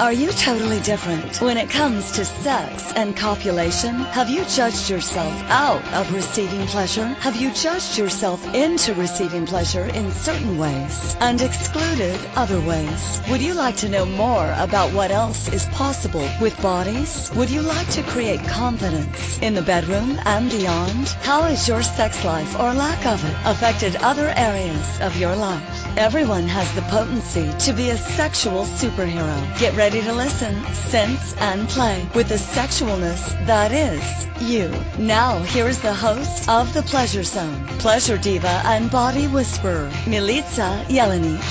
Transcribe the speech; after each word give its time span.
Are 0.00 0.14
you 0.14 0.32
totally 0.32 0.80
different 0.80 1.42
when 1.42 1.58
it 1.58 1.68
comes 1.68 2.12
to 2.12 2.24
sex 2.24 2.90
and 2.96 3.14
copulation? 3.14 3.96
Have 3.96 4.30
you 4.30 4.46
judged 4.46 4.88
yourself 4.88 5.30
out 5.50 5.84
of 5.92 6.10
receiving 6.14 6.66
pleasure? 6.68 7.04
Have 7.04 7.36
you 7.36 7.52
judged 7.52 7.98
yourself 7.98 8.42
into 8.54 8.94
receiving 8.94 9.44
pleasure 9.44 9.84
in 9.84 10.10
certain 10.12 10.56
ways 10.56 11.16
and 11.20 11.42
excluded 11.42 12.18
other 12.34 12.58
ways? 12.62 13.20
Would 13.28 13.42
you 13.42 13.52
like 13.52 13.76
to 13.76 13.90
know 13.90 14.06
more 14.06 14.50
about 14.56 14.90
what 14.94 15.10
else 15.10 15.52
is 15.52 15.66
possible 15.66 16.26
with 16.40 16.58
bodies? 16.62 17.30
Would 17.36 17.50
you 17.50 17.60
like 17.60 17.90
to 17.90 18.02
create 18.04 18.40
confidence 18.44 19.38
in 19.42 19.52
the 19.52 19.60
bedroom 19.60 20.18
and 20.24 20.50
beyond? 20.50 21.08
How 21.28 21.42
has 21.42 21.68
your 21.68 21.82
sex 21.82 22.24
life 22.24 22.58
or 22.58 22.72
lack 22.72 23.04
of 23.04 23.22
it 23.22 23.36
affected 23.44 23.96
other 23.96 24.32
areas 24.34 25.00
of 25.02 25.14
your 25.18 25.36
life? 25.36 25.79
Everyone 25.96 26.44
has 26.44 26.72
the 26.74 26.82
potency 26.82 27.52
to 27.66 27.72
be 27.72 27.90
a 27.90 27.96
sexual 27.96 28.64
superhero. 28.64 29.58
Get 29.58 29.76
ready 29.76 30.00
to 30.02 30.12
listen, 30.12 30.54
sense, 30.72 31.34
and 31.38 31.68
play 31.68 32.08
with 32.14 32.28
the 32.28 32.36
sexualness 32.36 33.28
that 33.46 33.72
is 33.72 34.00
you. 34.48 34.70
Now, 35.04 35.40
here's 35.40 35.80
the 35.80 35.92
host 35.92 36.48
of 36.48 36.72
The 36.74 36.82
Pleasure 36.82 37.24
Zone, 37.24 37.66
pleasure 37.80 38.16
diva 38.16 38.62
and 38.66 38.88
body 38.88 39.26
whisperer, 39.26 39.90
Milica 40.04 40.86
Jelenic. 40.86 41.42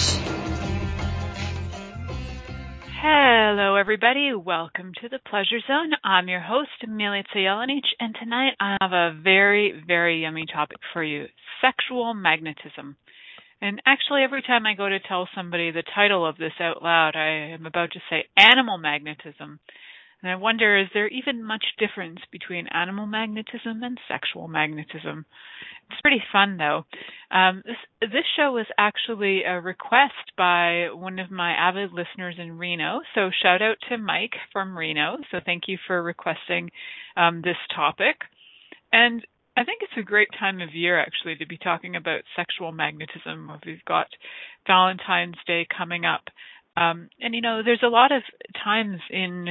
Hello, 3.01 3.75
everybody. 3.75 4.33
Welcome 4.33 4.93
to 5.01 5.09
the 5.09 5.19
Pleasure 5.29 5.59
Zone. 5.67 5.91
I'm 6.03 6.29
your 6.29 6.41
host, 6.41 6.69
Milica 6.87 7.25
Jelenic, 7.35 7.85
and 7.99 8.15
tonight 8.15 8.53
I 8.61 8.77
have 8.81 8.93
a 8.93 9.19
very, 9.21 9.83
very 9.85 10.21
yummy 10.21 10.45
topic 10.51 10.77
for 10.93 11.03
you 11.03 11.25
sexual 11.61 12.13
magnetism. 12.13 12.95
And 13.61 13.81
actually, 13.85 14.23
every 14.23 14.41
time 14.41 14.65
I 14.65 14.73
go 14.73 14.87
to 14.87 14.99
tell 14.99 15.27
somebody 15.35 15.71
the 15.71 15.83
title 15.95 16.25
of 16.25 16.37
this 16.37 16.53
out 16.59 16.81
loud, 16.81 17.15
I 17.15 17.53
am 17.53 17.65
about 17.65 17.91
to 17.91 17.99
say 18.09 18.25
animal 18.37 18.77
magnetism. 18.77 19.59
And 20.21 20.31
I 20.31 20.35
wonder, 20.35 20.77
is 20.77 20.87
there 20.93 21.07
even 21.07 21.43
much 21.43 21.63
difference 21.77 22.19
between 22.31 22.67
animal 22.67 23.05
magnetism 23.05 23.83
and 23.83 23.97
sexual 24.07 24.47
magnetism? 24.49 25.25
It's 25.89 26.01
pretty 26.01 26.21
fun, 26.31 26.57
though. 26.57 26.85
Um, 27.31 27.63
this 27.65 27.77
this 28.01 28.25
show 28.35 28.51
was 28.51 28.67
actually 28.77 29.43
a 29.43 29.59
request 29.59 30.35
by 30.37 30.89
one 30.93 31.19
of 31.19 31.31
my 31.31 31.51
avid 31.51 31.91
listeners 31.93 32.35
in 32.37 32.57
Reno. 32.57 32.99
So 33.15 33.29
shout 33.41 33.61
out 33.61 33.77
to 33.89 33.97
Mike 33.97 34.35
from 34.51 34.77
Reno. 34.77 35.17
So 35.31 35.39
thank 35.43 35.63
you 35.67 35.77
for 35.87 36.03
requesting 36.03 36.69
um, 37.15 37.41
this 37.41 37.57
topic. 37.73 38.17
And 38.91 39.25
I 39.59 39.65
think 39.65 39.81
it's 39.81 39.97
a 39.97 40.03
great 40.03 40.29
time 40.39 40.61
of 40.61 40.73
year 40.73 40.97
actually 40.97 41.35
to 41.35 41.45
be 41.45 41.57
talking 41.57 41.97
about 41.97 42.21
sexual 42.33 42.71
magnetism. 42.71 43.51
We've 43.65 43.83
got 43.83 44.07
Valentine's 44.65 45.35
Day 45.45 45.67
coming 45.77 46.05
up. 46.05 46.21
Um, 46.77 47.09
and 47.19 47.35
you 47.35 47.41
know, 47.41 47.61
there's 47.61 47.83
a 47.83 47.89
lot 47.89 48.13
of 48.13 48.21
times 48.63 49.01
in, 49.09 49.49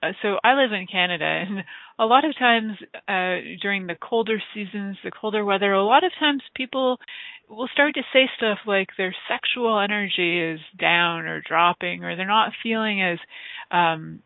uh, 0.00 0.12
so 0.22 0.36
I 0.44 0.54
live 0.54 0.70
in 0.70 0.86
Canada, 0.86 1.24
and 1.24 1.64
a 1.98 2.06
lot 2.06 2.24
of 2.24 2.38
times 2.38 2.74
uh, 3.08 3.58
during 3.60 3.88
the 3.88 3.96
colder 4.00 4.40
seasons, 4.54 4.96
the 5.02 5.10
colder 5.10 5.44
weather, 5.44 5.72
a 5.72 5.84
lot 5.84 6.04
of 6.04 6.12
times 6.20 6.42
people 6.54 7.00
will 7.48 7.68
start 7.72 7.94
to 7.94 8.02
say 8.12 8.30
stuff 8.36 8.58
like 8.64 8.90
their 8.96 9.14
sexual 9.28 9.80
energy 9.80 10.38
is 10.38 10.60
down 10.78 11.26
or 11.26 11.40
dropping, 11.40 12.04
or 12.04 12.14
they're 12.14 12.28
not 12.28 12.52
feeling 12.62 13.02
as 13.02 13.18
um, 13.72 14.22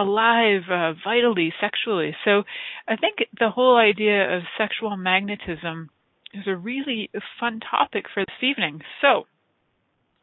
alive 0.00 0.62
uh, 0.70 0.92
vitally 1.04 1.52
sexually. 1.60 2.14
So 2.24 2.42
I 2.86 2.96
think 2.96 3.16
the 3.38 3.50
whole 3.50 3.76
idea 3.76 4.36
of 4.36 4.42
sexual 4.56 4.96
magnetism 4.96 5.90
is 6.34 6.44
a 6.46 6.56
really 6.56 7.10
fun 7.40 7.60
topic 7.60 8.04
for 8.12 8.24
this 8.24 8.42
evening. 8.42 8.80
So 9.00 9.24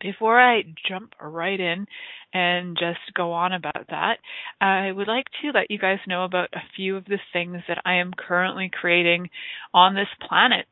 before 0.02 0.40
I 0.40 0.64
jump 0.88 1.14
right 1.22 1.60
in 1.60 1.88
and 2.34 2.78
just 2.78 3.00
go 3.16 3.32
on 3.32 3.54
about 3.54 3.88
that, 3.90 4.18
I 4.60 4.92
would 4.92 5.08
like 5.08 5.26
to 5.42 5.52
let 5.52 5.72
you 5.72 5.80
guys 5.80 6.00
know 6.08 6.26
about 6.26 6.50
a 6.54 6.62
few 6.76 6.98
of 6.98 7.06
the 7.06 7.20
things 7.34 7.62
that 7.68 7.82
I 7.86 7.96
am 7.96 8.12
currently 8.16 8.70
creating 8.72 9.30
on 9.74 9.96
this 9.96 10.08
planet. 10.28 10.66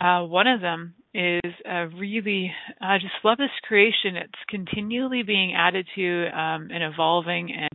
Uh, 0.00 0.22
one 0.24 0.46
of 0.46 0.60
them 0.60 0.94
is 1.14 1.52
really, 1.96 2.52
I 2.80 2.98
just 2.98 3.14
love 3.24 3.38
this 3.38 3.48
creation. 3.66 4.16
It's 4.16 4.32
continually 4.48 5.22
being 5.22 5.54
added 5.56 5.88
to 5.96 6.26
um, 6.26 6.68
and 6.70 6.84
evolving 6.84 7.52
and 7.52 7.70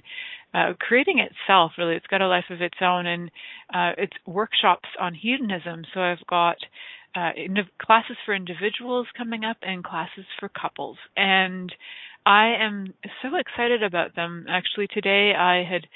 uh, 0.53 0.73
creating 0.79 1.19
itself 1.19 1.71
really 1.77 1.95
it's 1.95 2.07
got 2.07 2.21
a 2.21 2.27
life 2.27 2.45
of 2.49 2.61
its 2.61 2.77
own 2.81 3.05
and 3.05 3.31
uh, 3.73 3.91
it's 3.97 4.13
workshops 4.25 4.89
on 4.99 5.13
hedonism. 5.13 5.83
So 5.93 6.01
i've 6.01 6.25
got 6.27 6.57
uh, 7.15 7.31
classes 7.81 8.17
for 8.25 8.33
individuals 8.33 9.07
coming 9.15 9.43
up 9.43 9.57
and 9.61 9.83
classes 9.83 10.25
for 10.39 10.49
couples. 10.49 10.97
And 11.15 11.73
i 12.25 12.55
am 12.59 12.93
so 13.21 13.35
excited 13.35 13.83
about 13.83 14.15
them. 14.15 14.45
Actually 14.49 14.87
today 14.87 15.33
i 15.37 15.63
had 15.63 15.87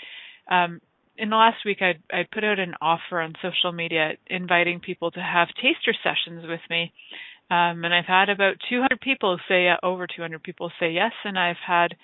um, 0.50 0.82
in 1.18 1.30
the 1.30 1.36
last 1.36 1.66
week 1.66 1.82
I'd, 1.82 2.02
I'd 2.12 2.32
put 2.32 2.44
out 2.44 2.60
an 2.60 2.76
offer 2.82 3.20
on 3.20 3.34
social 3.42 3.72
media 3.72 4.12
inviting 4.28 4.80
people 4.80 5.12
to 5.12 5.20
have 5.20 5.48
taster 5.50 5.94
sessions 6.04 6.46
with 6.48 6.62
me. 6.70 6.94
Um, 7.50 7.86
and 7.86 7.94
I've 7.94 8.06
had 8.06 8.30
about 8.30 8.56
200 8.70 9.00
people 9.00 9.40
say 9.48 9.70
uh, 9.70 9.78
over 9.82 10.06
200 10.06 10.44
people 10.44 10.70
say 10.80 10.92
yes, 10.92 11.14
and 11.24 11.40
I've 11.40 11.56
had 11.66 11.96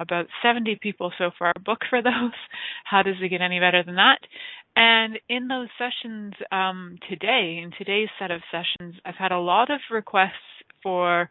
about 0.00 0.26
70 0.42 0.78
people 0.82 1.12
so 1.18 1.30
far 1.38 1.52
book 1.64 1.80
for 1.88 2.02
those. 2.02 2.32
How 2.84 3.02
does 3.02 3.16
it 3.20 3.28
get 3.28 3.40
any 3.40 3.60
better 3.60 3.82
than 3.82 3.96
that? 3.96 4.18
And 4.76 5.18
in 5.28 5.48
those 5.48 5.68
sessions 5.78 6.34
um, 6.50 6.98
today, 7.08 7.60
in 7.62 7.70
today's 7.78 8.08
set 8.18 8.30
of 8.30 8.40
sessions, 8.50 8.96
I've 9.04 9.14
had 9.14 9.32
a 9.32 9.38
lot 9.38 9.70
of 9.70 9.80
requests 9.90 10.32
for 10.82 11.28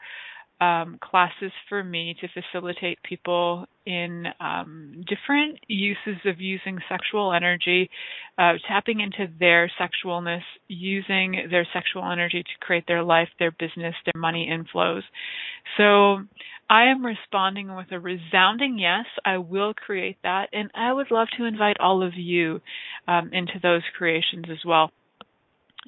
um, 0.61 0.97
classes 1.01 1.51
for 1.67 1.83
me 1.83 2.15
to 2.21 2.27
facilitate 2.29 2.99
people 3.03 3.65
in 3.85 4.27
um, 4.39 5.03
different 5.07 5.59
uses 5.67 6.21
of 6.25 6.39
using 6.39 6.79
sexual 6.87 7.33
energy, 7.33 7.89
uh, 8.37 8.53
tapping 8.67 9.01
into 9.01 9.27
their 9.39 9.69
sexualness, 9.79 10.43
using 10.69 11.47
their 11.49 11.67
sexual 11.73 12.09
energy 12.09 12.43
to 12.43 12.65
create 12.65 12.85
their 12.87 13.03
life, 13.03 13.27
their 13.39 13.51
business, 13.51 13.95
their 14.05 14.21
money 14.21 14.49
inflows. 14.49 15.01
So 15.77 16.23
I 16.69 16.85
am 16.85 17.05
responding 17.05 17.75
with 17.75 17.91
a 17.91 17.99
resounding 17.99 18.79
yes. 18.79 19.05
I 19.25 19.37
will 19.37 19.73
create 19.73 20.17
that, 20.23 20.49
and 20.53 20.71
I 20.73 20.91
would 20.91 21.11
love 21.11 21.27
to 21.37 21.45
invite 21.45 21.77
all 21.79 22.01
of 22.05 22.13
you 22.15 22.61
um, 23.07 23.29
into 23.33 23.59
those 23.61 23.83
creations 23.97 24.45
as 24.49 24.65
well. 24.65 24.91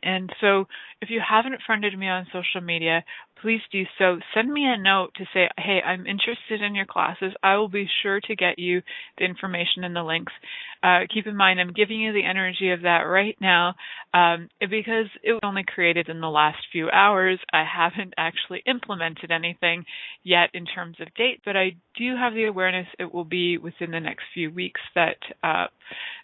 And 0.04 0.30
so 0.42 0.66
if 1.02 1.10
you 1.10 1.22
haven't 1.28 1.62
friended 1.66 1.98
me 1.98 2.08
on 2.08 2.28
social 2.32 2.62
media, 2.62 3.04
please 3.42 3.62
do 3.72 3.84
so. 3.98 4.20
Send 4.34 4.52
me 4.52 4.66
a 4.66 4.82
note 4.82 5.14
to 5.16 5.26
say, 5.34 5.50
hey, 5.58 5.82
I'm 5.86 6.08
interested 6.08 6.62
in 6.62 6.76
your 6.76 6.86
classes. 6.86 7.34
I 7.44 7.58
will 7.58 7.70
be 7.70 7.88
sure 8.04 8.20
to 8.22 8.36
get 8.36 8.60
you 8.60 8.82
the 9.18 9.26
information 9.26 9.84
and 9.84 9.96
the 9.96 10.04
links. 10.04 10.34
Uh, 10.82 11.02
keep 11.12 11.28
in 11.28 11.36
mind, 11.36 11.60
I'm 11.60 11.74
giving 11.74 12.00
you 12.00 12.14
the 12.14 12.26
energy 12.26 12.72
of 12.72 12.84
that 12.84 13.02
right 13.02 13.36
now 13.42 13.76
um, 14.14 14.50
because 14.60 15.08
it 15.24 15.34
was 15.34 15.42
only 15.44 15.64
created 15.64 16.10
in 16.10 16.22
the 16.22 16.30
last 16.30 16.58
few 16.72 16.90
hours. 16.90 17.40
I 17.52 17.64
haven't 17.64 18.14
actually 18.18 18.62
implemented 18.66 19.32
anything 19.32 19.86
yet 20.24 20.50
in 20.54 20.66
terms 20.66 20.98
of 21.00 21.14
date, 21.16 21.42
but 21.44 21.56
I 21.58 21.76
do 21.98 22.16
have 22.16 22.34
the 22.34 22.46
awareness 22.46 22.88
it 23.00 23.14
will 23.14 23.26
be 23.26 23.58
within 23.58 23.92
the 23.92 24.00
next 24.00 24.24
few 24.34 24.52
weeks 24.52 24.82
that 24.94 25.18
uh, 25.44 25.68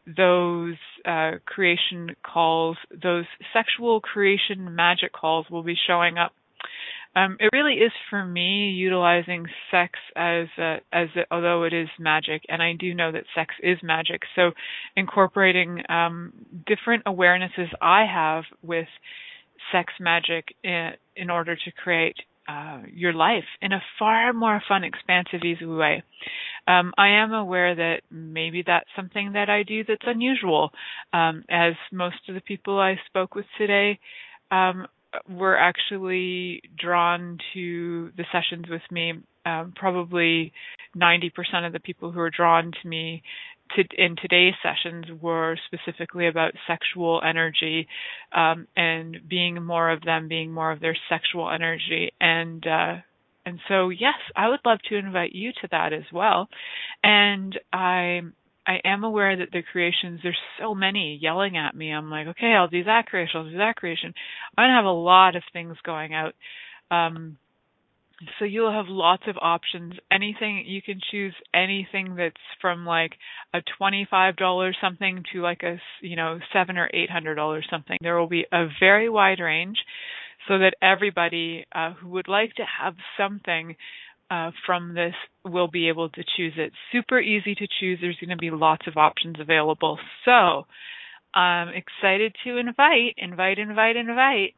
those 0.06 0.76
uh, 1.06 1.32
creation 1.46 2.16
calls, 2.24 2.78
those 2.92 3.26
sexual 3.54 4.00
creation 4.00 4.76
magic 4.76 5.12
calls 5.14 5.46
will 5.50 5.64
be 5.64 5.76
showing 5.88 6.18
up 6.18 6.34
um, 7.16 7.38
it 7.40 7.50
really 7.54 7.74
is 7.74 7.92
for 8.10 8.26
me 8.26 8.70
utilizing 8.70 9.46
sex 9.70 10.00
as 10.16 10.48
a, 10.58 10.78
as 10.94 11.10
a, 11.16 11.22
although 11.32 11.64
it 11.64 11.74
is 11.74 11.90
magic, 12.00 12.44
and 12.48 12.62
I 12.62 12.74
do 12.80 12.94
know 12.94 13.12
that 13.12 13.24
sex 13.36 13.54
is 13.62 13.78
magic. 13.84 14.22
So 14.36 14.52
incorporating 14.96 15.84
um, 15.90 16.34
different 16.66 17.04
awarenesses 17.06 17.68
I 17.82 18.06
have 18.06 18.44
with 18.62 18.88
sex 19.72 19.94
magic 20.00 20.56
in, 20.64 20.92
in 21.16 21.30
order 21.30 21.56
to 21.56 21.72
create 21.84 22.16
uh, 22.48 22.82
your 22.92 23.14
life 23.14 23.44
in 23.62 23.72
a 23.72 23.82
far 24.00 24.34
more 24.34 24.62
fun, 24.68 24.84
expansive, 24.84 25.42
easy 25.44 25.66
way. 25.66 26.04
Um, 26.68 26.94
I 26.98 27.10
am 27.10 27.34
aware 27.34 27.75
that 27.75 28.02
maybe 28.10 28.64
that's 28.66 28.90
something 28.96 29.34
that 29.34 29.50
I 29.50 29.64
do 29.64 29.84
that's 29.84 30.02
unusual. 30.06 30.72
Um, 31.14 31.44
as 31.50 31.74
most 31.92 32.18
of 32.30 32.36
the 32.36 32.42
people 32.42 32.80
I 32.80 33.00
spoke 33.07 33.36
with 33.36 33.46
today 33.57 34.00
um, 34.50 34.88
were 35.30 35.58
actually 35.58 36.62
drawn 36.78 37.38
to 37.54 38.12
the 38.18 38.25
sessions 38.31 38.66
with 38.69 38.81
me. 38.92 39.13
Um, 39.44 39.74
probably 39.75 40.54
90% 40.96 41.31
of 41.66 41.74
the 41.74 41.80
people 41.80 42.12
who 42.12 42.19
were 42.19 42.30
drawn 42.30 42.72
to 42.81 42.88
me 42.88 43.24
to, 43.75 43.84
in 43.98 44.16
today's 44.16 44.54
sessions 44.62 45.06
were 45.22 45.58
specifically 45.66 46.28
about 46.28 46.54
sexual 46.68 47.22
energy 47.28 47.88
um, 48.34 48.68
and 48.75 49.18
being 49.28 49.63
more 49.63 49.90
of 49.90 50.02
them, 50.02 50.28
being 50.28 50.52
more 50.52 50.72
of 50.72 50.80
their 50.80 50.98
sexual 51.10 51.50
energy, 51.50 52.12
and 52.19 52.66
uh, 52.68 52.96
and 53.46 53.60
so 53.68 53.90
yes, 53.90 54.16
I 54.36 54.50
would 54.50 54.60
love 54.66 54.80
to 54.90 54.96
invite 54.96 55.34
you 55.34 55.52
to 55.62 55.68
that 55.72 55.94
as 55.94 56.04
well. 56.14 56.48
And 57.04 57.57
I 57.74 58.22
I 58.71 58.79
am 58.88 59.03
aware 59.03 59.35
that 59.38 59.51
the 59.51 59.63
creations, 59.71 60.19
there's 60.23 60.38
so 60.59 60.73
many 60.73 61.19
yelling 61.21 61.57
at 61.57 61.75
me. 61.75 61.91
I'm 61.91 62.09
like, 62.09 62.27
okay, 62.27 62.53
I'll 62.53 62.68
do 62.68 62.83
that 62.85 63.07
creation, 63.07 63.39
I'll 63.39 63.50
do 63.50 63.57
that 63.57 63.75
creation. 63.75 64.13
I'm 64.57 64.63
gonna 64.63 64.75
have 64.75 64.85
a 64.85 64.91
lot 65.13 65.35
of 65.35 65.44
things 65.53 65.75
going 65.83 66.13
out. 66.13 66.33
Um, 66.89 67.38
So 68.38 68.45
you'll 68.45 68.71
have 68.71 68.88
lots 68.88 69.23
of 69.27 69.35
options. 69.41 69.94
Anything 70.12 70.63
you 70.68 70.81
can 70.81 71.00
choose 71.12 71.33
anything 71.53 72.15
that's 72.15 72.45
from 72.62 72.85
like 72.85 73.13
a 73.53 73.62
$25 73.81 74.73
something 74.79 75.23
to 75.33 75.41
like 75.41 75.63
a, 75.63 75.79
you 76.01 76.15
know, 76.15 76.39
7 76.53 76.77
or 76.77 76.88
$800 76.94 77.62
something. 77.69 77.97
There 78.01 78.18
will 78.19 78.27
be 78.27 78.45
a 78.51 78.68
very 78.79 79.09
wide 79.09 79.39
range 79.39 79.79
so 80.47 80.59
that 80.59 80.75
everybody 80.81 81.65
uh, 81.73 81.94
who 81.94 82.09
would 82.09 82.27
like 82.27 82.53
to 82.56 82.65
have 82.81 82.95
something 83.18 83.75
uh, 84.31 84.51
from 84.66 84.94
this 84.95 85.13
will 85.45 85.68
be 85.68 85.89
able 85.89 86.10
to 86.10 86.24
choose 86.38 86.54
it. 86.57 86.72
Super 86.92 87.19
easy 87.19 87.54
to 87.56 87.68
choose. 87.80 88.00
There's 88.01 88.18
going 88.18 88.30
to 88.30 88.38
be 88.38 88.51
lots 88.51 88.88
of 88.88 88.98
options 88.98 89.36
available. 89.39 90.00
So 90.25 90.66
I'm 91.36 91.69
excited 91.69 92.36
to 92.45 92.57
invite, 92.57 93.16
invite, 93.18 93.60
invite, 93.60 93.98
invite 93.98 94.56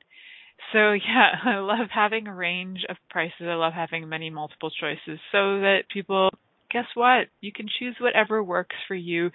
so 0.71 0.91
yeah, 0.93 1.31
I 1.43 1.57
love 1.57 1.87
having 1.93 2.27
a 2.27 2.33
range 2.33 2.85
of 2.87 2.97
prices. 3.09 3.41
I 3.41 3.55
love 3.55 3.73
having 3.73 4.07
many 4.07 4.29
multiple 4.29 4.69
choices 4.69 5.19
so 5.31 5.59
that 5.59 5.83
people 5.91 6.29
guess 6.71 6.85
what? 6.95 7.27
You 7.41 7.51
can 7.51 7.67
choose 7.79 7.95
whatever 7.99 8.43
works 8.43 8.75
for 8.87 8.95
you 8.95 9.29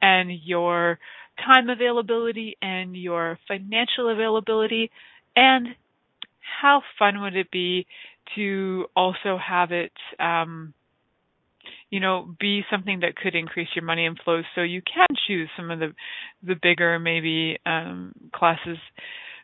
and 0.00 0.30
your 0.44 0.98
time 1.44 1.68
availability 1.68 2.56
and 2.62 2.96
your 2.96 3.38
financial 3.48 4.12
availability 4.12 4.92
and 5.34 5.68
how 6.60 6.82
fun 6.96 7.20
would 7.22 7.34
it 7.34 7.50
be 7.50 7.86
to 8.34 8.86
also 8.96 9.38
have 9.38 9.72
it 9.72 9.92
um 10.18 10.74
you 11.90 12.00
know 12.00 12.34
be 12.38 12.62
something 12.70 13.00
that 13.00 13.16
could 13.16 13.34
increase 13.34 13.68
your 13.74 13.84
money 13.84 14.08
inflows 14.08 14.44
so 14.54 14.62
you 14.62 14.82
can 14.82 15.06
choose 15.26 15.48
some 15.56 15.70
of 15.70 15.78
the 15.78 15.94
the 16.42 16.56
bigger 16.60 16.98
maybe 16.98 17.58
um 17.66 18.12
classes 18.34 18.78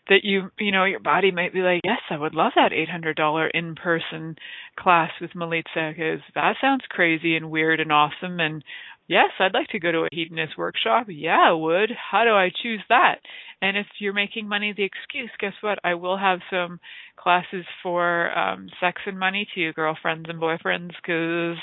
that 0.08 0.20
you 0.24 0.50
you 0.58 0.72
know 0.72 0.84
your 0.84 1.00
body 1.00 1.30
might 1.30 1.52
be 1.52 1.60
like 1.60 1.80
yes 1.84 2.00
i 2.10 2.16
would 2.16 2.34
love 2.34 2.52
that 2.56 2.72
$800 2.72 3.50
in 3.54 3.74
person 3.74 4.36
class 4.78 5.10
with 5.20 5.30
Milica 5.32 5.94
because 5.94 6.20
that 6.34 6.56
sounds 6.60 6.82
crazy 6.88 7.36
and 7.36 7.50
weird 7.50 7.80
and 7.80 7.92
awesome. 7.92 8.40
And 8.40 8.64
yes 9.10 9.30
i'd 9.40 9.52
like 9.52 9.66
to 9.68 9.80
go 9.80 9.92
to 9.92 10.04
a 10.04 10.08
hedonist 10.12 10.56
workshop 10.56 11.06
yeah 11.08 11.48
i 11.48 11.52
would 11.52 11.90
how 12.10 12.24
do 12.24 12.30
i 12.30 12.50
choose 12.62 12.80
that 12.88 13.16
and 13.60 13.76
if 13.76 13.86
you're 13.98 14.14
making 14.14 14.48
money 14.48 14.72
the 14.74 14.84
excuse 14.84 15.30
guess 15.40 15.52
what 15.60 15.78
i 15.84 15.94
will 15.94 16.16
have 16.16 16.38
some 16.50 16.78
classes 17.16 17.66
for 17.82 18.30
um 18.38 18.68
sex 18.80 19.02
and 19.06 19.18
money 19.18 19.46
to 19.54 19.60
you 19.60 19.72
girlfriends 19.72 20.26
and 20.28 20.40
boyfriends 20.40 20.92
because 21.02 21.58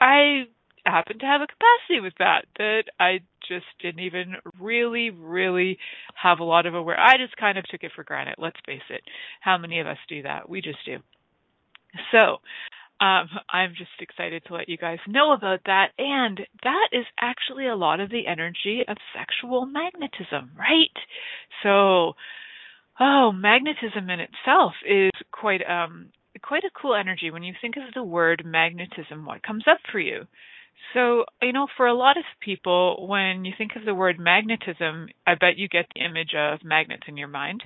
i 0.00 0.44
happen 0.86 1.18
to 1.18 1.26
have 1.26 1.40
a 1.40 1.46
capacity 1.46 2.00
with 2.00 2.12
that 2.18 2.42
that 2.58 2.84
I 3.00 3.20
just 3.48 3.66
didn't 3.80 4.00
even 4.00 4.34
really, 4.60 5.10
really 5.10 5.78
have 6.14 6.40
a 6.40 6.44
lot 6.44 6.66
of 6.66 6.74
aware. 6.74 6.98
I 6.98 7.16
just 7.16 7.36
kind 7.36 7.58
of 7.58 7.64
took 7.64 7.82
it 7.82 7.92
for 7.94 8.04
granted. 8.04 8.36
Let's 8.38 8.56
face 8.66 8.82
it. 8.90 9.02
How 9.40 9.58
many 9.58 9.80
of 9.80 9.86
us 9.86 9.98
do 10.08 10.22
that? 10.22 10.48
We 10.48 10.60
just 10.60 10.78
do. 10.84 10.98
So, 12.12 12.38
um, 13.00 13.28
I'm 13.52 13.74
just 13.76 13.90
excited 14.00 14.44
to 14.46 14.54
let 14.54 14.68
you 14.68 14.76
guys 14.76 14.98
know 15.08 15.32
about 15.32 15.60
that. 15.66 15.88
And 15.98 16.40
that 16.62 16.88
is 16.92 17.04
actually 17.20 17.66
a 17.66 17.76
lot 17.76 18.00
of 18.00 18.10
the 18.10 18.26
energy 18.26 18.82
of 18.86 18.96
sexual 19.16 19.66
magnetism, 19.66 20.52
right? 20.56 20.96
So, 21.62 22.14
oh, 23.00 23.32
magnetism 23.32 24.08
in 24.08 24.20
itself 24.20 24.72
is 24.88 25.10
quite 25.32 25.62
um 25.68 26.10
quite 26.42 26.64
a 26.64 26.70
cool 26.80 26.94
energy. 26.94 27.30
When 27.30 27.42
you 27.42 27.54
think 27.60 27.76
of 27.76 27.94
the 27.94 28.02
word 28.04 28.42
magnetism, 28.44 29.24
what 29.24 29.42
comes 29.42 29.64
up 29.70 29.78
for 29.90 29.98
you? 29.98 30.26
So, 30.92 31.24
you 31.42 31.52
know, 31.52 31.66
for 31.76 31.86
a 31.86 31.94
lot 31.94 32.16
of 32.16 32.24
people, 32.40 33.06
when 33.08 33.44
you 33.44 33.52
think 33.56 33.72
of 33.76 33.84
the 33.84 33.94
word 33.94 34.18
magnetism, 34.18 35.08
I 35.26 35.34
bet 35.34 35.56
you 35.56 35.68
get 35.68 35.86
the 35.94 36.04
image 36.04 36.34
of 36.36 36.64
magnets 36.64 37.04
in 37.08 37.16
your 37.16 37.28
mind. 37.28 37.62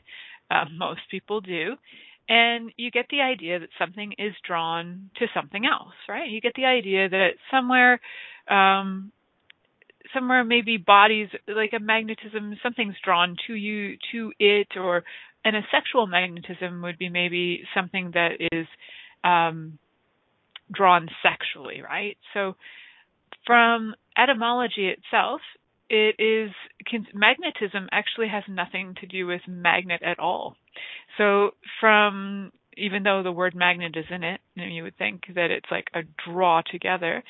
Uh, 0.50 0.64
most 0.76 1.00
people 1.10 1.40
do. 1.40 1.74
And 2.28 2.72
you 2.76 2.90
get 2.90 3.06
the 3.10 3.22
idea 3.22 3.58
that 3.58 3.70
something 3.78 4.12
is 4.18 4.34
drawn 4.46 5.10
to 5.16 5.26
something 5.34 5.64
else, 5.64 5.94
right? 6.08 6.28
You 6.28 6.40
get 6.40 6.52
the 6.54 6.66
idea 6.66 7.08
that 7.08 7.30
somewhere, 7.50 8.00
um, 8.50 9.12
somewhere 10.12 10.44
maybe 10.44 10.76
bodies, 10.76 11.28
like 11.46 11.72
a 11.74 11.80
magnetism, 11.80 12.56
something's 12.62 12.96
drawn 13.02 13.36
to 13.46 13.54
you, 13.54 13.96
to 14.12 14.32
it, 14.38 14.68
or, 14.76 15.04
and 15.44 15.56
a 15.56 15.62
sexual 15.70 16.06
magnetism 16.06 16.82
would 16.82 16.98
be 16.98 17.08
maybe 17.08 17.62
something 17.74 18.10
that 18.12 18.32
is, 18.52 18.66
um, 19.24 19.78
drawn 20.70 21.08
sexually, 21.22 21.80
right? 21.82 22.18
So, 22.34 22.56
from 23.46 23.94
etymology 24.18 24.88
itself, 24.88 25.40
it 25.90 26.16
is 26.18 26.50
magnetism 27.14 27.88
actually 27.92 28.28
has 28.28 28.44
nothing 28.48 28.94
to 29.00 29.06
do 29.06 29.26
with 29.26 29.40
magnet 29.46 30.02
at 30.02 30.18
all. 30.18 30.56
So 31.16 31.52
from 31.80 32.52
even 32.76 33.02
though 33.02 33.22
the 33.22 33.32
word 33.32 33.54
magnet 33.54 33.96
is 33.96 34.04
in 34.10 34.22
it, 34.22 34.40
you, 34.54 34.62
know, 34.62 34.68
you 34.68 34.82
would 34.84 34.96
think 34.96 35.22
that 35.34 35.50
it's 35.50 35.70
like 35.70 35.88
a 35.94 36.02
draw 36.24 36.62
together. 36.70 37.22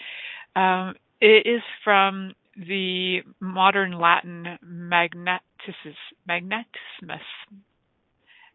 Um, 0.55 0.94
it 1.20 1.46
is 1.46 1.62
from 1.84 2.34
the 2.56 3.20
modern 3.40 3.99
Latin 3.99 4.58
magnetis, 4.64 5.40
magnetismus. 6.28 7.25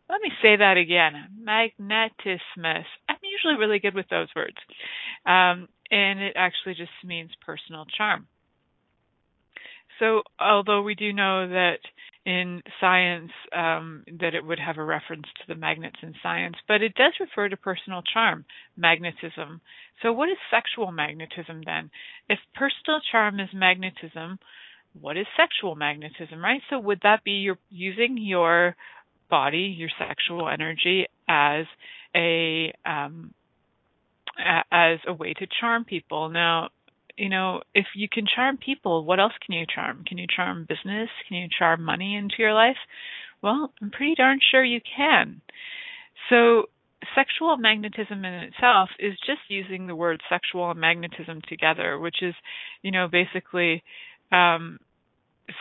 Let 0.09 0.21
me 0.21 0.31
say 0.41 0.57
that 0.57 0.77
again. 0.77 1.13
Magnetismus. 1.41 2.85
I'm 3.09 3.17
usually 3.23 3.57
really 3.57 3.79
good 3.79 3.95
with 3.95 4.09
those 4.09 4.27
words. 4.35 4.57
Um, 5.25 5.67
and 5.89 6.19
it 6.19 6.33
actually 6.35 6.75
just 6.75 6.91
means 7.03 7.31
personal 7.45 7.85
charm. 7.97 8.27
So, 10.03 10.23
although 10.37 10.81
we 10.81 10.95
do 10.95 11.13
know 11.13 11.47
that 11.47 11.79
in 12.25 12.61
science 12.81 13.31
um, 13.55 14.03
that 14.19 14.35
it 14.35 14.45
would 14.45 14.59
have 14.59 14.77
a 14.77 14.83
reference 14.83 15.27
to 15.37 15.43
the 15.47 15.55
magnets 15.55 15.95
in 16.01 16.13
science, 16.21 16.55
but 16.67 16.81
it 16.81 16.93
does 16.95 17.13
refer 17.21 17.47
to 17.47 17.55
personal 17.55 18.01
charm, 18.01 18.43
magnetism. 18.75 19.61
So, 20.01 20.11
what 20.11 20.27
is 20.27 20.35
sexual 20.51 20.91
magnetism 20.91 21.61
then? 21.65 21.89
If 22.27 22.39
personal 22.53 22.99
charm 23.13 23.39
is 23.39 23.47
magnetism, 23.53 24.39
what 24.99 25.15
is 25.15 25.25
sexual 25.37 25.75
magnetism, 25.75 26.43
right? 26.43 26.61
So, 26.69 26.79
would 26.79 26.99
that 27.03 27.23
be 27.23 27.39
your 27.39 27.57
using 27.69 28.17
your 28.17 28.75
body, 29.29 29.73
your 29.77 29.89
sexual 29.97 30.49
energy, 30.49 31.07
as 31.29 31.65
a 32.13 32.73
um, 32.85 33.33
as 34.69 34.99
a 35.07 35.13
way 35.13 35.33
to 35.33 35.47
charm 35.59 35.85
people. 35.85 36.29
Now, 36.29 36.69
you 37.17 37.29
know, 37.29 37.61
if 37.73 37.85
you 37.95 38.07
can 38.11 38.25
charm 38.33 38.57
people, 38.57 39.05
what 39.05 39.19
else 39.19 39.33
can 39.45 39.55
you 39.55 39.65
charm? 39.73 40.03
Can 40.05 40.17
you 40.17 40.25
charm 40.33 40.65
business? 40.67 41.09
Can 41.27 41.37
you 41.37 41.47
charm 41.57 41.83
money 41.83 42.15
into 42.15 42.35
your 42.39 42.53
life? 42.53 42.77
Well, 43.41 43.73
I'm 43.81 43.91
pretty 43.91 44.15
darn 44.15 44.39
sure 44.51 44.63
you 44.63 44.79
can. 44.95 45.41
So, 46.29 46.69
sexual 47.15 47.57
magnetism 47.57 48.23
in 48.23 48.33
itself 48.33 48.89
is 48.97 49.13
just 49.25 49.41
using 49.49 49.87
the 49.87 49.95
word 49.95 50.21
sexual 50.29 50.71
and 50.71 50.79
magnetism 50.79 51.41
together, 51.47 51.99
which 51.99 52.17
is, 52.21 52.33
you 52.81 52.91
know, 52.91 53.07
basically 53.11 53.83
um, 54.31 54.79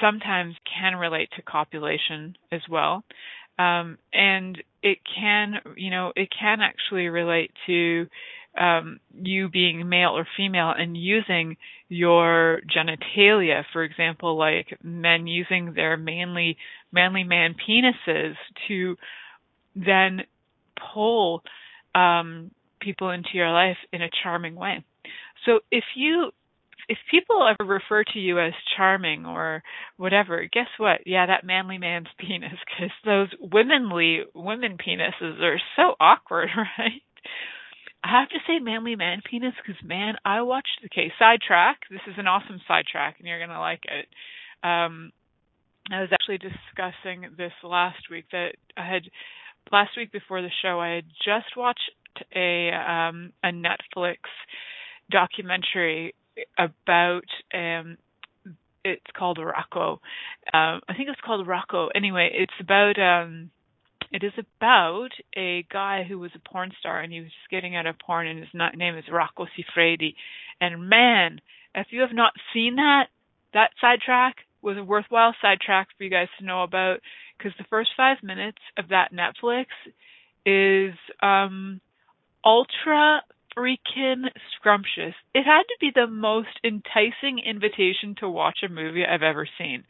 sometimes 0.00 0.54
can 0.72 0.96
relate 0.96 1.28
to 1.36 1.42
copulation 1.42 2.36
as 2.52 2.60
well. 2.70 3.02
Um, 3.58 3.98
and 4.12 4.62
it 4.82 4.98
can, 5.14 5.54
you 5.76 5.90
know, 5.90 6.12
it 6.16 6.28
can 6.38 6.60
actually 6.60 7.08
relate 7.08 7.50
to 7.66 8.06
um, 8.58 9.00
you 9.14 9.48
being 9.48 9.88
male 9.88 10.10
or 10.16 10.26
female 10.36 10.72
and 10.76 10.96
using 10.96 11.56
your 11.88 12.60
genitalia, 12.74 13.64
for 13.72 13.82
example, 13.82 14.36
like 14.38 14.78
men 14.82 15.26
using 15.26 15.74
their 15.74 15.96
manly 15.96 16.56
manly 16.92 17.24
man 17.24 17.54
penises 17.54 18.34
to 18.68 18.96
then 19.74 20.22
pull 20.92 21.42
um, 21.94 22.50
people 22.80 23.10
into 23.10 23.30
your 23.34 23.50
life 23.50 23.78
in 23.92 24.02
a 24.02 24.10
charming 24.22 24.54
way. 24.54 24.84
So 25.46 25.60
if 25.70 25.84
you 25.96 26.30
if 26.88 26.98
people 27.10 27.46
ever 27.48 27.68
refer 27.68 28.04
to 28.04 28.18
you 28.18 28.40
as 28.40 28.52
charming 28.76 29.24
or 29.24 29.62
whatever, 29.96 30.46
guess 30.52 30.66
what? 30.78 31.06
Yeah, 31.06 31.26
that 31.26 31.44
manly 31.44 31.78
man's 31.78 32.08
penis, 32.18 32.58
because 32.66 32.90
those 33.04 33.28
womanly 33.40 34.22
women 34.34 34.76
penises 34.78 35.40
are 35.40 35.60
so 35.76 35.94
awkward, 36.00 36.48
right? 36.78 37.02
I 38.04 38.20
have 38.20 38.28
to 38.30 38.38
say 38.46 38.58
manly 38.58 38.96
man 38.96 39.22
penis 39.28 39.54
because 39.64 39.80
man, 39.84 40.14
I 40.24 40.42
watched 40.42 40.80
okay 40.86 41.12
sidetrack. 41.18 41.80
This 41.90 42.00
is 42.06 42.14
an 42.18 42.26
awesome 42.26 42.60
sidetrack, 42.66 43.16
and 43.18 43.28
you're 43.28 43.44
gonna 43.44 43.60
like 43.60 43.84
it. 43.84 44.08
Um, 44.66 45.12
I 45.90 46.00
was 46.00 46.10
actually 46.12 46.38
discussing 46.38 47.30
this 47.36 47.52
last 47.62 48.10
week 48.10 48.26
that 48.32 48.54
I 48.76 48.86
had 48.86 49.02
last 49.70 49.90
week 49.96 50.12
before 50.12 50.42
the 50.42 50.50
show. 50.62 50.80
I 50.80 50.96
had 50.96 51.04
just 51.24 51.56
watched 51.56 51.90
a 52.34 52.70
um, 52.70 53.32
a 53.42 53.48
Netflix 53.48 54.18
documentary 55.10 56.14
about 56.58 57.24
um, 57.54 57.98
it's 58.84 59.06
called 59.16 59.38
Rocco. 59.38 60.00
Um, 60.52 60.80
I 60.88 60.94
think 60.96 61.08
it's 61.08 61.20
called 61.24 61.46
Rocco. 61.46 61.88
Anyway, 61.94 62.30
it's 62.32 62.52
about 62.60 62.98
um 62.98 63.50
it 64.12 64.22
is 64.22 64.32
about 64.36 65.10
a 65.36 65.64
guy 65.72 66.04
who 66.06 66.18
was 66.18 66.30
a 66.34 66.48
porn 66.48 66.70
star 66.78 67.00
and 67.00 67.12
he 67.12 67.20
was 67.20 67.30
just 67.30 67.50
getting 67.50 67.74
out 67.74 67.86
of 67.86 67.98
porn, 67.98 68.26
and 68.26 68.38
his 68.38 68.48
name 68.76 68.96
is 68.96 69.04
Rocco 69.10 69.46
Siffredi. 69.46 70.14
And 70.60 70.88
man, 70.88 71.40
if 71.74 71.88
you 71.90 72.02
have 72.02 72.12
not 72.12 72.32
seen 72.52 72.76
that, 72.76 73.06
that 73.54 73.70
sidetrack 73.80 74.36
was 74.60 74.76
a 74.76 74.84
worthwhile 74.84 75.34
sidetrack 75.40 75.88
for 75.96 76.04
you 76.04 76.10
guys 76.10 76.28
to 76.38 76.44
know 76.44 76.62
about 76.62 77.00
because 77.36 77.52
the 77.58 77.64
first 77.68 77.90
five 77.96 78.18
minutes 78.22 78.58
of 78.78 78.88
that 78.88 79.10
Netflix 79.12 79.66
is 80.44 80.94
um 81.22 81.80
ultra 82.44 83.22
freaking 83.56 84.24
scrumptious. 84.56 85.14
It 85.34 85.44
had 85.44 85.62
to 85.62 85.76
be 85.80 85.90
the 85.94 86.06
most 86.06 86.48
enticing 86.64 87.38
invitation 87.44 88.14
to 88.20 88.28
watch 88.28 88.58
a 88.64 88.68
movie 88.68 89.04
I've 89.04 89.22
ever 89.22 89.46
seen. 89.58 89.84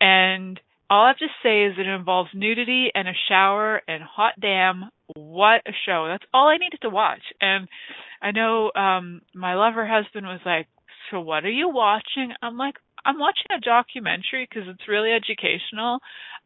And 0.00 0.60
all 0.90 1.04
I 1.04 1.08
have 1.08 1.18
to 1.18 1.26
say 1.42 1.64
is 1.64 1.74
it 1.78 1.86
involves 1.86 2.30
nudity 2.34 2.90
and 2.94 3.08
a 3.08 3.12
shower 3.28 3.82
and 3.86 4.02
hot 4.02 4.34
damn, 4.40 4.90
what 5.14 5.62
a 5.66 5.72
show. 5.86 6.06
That's 6.08 6.24
all 6.32 6.48
I 6.48 6.56
needed 6.56 6.80
to 6.82 6.90
watch. 6.90 7.22
And 7.40 7.68
I 8.22 8.30
know 8.32 8.72
um 8.74 9.22
my 9.34 9.54
lover 9.54 9.86
husband 9.86 10.26
was 10.26 10.40
like, 10.44 10.66
"So 11.10 11.20
what 11.20 11.44
are 11.44 11.50
you 11.50 11.68
watching?" 11.68 12.32
I'm 12.42 12.56
like, 12.56 12.76
"I'm 13.04 13.18
watching 13.18 13.46
a 13.52 13.60
documentary 13.60 14.46
because 14.48 14.68
it's 14.68 14.88
really 14.88 15.12
educational 15.12 16.00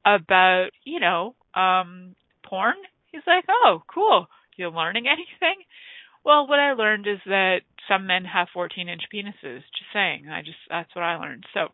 about, 0.04 0.70
you 0.84 1.00
know, 1.00 1.34
um 1.54 2.14
porn." 2.44 2.76
He's 3.12 3.26
like, 3.26 3.44
"Oh, 3.48 3.82
cool. 3.86 4.26
You 4.56 4.68
learning 4.68 5.06
anything?" 5.08 5.64
Well, 6.24 6.46
what 6.46 6.60
I 6.60 6.72
learned 6.74 7.06
is 7.06 7.18
that 7.26 7.62
some 7.88 8.06
men 8.06 8.24
have 8.24 8.48
14 8.54 8.88
inch 8.88 9.02
penises. 9.12 9.62
Just 9.76 9.92
saying. 9.92 10.28
I 10.28 10.42
just 10.42 10.58
that's 10.68 10.94
what 10.94 11.04
I 11.04 11.16
learned. 11.16 11.44
So 11.54 11.68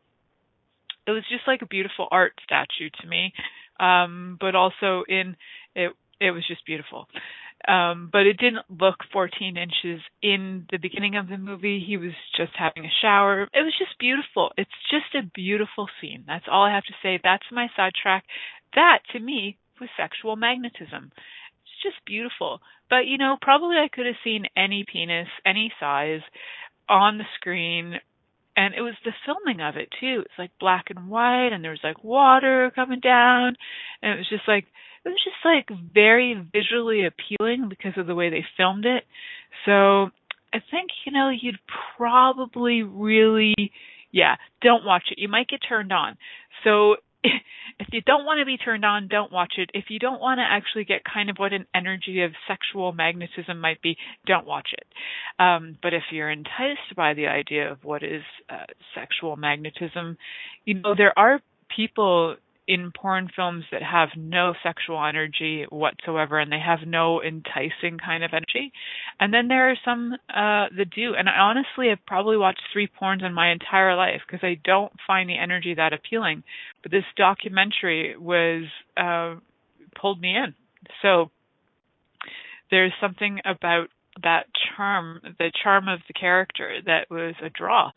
it 1.08 1.12
was 1.12 1.24
just 1.30 1.46
like 1.46 1.62
a 1.62 1.66
beautiful 1.66 2.06
art 2.10 2.34
statue 2.44 2.90
to 3.00 3.06
me. 3.06 3.32
Um, 3.80 4.36
but 4.40 4.54
also 4.54 5.04
in 5.08 5.36
it 5.74 5.92
it 6.20 6.32
was 6.32 6.46
just 6.46 6.66
beautiful. 6.66 7.06
Um, 7.66 8.08
but 8.12 8.26
it 8.26 8.38
didn't 8.38 8.66
look 8.68 8.96
14 9.12 9.56
inches 9.56 10.00
in 10.22 10.66
the 10.70 10.78
beginning 10.78 11.16
of 11.16 11.28
the 11.28 11.38
movie. 11.38 11.84
He 11.84 11.96
was 11.96 12.12
just 12.36 12.52
having 12.56 12.84
a 12.84 12.98
shower. 13.02 13.42
It 13.42 13.62
was 13.62 13.74
just 13.78 13.98
beautiful. 13.98 14.52
It's 14.56 14.70
just 14.90 15.14
a 15.14 15.28
beautiful 15.34 15.88
scene. 16.00 16.24
That's 16.26 16.46
all 16.50 16.64
I 16.64 16.74
have 16.74 16.84
to 16.84 16.94
say. 17.02 17.18
That's 17.22 17.44
my 17.50 17.68
sidetrack. 17.76 18.24
That 18.74 18.98
to 19.12 19.18
me 19.18 19.58
was 19.80 19.90
sexual 19.96 20.36
magnetism. 20.36 21.10
It's 21.62 21.82
just 21.82 22.04
beautiful. 22.06 22.60
But 22.90 23.06
you 23.06 23.18
know, 23.18 23.36
probably 23.40 23.76
I 23.76 23.88
could 23.92 24.06
have 24.06 24.22
seen 24.22 24.46
any 24.56 24.84
penis, 24.90 25.28
any 25.44 25.72
size 25.80 26.22
on 26.88 27.18
the 27.18 27.24
screen 27.34 28.00
and 28.58 28.74
it 28.74 28.80
was 28.80 28.94
the 29.04 29.12
filming 29.24 29.60
of 29.60 29.76
it 29.76 29.88
too. 30.00 30.22
It's 30.24 30.36
like 30.36 30.50
black 30.58 30.86
and 30.90 31.08
white, 31.08 31.50
and 31.52 31.62
there 31.62 31.70
was 31.70 31.84
like 31.84 32.02
water 32.02 32.72
coming 32.74 32.98
down, 32.98 33.54
and 34.02 34.12
it 34.12 34.16
was 34.16 34.28
just 34.28 34.48
like 34.48 34.64
it 35.04 35.08
was 35.08 35.22
just 35.22 35.44
like 35.44 35.70
very 35.94 36.34
visually 36.52 37.06
appealing 37.06 37.68
because 37.68 37.92
of 37.96 38.08
the 38.08 38.16
way 38.16 38.30
they 38.30 38.44
filmed 38.56 38.84
it. 38.84 39.04
So 39.64 40.10
I 40.52 40.58
think 40.72 40.90
you 41.06 41.12
know 41.12 41.30
you'd 41.30 41.60
probably 41.96 42.82
really, 42.82 43.54
yeah, 44.10 44.34
don't 44.60 44.84
watch 44.84 45.04
it. 45.12 45.20
You 45.20 45.28
might 45.28 45.48
get 45.48 45.60
turned 45.66 45.92
on. 45.92 46.16
So 46.64 46.96
if 47.78 47.88
you 47.92 48.00
don't 48.02 48.24
want 48.24 48.40
to 48.40 48.46
be 48.46 48.56
turned 48.56 48.84
on, 48.84 49.08
don't 49.08 49.32
watch 49.32 49.54
it. 49.58 49.70
If 49.74 49.86
you 49.88 49.98
don't 49.98 50.20
want 50.20 50.38
to 50.38 50.44
actually 50.48 50.84
get 50.84 51.02
kind 51.04 51.30
of 51.30 51.36
what 51.36 51.52
an 51.52 51.66
energy 51.74 52.22
of 52.22 52.32
sexual 52.46 52.92
magnetism 52.92 53.60
might 53.60 53.80
be, 53.82 53.96
don't 54.26 54.46
watch 54.46 54.70
it. 54.72 54.86
Um, 55.42 55.76
but 55.82 55.94
if 55.94 56.04
you're 56.10 56.30
enticed 56.30 56.94
by 56.96 57.14
the 57.14 57.26
idea 57.26 57.70
of 57.70 57.84
what 57.84 58.02
is 58.02 58.22
uh, 58.48 58.64
sexual 58.94 59.36
magnetism, 59.36 60.16
you 60.64 60.74
know, 60.74 60.94
there 60.96 61.16
are 61.18 61.40
people 61.74 62.36
in 62.68 62.92
porn 62.92 63.30
films 63.34 63.64
that 63.72 63.82
have 63.82 64.10
no 64.14 64.52
sexual 64.62 65.02
energy 65.02 65.64
whatsoever 65.70 66.38
and 66.38 66.52
they 66.52 66.60
have 66.60 66.80
no 66.86 67.22
enticing 67.22 67.98
kind 67.98 68.22
of 68.22 68.30
energy. 68.34 68.70
And 69.18 69.32
then 69.32 69.48
there 69.48 69.70
are 69.70 69.78
some 69.86 70.12
uh 70.28 70.68
that 70.76 70.90
do. 70.94 71.14
And 71.18 71.28
I 71.28 71.38
honestly 71.38 71.88
have 71.88 72.04
probably 72.06 72.36
watched 72.36 72.62
three 72.70 72.86
porns 72.86 73.24
in 73.24 73.32
my 73.32 73.50
entire 73.50 73.96
life 73.96 74.20
because 74.26 74.44
I 74.44 74.60
don't 74.62 74.92
find 75.06 75.30
the 75.30 75.38
energy 75.38 75.74
that 75.74 75.94
appealing. 75.94 76.44
But 76.82 76.92
this 76.92 77.04
documentary 77.16 78.14
was 78.18 78.64
uh 78.98 79.36
pulled 79.98 80.20
me 80.20 80.36
in. 80.36 80.54
So 81.00 81.30
there's 82.70 82.92
something 83.00 83.40
about 83.46 83.88
that 84.22 84.44
charm, 84.76 85.20
the 85.38 85.50
charm 85.62 85.88
of 85.88 86.00
the 86.06 86.12
character 86.12 86.80
that 86.84 87.10
was 87.10 87.34
a 87.42 87.48
draw 87.48 87.92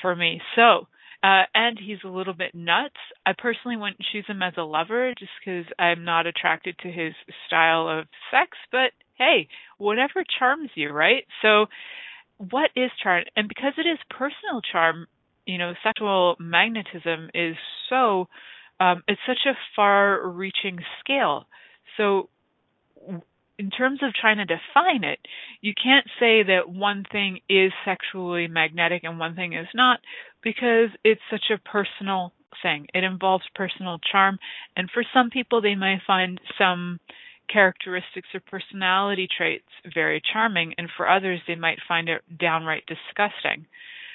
for 0.00 0.14
me. 0.14 0.40
So 0.54 0.86
uh, 1.22 1.42
and 1.54 1.78
he's 1.78 1.98
a 2.04 2.08
little 2.08 2.34
bit 2.34 2.54
nuts. 2.54 2.96
I 3.24 3.32
personally 3.36 3.76
wouldn't 3.76 4.00
choose 4.12 4.24
him 4.26 4.42
as 4.42 4.54
a 4.56 4.62
lover 4.62 5.14
just 5.18 5.30
because 5.44 5.66
I'm 5.78 6.04
not 6.04 6.26
attracted 6.26 6.76
to 6.80 6.88
his 6.88 7.14
style 7.46 7.88
of 7.88 8.06
sex, 8.30 8.56
but 8.72 8.92
hey, 9.16 9.48
whatever 9.78 10.24
charms 10.38 10.70
you, 10.74 10.90
right? 10.90 11.24
So, 11.42 11.66
what 12.38 12.70
is 12.74 12.90
charm? 13.02 13.24
And 13.36 13.48
because 13.48 13.74
it 13.78 13.88
is 13.88 13.98
personal 14.10 14.60
charm, 14.72 15.06
you 15.46 15.58
know, 15.58 15.74
sexual 15.84 16.36
magnetism 16.40 17.30
is 17.34 17.56
so, 17.88 18.26
um, 18.80 19.02
it's 19.06 19.20
such 19.26 19.46
a 19.46 19.54
far 19.76 20.26
reaching 20.28 20.78
scale. 21.00 21.46
So, 21.96 22.30
in 23.62 23.70
terms 23.70 24.00
of 24.02 24.12
trying 24.12 24.38
to 24.38 24.44
define 24.44 25.04
it, 25.04 25.20
you 25.60 25.72
can't 25.80 26.06
say 26.18 26.42
that 26.42 26.68
one 26.68 27.04
thing 27.12 27.38
is 27.48 27.70
sexually 27.84 28.48
magnetic 28.48 29.04
and 29.04 29.20
one 29.20 29.36
thing 29.36 29.52
is 29.52 29.68
not 29.72 30.00
because 30.42 30.88
it's 31.04 31.20
such 31.30 31.44
a 31.54 31.68
personal 31.68 32.32
thing. 32.60 32.88
It 32.92 33.04
involves 33.04 33.44
personal 33.54 34.00
charm, 34.10 34.38
and 34.76 34.90
for 34.92 35.04
some 35.14 35.30
people, 35.30 35.62
they 35.62 35.76
may 35.76 35.98
find 36.04 36.40
some 36.58 36.98
characteristics 37.48 38.28
or 38.34 38.40
personality 38.40 39.28
traits 39.36 39.68
very 39.94 40.20
charming, 40.32 40.74
and 40.76 40.88
for 40.96 41.08
others, 41.08 41.40
they 41.46 41.54
might 41.54 41.78
find 41.86 42.08
it 42.08 42.22
downright 42.40 42.82
disgusting. 42.86 43.66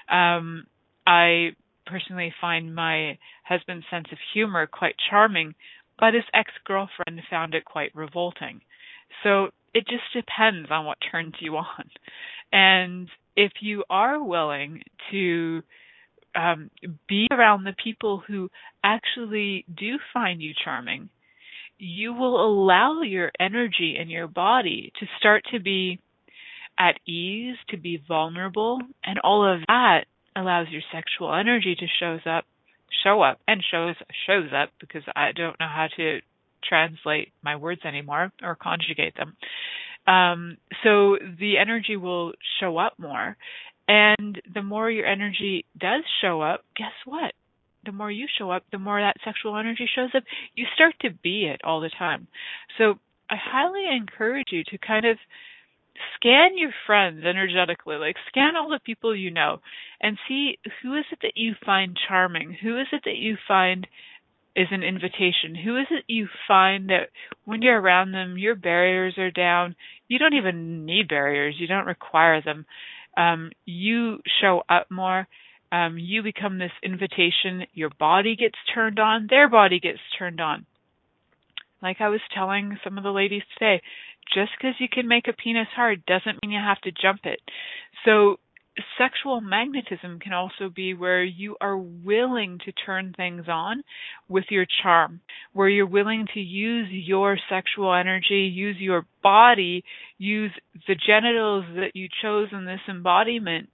Um, 0.09 0.67
I 1.05 1.51
personally 1.85 2.33
find 2.41 2.75
my 2.75 3.17
husband's 3.45 3.85
sense 3.89 4.07
of 4.11 4.17
humor 4.33 4.67
quite 4.67 4.95
charming, 5.09 5.55
but 5.97 6.13
his 6.13 6.25
ex 6.33 6.51
girlfriend 6.65 7.21
found 7.29 7.53
it 7.53 7.63
quite 7.63 7.95
revolting. 7.95 8.59
So 9.23 9.49
it 9.73 9.87
just 9.87 10.03
depends 10.13 10.69
on 10.71 10.85
what 10.85 10.97
turns 11.11 11.35
you 11.39 11.57
on. 11.57 11.89
And 12.51 13.09
if 13.35 13.51
you 13.61 13.83
are 13.89 14.21
willing 14.23 14.81
to 15.11 15.61
um, 16.35 16.69
be 17.07 17.27
around 17.31 17.63
the 17.63 17.75
people 17.83 18.23
who 18.27 18.49
actually 18.83 19.65
do 19.75 19.97
find 20.13 20.41
you 20.41 20.53
charming, 20.63 21.09
you 21.77 22.13
will 22.13 22.43
allow 22.43 23.01
your 23.01 23.31
energy 23.39 23.97
and 23.99 24.09
your 24.09 24.27
body 24.27 24.91
to 24.99 25.05
start 25.19 25.43
to 25.51 25.59
be 25.59 25.99
at 26.79 26.99
ease, 27.07 27.55
to 27.69 27.77
be 27.77 28.01
vulnerable, 28.07 28.79
and 29.03 29.19
all 29.19 29.51
of 29.51 29.61
that 29.67 30.05
allows 30.35 30.67
your 30.69 30.81
sexual 30.91 31.33
energy 31.33 31.75
to 31.75 31.85
shows 31.99 32.21
up, 32.25 32.45
show 33.03 33.21
up, 33.21 33.39
and 33.47 33.63
shows 33.71 33.95
shows 34.27 34.49
up 34.55 34.69
because 34.79 35.03
I 35.15 35.31
don't 35.35 35.59
know 35.59 35.67
how 35.67 35.87
to 35.97 36.19
translate 36.67 37.31
my 37.41 37.55
words 37.55 37.81
anymore 37.85 38.31
or 38.41 38.55
conjugate 38.55 39.15
them. 39.15 39.35
Um, 40.07 40.57
so 40.83 41.17
the 41.39 41.57
energy 41.57 41.97
will 41.97 42.33
show 42.59 42.77
up 42.77 42.93
more. 42.97 43.37
And 43.87 44.41
the 44.53 44.61
more 44.61 44.91
your 44.91 45.05
energy 45.05 45.65
does 45.77 46.03
show 46.21 46.41
up, 46.41 46.65
guess 46.75 46.91
what? 47.05 47.33
The 47.85 47.91
more 47.93 48.11
you 48.11 48.27
show 48.37 48.51
up, 48.51 48.63
the 48.71 48.79
more 48.79 48.99
that 48.99 49.15
sexual 49.23 49.57
energy 49.57 49.87
shows 49.93 50.09
up. 50.13 50.23
You 50.55 50.65
start 50.75 50.95
to 51.01 51.09
be 51.11 51.45
it 51.45 51.61
all 51.63 51.79
the 51.79 51.91
time. 51.97 52.27
So 52.77 52.95
I 53.29 53.35
highly 53.41 53.85
encourage 53.89 54.47
you 54.51 54.63
to 54.65 54.77
kind 54.77 55.05
of 55.05 55.17
scan 56.15 56.57
your 56.57 56.71
friends 56.85 57.23
energetically, 57.23 57.95
like 57.95 58.15
scan 58.27 58.55
all 58.55 58.69
the 58.69 58.79
people 58.83 59.15
you 59.15 59.31
know 59.31 59.59
and 60.01 60.17
see 60.27 60.59
who 60.81 60.95
is 60.95 61.05
it 61.11 61.19
that 61.21 61.33
you 61.35 61.53
find 61.65 61.97
charming? 62.07 62.55
Who 62.61 62.77
is 62.79 62.87
it 62.91 63.01
that 63.05 63.17
you 63.17 63.37
find 63.47 63.87
is 64.57 64.67
an 64.71 64.83
invitation. 64.83 65.55
Who 65.63 65.77
is 65.77 65.85
it 65.91 66.03
you 66.07 66.27
find 66.47 66.89
that 66.89 67.09
when 67.45 67.61
you're 67.61 67.79
around 67.79 68.11
them, 68.11 68.37
your 68.37 68.55
barriers 68.55 69.17
are 69.17 69.31
down? 69.31 69.75
You 70.07 70.17
don't 70.17 70.33
even 70.33 70.85
need 70.85 71.07
barriers, 71.07 71.55
you 71.57 71.67
don't 71.67 71.85
require 71.85 72.41
them. 72.41 72.65
Um, 73.15 73.51
you 73.65 74.19
show 74.41 74.63
up 74.67 74.89
more. 74.89 75.27
Um, 75.71 75.97
you 75.97 76.23
become 76.23 76.57
this 76.57 76.71
invitation. 76.81 77.67
Your 77.73 77.89
body 77.99 78.35
gets 78.35 78.55
turned 78.73 78.99
on, 78.99 79.27
their 79.29 79.49
body 79.49 79.79
gets 79.79 79.99
turned 80.17 80.41
on. 80.41 80.65
Like 81.81 81.97
I 81.99 82.09
was 82.09 82.21
telling 82.33 82.77
some 82.83 82.97
of 82.97 83.03
the 83.03 83.11
ladies 83.11 83.43
today, 83.53 83.81
just 84.33 84.51
because 84.57 84.75
you 84.79 84.87
can 84.91 85.07
make 85.07 85.27
a 85.27 85.33
penis 85.33 85.67
hard 85.75 86.05
doesn't 86.05 86.41
mean 86.41 86.51
you 86.51 86.59
have 86.59 86.81
to 86.81 86.91
jump 86.91 87.21
it. 87.25 87.39
So 88.05 88.37
sexual 88.97 89.41
magnetism 89.41 90.19
can 90.19 90.33
also 90.33 90.69
be 90.73 90.93
where 90.93 91.23
you 91.23 91.55
are 91.61 91.77
willing 91.77 92.59
to 92.65 92.71
turn 92.71 93.13
things 93.15 93.45
on 93.47 93.83
with 94.27 94.45
your 94.49 94.65
charm, 94.83 95.21
where 95.53 95.69
you're 95.69 95.85
willing 95.85 96.27
to 96.33 96.39
use 96.39 96.87
your 96.91 97.37
sexual 97.49 97.93
energy, 97.93 98.51
use 98.53 98.77
your 98.79 99.05
body, 99.23 99.83
use 100.17 100.51
the 100.87 100.95
genitals 100.95 101.65
that 101.75 101.95
you 101.95 102.07
chose 102.21 102.49
in 102.51 102.65
this 102.65 102.81
embodiment 102.89 103.69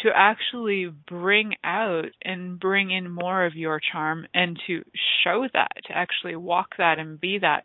to 0.00 0.10
actually 0.14 0.92
bring 1.08 1.54
out 1.64 2.06
and 2.22 2.60
bring 2.60 2.90
in 2.90 3.10
more 3.10 3.44
of 3.44 3.54
your 3.54 3.80
charm 3.92 4.26
and 4.32 4.58
to 4.66 4.84
show 5.24 5.46
that, 5.52 5.72
to 5.86 5.92
actually 5.92 6.36
walk 6.36 6.68
that 6.78 6.98
and 6.98 7.20
be 7.20 7.38
that. 7.38 7.64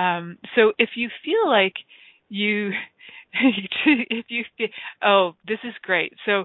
Um, 0.00 0.38
so 0.54 0.72
if 0.78 0.90
you 0.94 1.08
feel 1.24 1.48
like 1.48 1.74
you 2.28 2.70
if 4.10 4.26
you 4.28 4.44
oh, 5.02 5.34
this 5.46 5.58
is 5.64 5.74
great. 5.82 6.12
So 6.26 6.44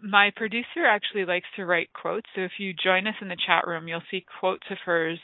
my 0.00 0.30
producer 0.36 0.86
actually 0.88 1.24
likes 1.24 1.48
to 1.56 1.66
write 1.66 1.92
quotes. 1.92 2.26
So 2.34 2.42
if 2.42 2.52
you 2.58 2.72
join 2.72 3.06
us 3.06 3.16
in 3.20 3.28
the 3.28 3.36
chat 3.46 3.66
room, 3.66 3.88
you'll 3.88 4.02
see 4.10 4.24
quotes 4.38 4.66
of 4.70 4.78
hers 4.84 5.18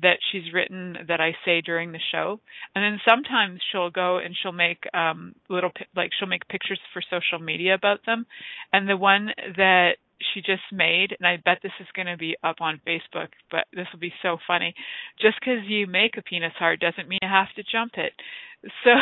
that 0.00 0.18
she's 0.30 0.52
written 0.54 0.96
that 1.08 1.20
I 1.20 1.32
say 1.44 1.60
during 1.60 1.92
the 1.92 1.98
show. 2.12 2.40
And 2.74 2.84
then 2.84 3.00
sometimes 3.06 3.60
she'll 3.70 3.90
go 3.90 4.18
and 4.18 4.34
she'll 4.40 4.52
make 4.52 4.84
um 4.94 5.34
little 5.48 5.72
like 5.96 6.10
she'll 6.18 6.28
make 6.28 6.48
pictures 6.48 6.80
for 6.92 7.02
social 7.02 7.44
media 7.44 7.74
about 7.74 8.00
them. 8.06 8.26
And 8.72 8.88
the 8.88 8.96
one 8.96 9.30
that 9.56 9.96
she 10.32 10.40
just 10.40 10.62
made, 10.70 11.16
and 11.18 11.26
I 11.26 11.36
bet 11.44 11.58
this 11.62 11.72
is 11.80 11.88
going 11.96 12.06
to 12.06 12.16
be 12.16 12.36
up 12.44 12.60
on 12.60 12.80
Facebook, 12.86 13.28
but 13.50 13.66
this 13.72 13.86
will 13.92 13.98
be 13.98 14.14
so 14.22 14.38
funny. 14.46 14.72
Just 15.20 15.40
because 15.40 15.64
you 15.66 15.88
make 15.88 16.16
a 16.16 16.22
penis 16.22 16.52
heart 16.58 16.78
doesn't 16.80 17.08
mean 17.08 17.18
you 17.22 17.28
have 17.28 17.52
to 17.56 17.64
jump 17.70 17.92
it. 17.96 18.12
So 18.84 18.92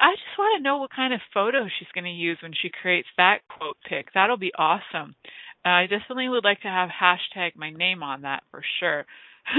I 0.00 0.12
just 0.12 0.38
want 0.38 0.58
to 0.58 0.62
know 0.62 0.78
what 0.78 0.90
kind 0.94 1.12
of 1.12 1.20
photo 1.34 1.66
she's 1.66 1.88
going 1.94 2.04
to 2.04 2.10
use 2.10 2.38
when 2.42 2.52
she 2.60 2.70
creates 2.70 3.08
that 3.16 3.38
quote 3.48 3.76
pic. 3.88 4.08
That'll 4.14 4.36
be 4.36 4.52
awesome. 4.56 5.14
Uh, 5.64 5.70
I 5.70 5.86
definitely 5.86 6.28
would 6.28 6.44
like 6.44 6.60
to 6.62 6.68
have 6.68 6.88
hashtag 6.88 7.56
my 7.56 7.70
name 7.70 8.02
on 8.02 8.22
that 8.22 8.44
for 8.50 8.62
sure. 8.80 9.06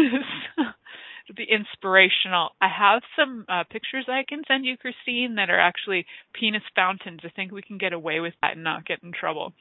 It'll 0.57 1.35
be 1.35 1.47
inspirational. 1.49 2.51
I 2.61 2.69
have 2.69 3.01
some 3.15 3.45
uh, 3.49 3.63
pictures 3.69 4.05
I 4.07 4.23
can 4.27 4.43
send 4.47 4.65
you, 4.65 4.77
Christine, 4.77 5.35
that 5.35 5.49
are 5.49 5.59
actually 5.59 6.05
penis 6.33 6.63
fountains. 6.75 7.21
I 7.23 7.29
think 7.29 7.51
we 7.51 7.61
can 7.61 7.77
get 7.77 7.93
away 7.93 8.19
with 8.19 8.33
that 8.41 8.53
and 8.53 8.63
not 8.63 8.85
get 8.85 9.03
in 9.03 9.11
trouble. 9.11 9.53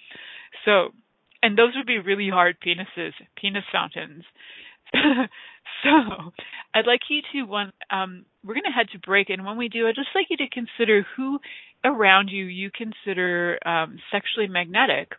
So, 0.64 0.90
and 1.42 1.58
those 1.58 1.74
would 1.76 1.86
be 1.86 1.98
really 1.98 2.30
hard 2.30 2.56
penises, 2.64 3.12
penis 3.36 3.64
fountains. 3.72 4.24
So 5.82 5.90
I'd 6.74 6.86
like 6.86 7.00
you 7.10 7.20
to 7.32 7.42
one 7.42 7.72
um 7.90 8.24
we're 8.44 8.54
to 8.54 8.70
head 8.74 8.88
to 8.92 8.98
break 8.98 9.30
and 9.30 9.44
when 9.44 9.56
we 9.56 9.68
do 9.68 9.86
I'd 9.86 9.94
just 9.94 10.08
like 10.14 10.26
you 10.30 10.36
to 10.38 10.48
consider 10.48 11.06
who 11.16 11.38
around 11.84 12.28
you 12.28 12.44
you 12.44 12.70
consider 12.70 13.58
um 13.66 13.98
sexually 14.10 14.48
magnetic 14.48 15.12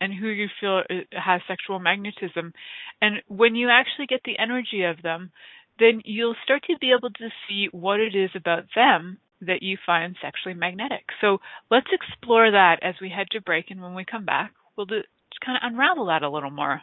and 0.00 0.12
who 0.12 0.28
you 0.28 0.48
feel 0.60 0.82
uh, 0.90 0.94
has 1.12 1.40
sexual 1.48 1.78
magnetism 1.78 2.52
and 3.00 3.16
when 3.28 3.54
you 3.54 3.68
actually 3.70 4.06
get 4.06 4.20
the 4.24 4.38
energy 4.38 4.84
of 4.84 5.02
them 5.02 5.30
then 5.78 6.02
you'll 6.04 6.36
start 6.44 6.64
to 6.64 6.76
be 6.80 6.92
able 6.96 7.10
to 7.10 7.28
see 7.48 7.68
what 7.70 8.00
it 8.00 8.14
is 8.14 8.30
about 8.34 8.64
them 8.74 9.18
that 9.40 9.62
you 9.62 9.76
find 9.86 10.16
sexually 10.20 10.54
magnetic. 10.54 11.04
So 11.20 11.38
let's 11.70 11.86
explore 11.92 12.50
that 12.50 12.78
as 12.82 12.96
we 13.00 13.08
head 13.08 13.28
to 13.30 13.40
break 13.40 13.66
and 13.70 13.80
when 13.80 13.94
we 13.94 14.04
come 14.04 14.24
back 14.24 14.52
we'll 14.76 14.86
just 14.86 15.06
kind 15.44 15.56
of 15.56 15.72
unravel 15.72 16.06
that 16.06 16.22
a 16.22 16.30
little 16.30 16.50
more. 16.50 16.82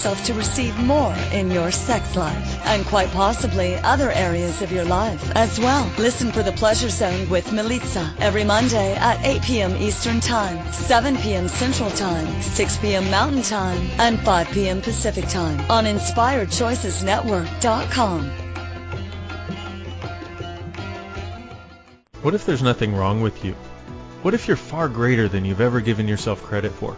yourself 0.01 0.25
to 0.25 0.33
receive 0.33 0.75
more 0.79 1.13
in 1.31 1.51
your 1.51 1.69
sex 1.69 2.15
life 2.15 2.65
and 2.65 2.83
quite 2.87 3.11
possibly 3.11 3.75
other 3.75 4.11
areas 4.13 4.63
of 4.63 4.71
your 4.71 4.85
life 4.85 5.31
as 5.35 5.59
well. 5.59 5.87
Listen 5.99 6.31
for 6.31 6.41
the 6.41 6.51
Pleasure 6.53 6.89
Zone 6.89 7.29
with 7.29 7.45
Milica 7.49 8.11
every 8.19 8.43
Monday 8.43 8.95
at 8.95 9.23
8 9.23 9.43
p.m. 9.43 9.77
Eastern 9.77 10.19
Time, 10.19 10.73
7 10.73 11.17
p.m. 11.17 11.47
Central 11.47 11.91
Time, 11.91 12.41
6 12.41 12.77
p.m. 12.77 13.11
Mountain 13.11 13.43
Time, 13.43 13.77
and 13.99 14.19
5 14.21 14.47
p.m. 14.47 14.81
Pacific 14.81 15.27
Time 15.27 15.59
on 15.69 15.85
InspiredChoicesNetwork.com. 15.85 18.29
What 22.23 22.33
if 22.33 22.47
there's 22.47 22.63
nothing 22.63 22.95
wrong 22.95 23.21
with 23.21 23.45
you? 23.45 23.53
What 24.23 24.33
if 24.33 24.47
you're 24.47 24.57
far 24.57 24.89
greater 24.89 25.27
than 25.27 25.45
you've 25.45 25.61
ever 25.61 25.79
given 25.79 26.07
yourself 26.07 26.41
credit 26.41 26.71
for? 26.71 26.97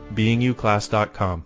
beingyouclass.com. 0.11 1.45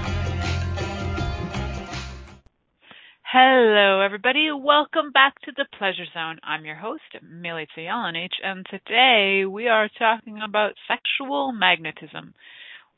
Hello, 3.33 4.01
everybody. 4.01 4.49
Welcome 4.51 5.13
back 5.13 5.39
to 5.43 5.53
the 5.55 5.65
Pleasure 5.77 6.03
Zone. 6.13 6.39
I'm 6.43 6.65
your 6.65 6.75
host, 6.75 7.15
Milica 7.23 7.67
Jelenic, 7.77 8.31
and 8.43 8.65
today 8.69 9.45
we 9.45 9.69
are 9.69 9.87
talking 9.97 10.41
about 10.43 10.73
sexual 10.85 11.53
magnetism. 11.53 12.33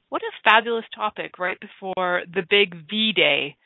What 0.09 0.23
a 0.23 0.49
fabulous 0.49 0.85
topic 0.95 1.37
right 1.37 1.59
before 1.59 2.23
the 2.33 2.41
big 2.49 2.73
V 2.89 3.13
Day. 3.15 3.57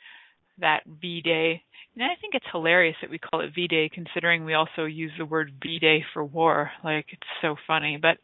That 0.60 0.82
V 0.86 1.22
Day. 1.22 1.64
And 1.96 2.04
I 2.04 2.20
think 2.20 2.36
it's 2.36 2.46
hilarious 2.52 2.98
that 3.00 3.10
we 3.10 3.18
call 3.18 3.40
it 3.40 3.56
V 3.56 3.70
Day, 3.70 3.90
considering 3.90 4.44
we 4.44 4.54
also 4.54 4.84
use 4.84 5.14
the 5.18 5.24
word 5.24 5.54
V 5.64 5.80
Day 5.80 6.04
for 6.14 6.26
war. 6.26 6.72
Like, 6.84 7.06
it's 7.14 7.32
so 7.42 7.56
funny, 7.66 7.98
but 8.02 8.18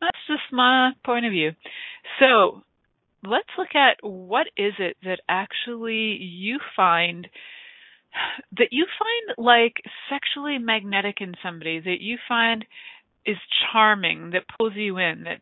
that's 0.00 0.18
just 0.26 0.50
my 0.50 0.92
point 1.04 1.26
of 1.26 1.32
view. 1.32 1.50
So, 2.20 2.62
let's 3.22 3.50
look 3.58 3.74
at 3.74 3.98
what 4.02 4.46
is 4.56 4.72
it 4.78 4.96
that 5.04 5.20
actually 5.28 6.16
you 6.16 6.58
find 6.74 7.28
that 8.58 8.68
you 8.70 8.86
find 8.98 9.46
like 9.46 9.74
sexually 10.10 10.58
magnetic 10.58 11.16
in 11.20 11.34
somebody 11.42 11.80
that 11.80 12.00
you 12.00 12.18
find 12.28 12.64
is 13.24 13.36
charming 13.72 14.30
that 14.30 14.42
pulls 14.58 14.74
you 14.74 14.98
in 14.98 15.24
that 15.24 15.40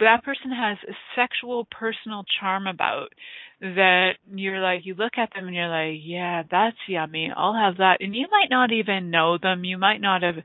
that 0.00 0.24
person 0.24 0.50
has 0.50 0.78
a 0.88 0.92
sexual 1.14 1.66
personal 1.70 2.24
charm 2.40 2.66
about 2.66 3.08
that 3.60 4.12
you're 4.34 4.60
like 4.60 4.84
you 4.84 4.94
look 4.94 5.12
at 5.16 5.30
them 5.34 5.46
and 5.46 5.54
you're 5.54 5.68
like 5.68 6.00
yeah 6.02 6.42
that's 6.50 6.76
yummy. 6.88 7.30
I'll 7.34 7.54
have 7.54 7.78
that. 7.78 7.98
And 8.00 8.14
you 8.14 8.26
might 8.30 8.50
not 8.50 8.72
even 8.72 9.10
know 9.10 9.38
them. 9.40 9.64
You 9.64 9.78
might 9.78 10.00
not 10.00 10.22
have 10.22 10.36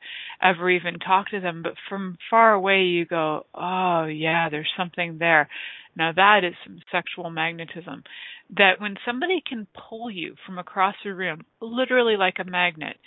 ever 0.42 0.70
even 0.70 1.00
talked 1.00 1.32
to 1.32 1.40
them 1.40 1.64
but 1.64 1.74
from 1.90 2.18
far 2.30 2.54
away 2.54 2.84
you 2.84 3.06
go 3.06 3.46
oh 3.54 4.06
yeah 4.06 4.50
there's 4.50 4.72
something 4.78 5.18
there. 5.20 5.50
Now 5.96 6.12
that 6.16 6.44
is 6.44 6.54
some 6.64 6.80
sexual 6.92 7.30
magnetism 7.30 8.04
that 8.58 8.80
when 8.82 8.96
somebody 9.06 9.42
can 9.48 9.68
pull 9.90 10.12
you 10.12 10.36
from 10.46 10.58
across 10.60 10.96
the 11.04 11.14
room, 11.14 11.42
literally 11.62 12.18
like 12.18 12.36
a 12.40 12.50
magnet, 12.50 12.98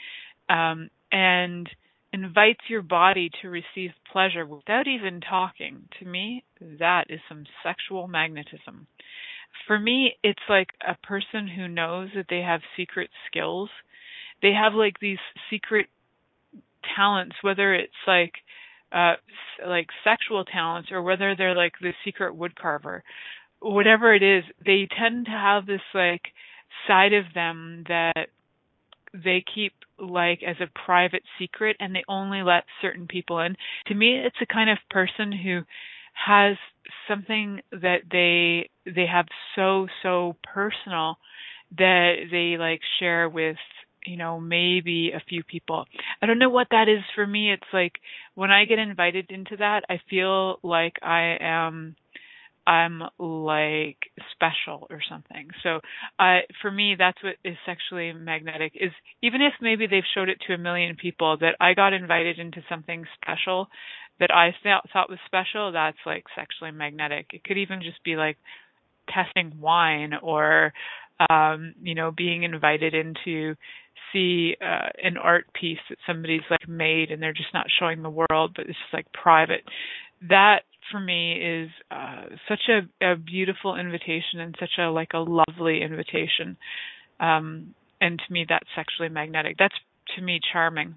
um, 0.48 0.88
and 1.12 1.68
invites 2.12 2.60
your 2.68 2.82
body 2.82 3.30
to 3.42 3.48
receive 3.50 3.90
pleasure 4.12 4.46
without 4.46 4.86
even 4.86 5.20
talking, 5.20 5.88
to 5.98 6.06
me, 6.06 6.44
that 6.78 7.04
is 7.08 7.20
some 7.28 7.44
sexual 7.62 8.06
magnetism. 8.08 8.86
For 9.66 9.78
me, 9.78 10.14
it's 10.22 10.42
like 10.48 10.68
a 10.86 10.96
person 11.06 11.48
who 11.48 11.68
knows 11.68 12.08
that 12.14 12.26
they 12.28 12.40
have 12.40 12.60
secret 12.76 13.10
skills. 13.28 13.68
They 14.42 14.52
have 14.52 14.74
like 14.74 14.98
these 15.00 15.18
secret 15.50 15.86
talents, 16.96 17.36
whether 17.42 17.74
it's 17.74 17.92
like 18.06 18.32
uh 18.92 19.14
like 19.66 19.88
sexual 20.04 20.44
talents 20.44 20.90
or 20.92 21.02
whether 21.02 21.34
they're 21.36 21.56
like 21.56 21.72
the 21.80 21.92
secret 22.04 22.34
woodcarver. 22.36 23.00
Whatever 23.64 24.14
it 24.14 24.22
is, 24.22 24.44
they 24.64 24.86
tend 24.98 25.26
to 25.26 25.30
have 25.30 25.66
this 25.66 25.80
like 25.94 26.22
side 26.86 27.14
of 27.14 27.24
them 27.34 27.84
that 27.88 28.28
they 29.12 29.42
keep 29.54 29.72
like 29.98 30.42
as 30.46 30.56
a 30.60 30.70
private 30.84 31.22
secret 31.38 31.76
and 31.80 31.94
they 31.94 32.04
only 32.08 32.42
let 32.42 32.64
certain 32.82 33.06
people 33.06 33.40
in. 33.40 33.56
To 33.86 33.94
me, 33.94 34.18
it's 34.18 34.36
a 34.42 34.52
kind 34.52 34.68
of 34.68 34.78
person 34.90 35.32
who 35.32 35.62
has 36.14 36.56
something 37.08 37.60
that 37.72 38.02
they 38.10 38.70
they 38.90 39.06
have 39.06 39.26
so 39.56 39.86
so 40.02 40.36
personal 40.42 41.18
that 41.76 42.14
they 42.30 42.56
like 42.58 42.80
share 43.00 43.28
with 43.28 43.56
you 44.06 44.16
know 44.16 44.38
maybe 44.38 45.12
a 45.12 45.22
few 45.28 45.42
people 45.42 45.86
i 46.22 46.26
don't 46.26 46.38
know 46.38 46.50
what 46.50 46.68
that 46.70 46.88
is 46.88 47.02
for 47.14 47.26
me 47.26 47.52
it's 47.52 47.62
like 47.72 47.94
when 48.34 48.50
i 48.50 48.64
get 48.64 48.78
invited 48.78 49.30
into 49.30 49.56
that 49.56 49.82
i 49.88 49.98
feel 50.08 50.58
like 50.62 50.94
i 51.02 51.36
am 51.40 51.96
I'm 52.66 53.02
like 53.18 53.98
special 54.32 54.86
or 54.90 55.00
something. 55.08 55.48
So, 55.62 55.80
uh, 56.18 56.40
for 56.62 56.70
me, 56.70 56.96
that's 56.98 57.22
what 57.22 57.36
is 57.44 57.56
sexually 57.66 58.12
magnetic. 58.12 58.72
Is 58.74 58.92
even 59.22 59.42
if 59.42 59.52
maybe 59.60 59.86
they've 59.86 60.02
showed 60.14 60.28
it 60.28 60.38
to 60.46 60.54
a 60.54 60.58
million 60.58 60.96
people 60.96 61.36
that 61.38 61.56
I 61.60 61.74
got 61.74 61.92
invited 61.92 62.38
into 62.38 62.62
something 62.68 63.04
special 63.20 63.68
that 64.20 64.30
I 64.32 64.54
thought, 64.62 65.10
was 65.10 65.18
special, 65.26 65.72
that's 65.72 65.98
like 66.06 66.24
sexually 66.36 66.70
magnetic. 66.70 67.26
It 67.32 67.44
could 67.44 67.58
even 67.58 67.82
just 67.82 68.02
be 68.04 68.16
like 68.16 68.38
testing 69.12 69.60
wine 69.60 70.12
or, 70.22 70.72
um, 71.28 71.74
you 71.82 71.94
know, 71.94 72.12
being 72.16 72.44
invited 72.44 72.94
into 72.94 73.56
see 74.12 74.56
uh, 74.62 74.88
an 75.02 75.16
art 75.16 75.46
piece 75.52 75.78
that 75.88 75.98
somebody's 76.06 76.42
like 76.50 76.68
made 76.68 77.10
and 77.10 77.20
they're 77.20 77.32
just 77.32 77.52
not 77.52 77.66
showing 77.78 78.02
the 78.02 78.10
world, 78.10 78.52
but 78.54 78.66
it's 78.66 78.78
just 78.78 78.94
like 78.94 79.12
private. 79.12 79.62
That 80.28 80.60
for 80.90 81.00
me 81.00 81.32
is 81.32 81.70
uh, 81.90 82.24
such 82.48 82.68
a, 82.68 83.12
a 83.12 83.16
beautiful 83.16 83.76
invitation 83.76 84.40
and 84.40 84.54
such 84.58 84.78
a 84.78 84.90
like 84.90 85.12
a 85.14 85.18
lovely 85.18 85.82
invitation. 85.82 86.56
Um, 87.20 87.74
and 88.00 88.18
to 88.18 88.32
me, 88.32 88.46
that's 88.48 88.66
sexually 88.76 89.08
magnetic. 89.08 89.56
That's 89.58 89.74
to 90.16 90.22
me 90.22 90.40
charming. 90.52 90.96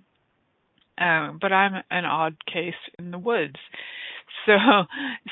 Uh, 1.00 1.34
but 1.39 1.54
I'm 1.54 1.84
an 1.91 2.06
odd 2.06 2.36
case 2.52 2.73
in 2.97 3.12
the 3.12 3.19
woods. 3.19 3.56
So, 4.45 4.54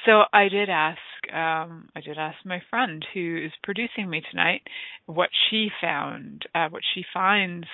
so 0.05 0.23
I 0.33 0.49
did 0.49 0.69
ask, 0.69 0.99
um, 1.33 1.89
I 1.95 2.01
did 2.01 2.17
ask 2.17 2.37
my 2.45 2.61
friend 2.69 3.05
who 3.13 3.37
is 3.45 3.51
producing 3.63 4.09
me 4.09 4.21
tonight 4.29 4.61
what 5.05 5.29
she 5.49 5.69
found, 5.81 6.43
uh, 6.53 6.67
what 6.69 6.81
she 6.93 7.03
finds 7.13 7.67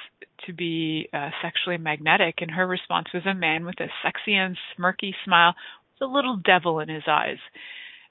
to 0.45 0.53
be 0.53 1.09
uh, 1.13 1.29
sexually 1.41 1.77
magnetic, 1.77 2.35
and 2.41 2.51
her 2.51 2.67
response 2.67 3.07
was 3.13 3.23
a 3.25 3.33
man 3.33 3.65
with 3.65 3.79
a 3.79 3.87
sexy 4.03 4.35
and 4.35 4.57
smirky 4.77 5.13
smile 5.25 5.53
the 6.01 6.07
little 6.07 6.35
devil 6.35 6.81
in 6.81 6.89
his 6.89 7.03
eyes. 7.07 7.37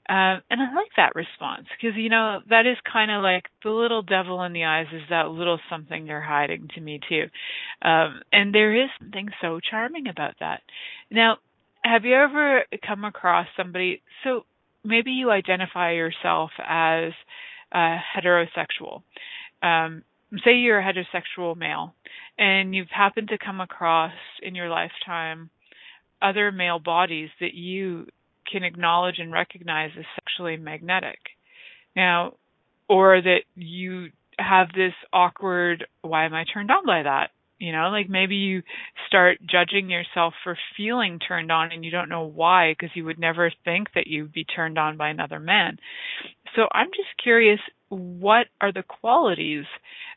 Uh, 0.09 0.41
and 0.49 0.59
I 0.59 0.73
like 0.73 0.89
that 0.97 1.13
response 1.13 1.67
because, 1.69 1.95
you 1.95 2.09
know, 2.09 2.39
that 2.49 2.65
is 2.65 2.77
kind 2.91 3.11
of 3.11 3.21
like 3.21 3.43
the 3.63 3.69
little 3.69 4.01
devil 4.01 4.41
in 4.41 4.51
the 4.51 4.63
eyes 4.63 4.87
is 4.91 5.03
that 5.11 5.29
little 5.29 5.59
something 5.69 6.05
they're 6.05 6.21
hiding 6.21 6.69
to 6.73 6.81
me, 6.81 6.99
too. 7.07 7.25
Um, 7.87 8.21
and 8.33 8.53
there 8.53 8.75
is 8.75 8.89
something 8.99 9.29
so 9.41 9.59
charming 9.59 10.07
about 10.07 10.33
that. 10.39 10.61
Now, 11.11 11.37
have 11.83 12.03
you 12.03 12.15
ever 12.15 12.63
come 12.85 13.05
across 13.05 13.45
somebody? 13.55 14.01
So 14.23 14.45
maybe 14.83 15.11
you 15.11 15.29
identify 15.29 15.91
yourself 15.91 16.49
as 16.59 17.13
uh, 17.71 17.97
heterosexual. 18.17 19.03
Um, 19.61 20.03
say 20.43 20.55
you're 20.55 20.79
a 20.79 20.83
heterosexual 20.83 21.55
male 21.55 21.93
and 22.37 22.73
you've 22.73 22.89
happened 22.89 23.29
to 23.29 23.37
come 23.37 23.61
across 23.61 24.13
in 24.41 24.55
your 24.55 24.69
lifetime 24.69 25.49
other 26.21 26.51
male 26.51 26.79
bodies 26.79 27.29
that 27.39 27.53
you 27.53 28.07
can 28.51 28.63
acknowledge 28.63 29.15
and 29.19 29.31
recognize 29.31 29.91
as 29.97 30.05
sexually 30.15 30.57
magnetic. 30.57 31.19
Now, 31.95 32.33
or 32.87 33.21
that 33.21 33.41
you 33.55 34.09
have 34.37 34.67
this 34.75 34.93
awkward, 35.13 35.85
why 36.01 36.25
am 36.25 36.33
I 36.33 36.45
turned 36.51 36.71
on 36.71 36.85
by 36.85 37.03
that? 37.03 37.31
You 37.59 37.71
know, 37.71 37.89
like 37.89 38.09
maybe 38.09 38.35
you 38.37 38.63
start 39.07 39.37
judging 39.47 39.89
yourself 39.89 40.33
for 40.43 40.57
feeling 40.75 41.19
turned 41.19 41.51
on 41.51 41.71
and 41.71 41.85
you 41.85 41.91
don't 41.91 42.09
know 42.09 42.25
why 42.25 42.71
because 42.73 42.89
you 42.95 43.05
would 43.05 43.19
never 43.19 43.51
think 43.63 43.89
that 43.93 44.07
you'd 44.07 44.33
be 44.33 44.43
turned 44.43 44.79
on 44.79 44.97
by 44.97 45.09
another 45.09 45.39
man. 45.39 45.77
So 46.55 46.67
I'm 46.73 46.87
just 46.87 47.21
curious, 47.21 47.59
what 47.89 48.47
are 48.59 48.71
the 48.71 48.83
qualities 48.83 49.65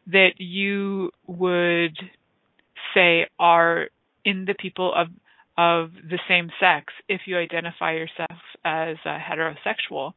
that 0.07 0.33
you 0.39 1.11
would 1.27 1.97
say 2.95 3.27
are 3.39 3.89
in 4.25 4.47
the 4.47 4.55
people 4.55 4.93
of 4.95 5.09
of 5.57 5.91
the 5.93 6.19
same 6.29 6.51
sex 6.61 6.93
if 7.09 7.23
you 7.27 7.39
identify 7.39 7.93
yourself 7.93 8.39
as 8.65 8.97
uh, 9.05 9.19
heterosexual. 9.19 10.13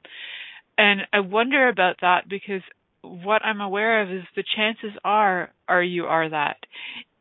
And 0.78 1.02
I 1.14 1.20
wonder 1.20 1.68
about 1.70 1.98
that 2.02 2.28
because 2.30 2.62
what 3.02 3.44
I'm 3.46 3.62
aware 3.62 4.02
of 4.02 4.12
is 4.12 4.24
the 4.36 4.44
chances 4.56 4.92
are 5.04 5.52
are 5.68 5.84
you 5.84 6.06
are 6.06 6.30
that. 6.30 6.58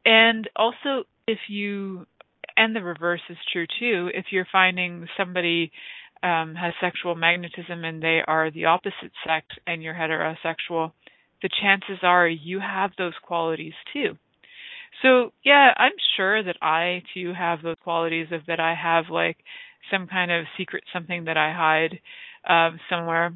And 0.05 0.49
also 0.57 1.05
if 1.27 1.39
you 1.49 2.07
and 2.57 2.75
the 2.75 2.83
reverse 2.83 3.21
is 3.29 3.37
true 3.53 3.67
too, 3.79 4.11
if 4.15 4.27
you're 4.31 4.47
finding 4.51 5.07
somebody 5.17 5.73
um, 6.23 6.55
has 6.55 6.73
sexual 6.81 7.15
magnetism 7.15 7.85
and 7.85 8.03
they 8.03 8.21
are 8.27 8.51
the 8.51 8.67
opposite 8.67 9.13
sex 9.27 9.47
and 9.67 9.83
you're 9.83 9.95
heterosexual, 9.95 10.93
the 11.43 11.51
chances 11.61 11.99
are 12.03 12.27
you 12.27 12.61
have 12.61 12.93
those 12.97 13.13
qualities 13.23 13.75
too. 13.93 14.17
So 15.03 15.33
yeah, 15.45 15.73
I'm 15.77 15.93
sure 16.17 16.43
that 16.43 16.57
I 16.63 17.03
too 17.15 17.33
have 17.35 17.63
those 17.63 17.77
qualities 17.83 18.29
of 18.33 18.43
that 18.47 18.61
I 18.61 18.75
have 18.75 19.07
like 19.11 19.39
some 19.91 20.07
kind 20.07 20.31
of 20.33 20.47
secret 20.57 20.85
something 20.93 21.25
that 21.25 21.37
I 21.37 21.53
hide 21.53 22.01
um 22.49 22.79
somewhere 22.89 23.33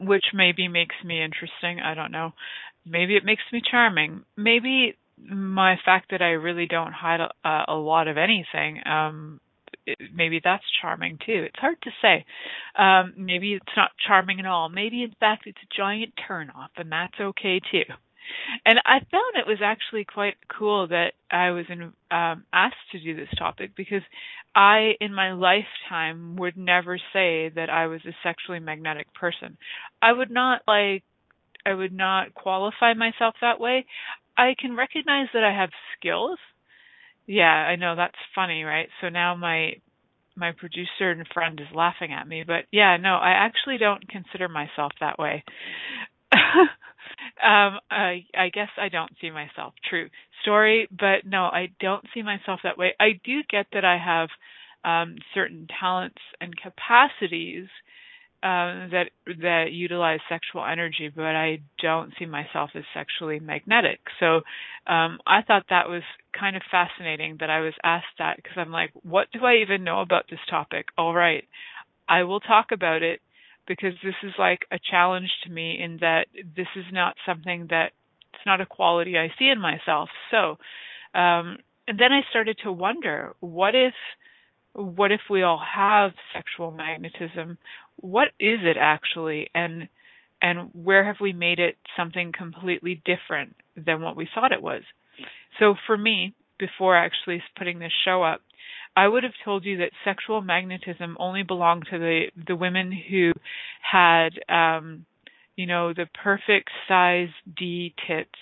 which 0.00 0.24
maybe 0.32 0.66
makes 0.68 0.94
me 1.04 1.22
interesting, 1.22 1.80
I 1.80 1.94
don't 1.94 2.10
know. 2.12 2.32
Maybe 2.86 3.16
it 3.16 3.24
makes 3.24 3.42
me 3.52 3.60
charming. 3.70 4.24
Maybe 4.36 4.96
my 5.18 5.76
fact 5.84 6.10
that 6.10 6.22
I 6.22 6.30
really 6.30 6.66
don't 6.66 6.92
hide 6.92 7.20
a, 7.20 7.64
a 7.68 7.74
lot 7.74 8.08
of 8.08 8.16
anything 8.16 8.80
um 8.86 9.40
maybe 10.14 10.40
that's 10.42 10.64
charming 10.80 11.18
too. 11.24 11.44
It's 11.48 11.58
hard 11.58 11.76
to 11.82 11.90
say. 12.00 12.24
Um 12.78 13.12
maybe 13.16 13.54
it's 13.54 13.76
not 13.76 13.90
charming 14.06 14.40
at 14.40 14.46
all. 14.46 14.68
Maybe 14.70 15.02
in 15.02 15.12
fact 15.20 15.46
it's 15.46 15.58
a 15.62 15.76
giant 15.76 16.14
turnoff 16.28 16.70
and 16.76 16.90
that's 16.90 17.20
okay 17.20 17.60
too. 17.70 17.84
And 18.64 18.78
I 18.84 18.98
found 19.10 19.36
it 19.36 19.46
was 19.46 19.58
actually 19.62 20.04
quite 20.04 20.36
cool 20.48 20.88
that 20.88 21.12
I 21.30 21.50
was 21.50 21.66
in, 21.68 21.92
um, 22.10 22.44
asked 22.52 22.76
to 22.92 23.00
do 23.00 23.14
this 23.16 23.28
topic 23.38 23.72
because 23.76 24.02
I, 24.54 24.92
in 25.00 25.14
my 25.14 25.32
lifetime, 25.32 26.36
would 26.36 26.56
never 26.56 26.98
say 27.12 27.50
that 27.50 27.70
I 27.70 27.86
was 27.86 28.00
a 28.06 28.14
sexually 28.22 28.60
magnetic 28.60 29.12
person. 29.14 29.56
I 30.02 30.12
would 30.12 30.30
not 30.30 30.62
like, 30.66 31.04
I 31.66 31.74
would 31.74 31.92
not 31.92 32.34
qualify 32.34 32.94
myself 32.94 33.34
that 33.40 33.60
way. 33.60 33.86
I 34.36 34.54
can 34.58 34.76
recognize 34.76 35.28
that 35.34 35.44
I 35.44 35.52
have 35.54 35.70
skills. 35.98 36.38
Yeah, 37.26 37.44
I 37.44 37.76
know 37.76 37.96
that's 37.96 38.14
funny, 38.34 38.64
right? 38.64 38.88
So 39.00 39.08
now 39.08 39.36
my 39.36 39.74
my 40.36 40.52
producer 40.52 41.10
and 41.10 41.26
friend 41.34 41.60
is 41.60 41.74
laughing 41.74 42.12
at 42.12 42.26
me, 42.26 42.44
but 42.46 42.64
yeah, 42.72 42.96
no, 42.96 43.16
I 43.16 43.30
actually 43.30 43.78
don't 43.78 44.08
consider 44.08 44.48
myself 44.48 44.92
that 45.00 45.18
way. 45.18 45.44
um, 47.42 47.78
I, 47.90 48.24
I 48.36 48.50
guess 48.52 48.68
I 48.78 48.88
don't 48.88 49.12
see 49.20 49.30
myself. 49.30 49.74
True 49.88 50.08
story, 50.42 50.88
but 50.90 51.24
no, 51.26 51.44
I 51.44 51.68
don't 51.80 52.04
see 52.14 52.22
myself 52.22 52.60
that 52.64 52.78
way. 52.78 52.94
I 53.00 53.20
do 53.24 53.40
get 53.48 53.66
that 53.72 53.84
I 53.84 53.98
have 53.98 54.28
um, 54.84 55.16
certain 55.34 55.66
talents 55.80 56.20
and 56.40 56.54
capacities 56.56 57.66
um, 58.42 58.88
that 58.92 59.10
that 59.42 59.66
utilize 59.72 60.20
sexual 60.28 60.64
energy, 60.64 61.10
but 61.14 61.24
I 61.36 61.58
don't 61.82 62.12
see 62.18 62.24
myself 62.24 62.70
as 62.74 62.84
sexually 62.94 63.38
magnetic. 63.38 64.00
So 64.18 64.36
um, 64.86 65.18
I 65.26 65.42
thought 65.46 65.66
that 65.68 65.90
was 65.90 66.02
kind 66.38 66.56
of 66.56 66.62
fascinating 66.70 67.36
that 67.40 67.50
I 67.50 67.60
was 67.60 67.74
asked 67.84 68.06
that 68.18 68.36
because 68.36 68.54
I'm 68.56 68.72
like, 68.72 68.92
what 69.02 69.26
do 69.32 69.44
I 69.44 69.56
even 69.56 69.84
know 69.84 70.00
about 70.00 70.24
this 70.30 70.40
topic? 70.48 70.86
All 70.96 71.14
right, 71.14 71.44
I 72.08 72.22
will 72.22 72.40
talk 72.40 72.68
about 72.72 73.02
it 73.02 73.20
because 73.66 73.94
this 74.02 74.14
is 74.22 74.32
like 74.38 74.60
a 74.70 74.78
challenge 74.78 75.30
to 75.44 75.50
me 75.50 75.78
in 75.80 75.98
that 76.00 76.26
this 76.56 76.66
is 76.76 76.84
not 76.92 77.14
something 77.26 77.66
that 77.70 77.92
it's 78.32 78.46
not 78.46 78.60
a 78.60 78.66
quality 78.66 79.18
I 79.18 79.32
see 79.38 79.48
in 79.48 79.60
myself. 79.60 80.08
So, 80.30 80.58
um, 81.18 81.58
and 81.86 81.98
then 81.98 82.12
I 82.12 82.20
started 82.30 82.58
to 82.62 82.72
wonder, 82.72 83.34
what 83.40 83.74
if, 83.74 83.94
what 84.72 85.12
if 85.12 85.20
we 85.28 85.42
all 85.42 85.60
have 85.74 86.12
sexual 86.32 86.70
magnetism? 86.70 87.58
What 87.96 88.28
is 88.38 88.60
it 88.62 88.76
actually? 88.80 89.50
And, 89.54 89.88
and 90.40 90.70
where 90.72 91.04
have 91.04 91.16
we 91.20 91.32
made 91.32 91.58
it 91.58 91.76
something 91.96 92.32
completely 92.36 93.02
different 93.04 93.56
than 93.76 94.00
what 94.00 94.16
we 94.16 94.28
thought 94.34 94.52
it 94.52 94.62
was? 94.62 94.82
So 95.58 95.74
for 95.86 95.98
me, 95.98 96.34
before 96.58 96.96
actually 96.96 97.42
putting 97.58 97.78
this 97.78 97.92
show 98.04 98.22
up, 98.22 98.40
I 98.96 99.06
would 99.08 99.22
have 99.22 99.32
told 99.44 99.64
you 99.64 99.78
that 99.78 99.92
sexual 100.04 100.40
magnetism 100.40 101.16
only 101.20 101.42
belonged 101.42 101.86
to 101.90 101.98
the 101.98 102.26
the 102.46 102.56
women 102.56 102.92
who 102.92 103.32
had 103.82 104.30
um 104.48 105.06
you 105.56 105.66
know 105.66 105.92
the 105.92 106.06
perfect 106.22 106.70
size 106.88 107.28
D 107.56 107.94
tits 108.06 108.38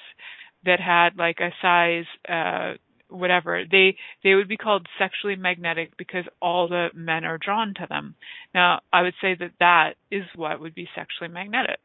that 0.64 0.80
had 0.80 1.16
like 1.16 1.38
a 1.40 1.50
size 1.62 2.06
uh 2.28 2.74
whatever. 3.08 3.64
They 3.70 3.96
they 4.22 4.34
would 4.34 4.48
be 4.48 4.56
called 4.56 4.86
sexually 4.98 5.36
magnetic 5.36 5.96
because 5.96 6.24
all 6.40 6.68
the 6.68 6.88
men 6.94 7.24
are 7.24 7.38
drawn 7.38 7.74
to 7.74 7.86
them. 7.88 8.14
Now 8.54 8.80
i 8.92 9.02
would 9.02 9.14
say 9.20 9.34
that 9.34 9.52
that 9.60 9.94
is 10.10 10.24
what 10.34 10.60
would 10.60 10.74
be 10.74 10.88
sexually 10.94 11.28
magnetic. 11.32 11.80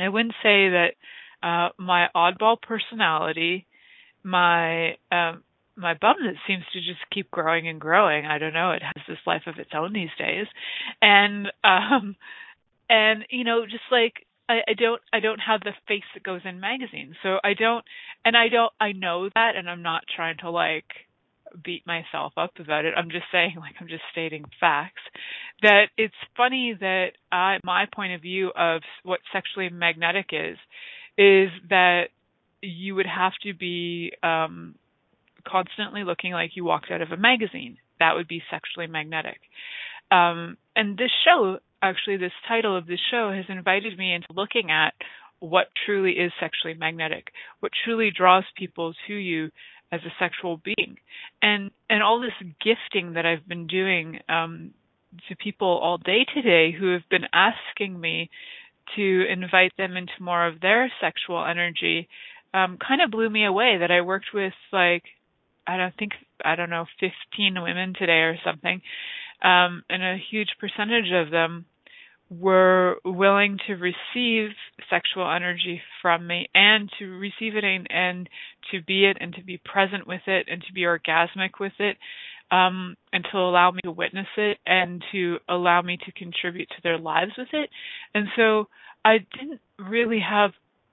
I 0.00 0.08
wouldn't 0.08 0.34
say 0.42 0.68
that 0.70 0.92
uh 1.42 1.68
my 1.78 2.08
oddball 2.14 2.60
personality 2.60 3.66
my 4.22 4.96
um 5.12 5.42
my 5.76 5.94
bum 5.94 6.16
that 6.24 6.34
seems 6.46 6.64
to 6.72 6.80
just 6.80 7.00
keep 7.12 7.30
growing 7.30 7.68
and 7.68 7.80
growing. 7.80 8.26
I 8.26 8.38
don't 8.38 8.54
know, 8.54 8.72
it 8.72 8.82
has 8.82 9.04
this 9.06 9.18
life 9.26 9.42
of 9.46 9.58
its 9.58 9.70
own 9.74 9.92
these 9.92 10.14
days. 10.18 10.46
And 11.02 11.48
um 11.64 12.16
and 12.88 13.24
you 13.30 13.44
know, 13.44 13.64
just 13.64 13.84
like 13.90 14.26
I, 14.48 14.60
I 14.68 14.74
don't 14.74 15.02
I 15.12 15.20
don't 15.20 15.40
have 15.40 15.60
the 15.60 15.72
face 15.88 16.04
that 16.14 16.22
goes 16.22 16.42
in 16.44 16.60
magazines. 16.60 17.16
So 17.22 17.38
I 17.42 17.54
don't 17.54 17.84
and 18.24 18.36
I 18.36 18.48
don't 18.48 18.72
I 18.80 18.92
know 18.92 19.28
that 19.34 19.56
and 19.56 19.68
I'm 19.68 19.82
not 19.82 20.04
trying 20.14 20.38
to 20.38 20.50
like 20.50 20.86
beat 21.62 21.86
myself 21.86 22.32
up 22.36 22.52
about 22.58 22.84
it. 22.84 22.94
I'm 22.96 23.10
just 23.10 23.26
saying 23.32 23.54
like 23.58 23.74
I'm 23.80 23.88
just 23.88 24.02
stating 24.12 24.44
facts 24.60 25.02
that 25.62 25.86
it's 25.96 26.14
funny 26.36 26.76
that 26.78 27.12
I 27.30 27.58
my 27.64 27.86
point 27.94 28.14
of 28.14 28.22
view 28.22 28.50
of 28.56 28.82
what 29.02 29.20
sexually 29.32 29.68
magnetic 29.68 30.26
is 30.32 30.56
is 31.18 31.50
that 31.70 32.04
you 32.62 32.94
would 32.94 33.06
have 33.06 33.32
to 33.42 33.54
be 33.54 34.12
um 34.22 34.74
constantly 35.46 36.04
looking 36.04 36.32
like 36.32 36.52
you 36.54 36.64
walked 36.64 36.90
out 36.90 37.02
of 37.02 37.12
a 37.12 37.16
magazine. 37.16 37.78
That 37.98 38.14
would 38.14 38.28
be 38.28 38.42
sexually 38.50 38.86
magnetic. 38.86 39.40
Um, 40.10 40.56
and 40.74 40.96
this 40.96 41.10
show, 41.24 41.58
actually, 41.82 42.18
this 42.18 42.32
title 42.46 42.76
of 42.76 42.86
this 42.86 43.00
show 43.10 43.32
has 43.32 43.44
invited 43.48 43.98
me 43.98 44.14
into 44.14 44.28
looking 44.34 44.70
at 44.70 44.94
what 45.40 45.68
truly 45.84 46.12
is 46.12 46.32
sexually 46.40 46.74
magnetic, 46.74 47.28
what 47.60 47.72
truly 47.84 48.10
draws 48.16 48.44
people 48.56 48.94
to 49.06 49.14
you 49.14 49.50
as 49.92 50.00
a 50.02 50.14
sexual 50.18 50.60
being, 50.64 50.96
and 51.42 51.70
and 51.88 52.02
all 52.02 52.20
this 52.20 52.32
gifting 52.62 53.12
that 53.14 53.26
I've 53.26 53.46
been 53.46 53.66
doing 53.66 54.20
um, 54.28 54.72
to 55.28 55.36
people 55.36 55.68
all 55.68 55.98
day 55.98 56.26
today 56.34 56.72
who 56.72 56.92
have 56.92 57.08
been 57.08 57.26
asking 57.32 57.98
me 57.98 58.30
to 58.96 59.24
invite 59.28 59.72
them 59.76 59.96
into 59.96 60.12
more 60.20 60.46
of 60.46 60.60
their 60.60 60.90
sexual 61.00 61.44
energy 61.44 62.08
um, 62.54 62.78
kind 62.78 63.02
of 63.02 63.10
blew 63.10 63.28
me 63.28 63.44
away. 63.44 63.78
That 63.78 63.90
I 63.90 64.00
worked 64.00 64.32
with 64.32 64.54
like 64.72 65.04
I 65.66 65.76
don't 65.76 65.94
think 65.96 66.12
I 66.44 66.56
don't 66.56 66.70
know 66.70 66.86
15 67.00 67.62
women 67.62 67.94
today 67.98 68.22
or 68.22 68.36
something, 68.44 68.80
um, 69.42 69.82
and 69.88 70.02
a 70.02 70.16
huge 70.30 70.50
percentage 70.60 71.10
of 71.12 71.30
them 71.30 71.66
were 72.28 72.96
willing 73.04 73.58
to 73.66 73.74
receive 73.74 74.50
sexual 74.90 75.30
energy 75.30 75.80
from 76.02 76.26
me 76.26 76.48
and 76.54 76.90
to 76.98 77.06
receive 77.18 77.54
it 77.54 77.62
and, 77.62 77.86
and 77.88 78.28
to 78.72 78.82
be 78.82 79.04
it 79.04 79.16
and 79.20 79.32
to 79.34 79.44
be 79.44 79.58
present 79.58 80.06
with 80.08 80.22
it 80.26 80.46
and 80.50 80.60
to 80.62 80.72
be 80.72 80.82
orgasmic 80.82 81.60
with 81.60 81.72
it 81.78 81.96
um, 82.50 82.96
and 83.12 83.24
to 83.30 83.38
allow 83.38 83.70
me 83.70 83.80
to 83.84 83.92
witness 83.92 84.26
it 84.36 84.58
and 84.66 85.04
to 85.12 85.38
allow 85.48 85.82
me 85.82 85.98
to 86.04 86.12
contribute 86.12 86.68
to 86.70 86.82
their 86.82 86.98
lives 86.98 87.32
with 87.38 87.48
it. 87.52 87.70
And 88.14 88.26
so 88.36 88.66
I 89.04 89.18
didn't 89.38 89.60
really 89.78 90.20
have 90.20 90.50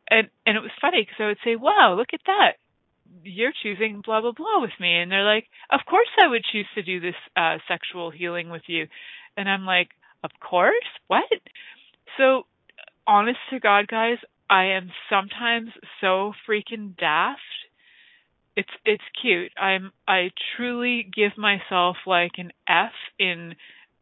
and 0.10 0.28
and 0.46 0.58
it 0.58 0.60
was 0.60 0.72
funny 0.82 1.02
because 1.02 1.16
I 1.20 1.28
would 1.28 1.38
say, 1.44 1.56
"Wow, 1.56 1.96
look 1.98 2.10
at 2.14 2.20
that! 2.28 2.58
You're 3.24 3.54
choosing 3.62 4.02
blah 4.04 4.22
blah 4.22 4.32
blah 4.32 4.62
with 4.62 4.72
me. 4.80 4.96
And 4.98 5.12
they're 5.12 5.26
like 5.26 5.46
of 5.72 5.82
course 5.90 6.08
i 6.24 6.28
would 6.28 6.44
choose 6.52 6.68
to 6.76 6.84
do 6.84 7.00
this 7.00 7.16
uh 7.36 7.58
sexual 7.68 8.12
healing 8.12 8.50
with 8.50 8.64
you. 8.68 8.88
And 9.38 9.50
i'm 9.50 9.66
like 9.66 9.90
of 10.24 10.32
course? 10.40 10.74
What? 11.08 11.24
So 12.18 12.44
honest 13.06 13.40
to 13.50 13.60
god 13.60 13.88
guys 13.88 14.18
i 14.50 14.66
am 14.66 14.92
sometimes 15.10 15.70
so 16.02 16.34
freaking 16.48 16.98
daft. 16.98 17.42
It's 18.56 18.70
it's 18.86 19.04
cute. 19.22 19.52
I'm 19.58 19.92
i 20.08 20.30
truly 20.56 21.10
give 21.16 21.38
myself 21.38 21.98
like 22.06 22.34
an 22.38 22.52
f 22.68 22.92
in 23.20 23.56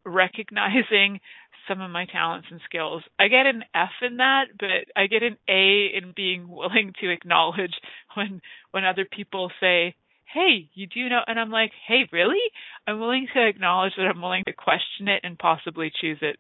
recognizing 0.05 1.19
some 1.67 1.81
of 1.81 1.91
my 1.91 2.05
talents 2.05 2.47
and 2.51 2.61
skills. 2.65 3.03
I 3.19 3.27
get 3.27 3.45
an 3.45 3.63
F 3.73 3.91
in 4.01 4.17
that, 4.17 4.45
but 4.59 4.69
I 4.95 5.07
get 5.07 5.23
an 5.23 5.37
A 5.47 5.87
in 5.93 6.13
being 6.15 6.47
willing 6.47 6.93
to 7.01 7.09
acknowledge 7.11 7.73
when 8.15 8.41
when 8.71 8.85
other 8.85 9.05
people 9.05 9.51
say, 9.59 9.95
"Hey, 10.25 10.69
you 10.73 10.87
do 10.87 11.09
know," 11.09 11.21
and 11.25 11.39
I'm 11.39 11.51
like, 11.51 11.71
"Hey, 11.87 12.07
really?" 12.11 12.41
I'm 12.87 12.99
willing 12.99 13.27
to 13.33 13.47
acknowledge 13.47 13.93
that 13.97 14.07
I'm 14.07 14.21
willing 14.21 14.43
to 14.45 14.53
question 14.53 15.07
it 15.07 15.21
and 15.23 15.37
possibly 15.37 15.91
choose 16.01 16.19
it. 16.21 16.37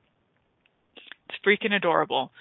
It's 1.29 1.37
freaking 1.45 1.73
adorable. 1.73 2.31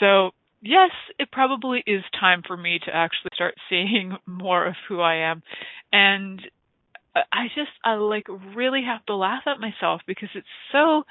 So, 0.00 0.32
yes, 0.60 0.90
it 1.18 1.30
probably 1.30 1.82
is 1.86 2.02
time 2.18 2.42
for 2.46 2.56
me 2.56 2.78
to 2.84 2.94
actually 2.94 3.30
start 3.34 3.54
seeing 3.68 4.16
more 4.26 4.66
of 4.66 4.74
who 4.88 5.00
I 5.00 5.16
am 5.16 5.42
and 5.92 6.40
I 7.32 7.46
just 7.54 7.70
I 7.84 7.94
like 7.94 8.26
really 8.54 8.82
have 8.84 9.04
to 9.06 9.16
laugh 9.16 9.44
at 9.46 9.60
myself 9.60 10.02
because 10.06 10.28
it's 10.34 10.46
so 10.72 11.04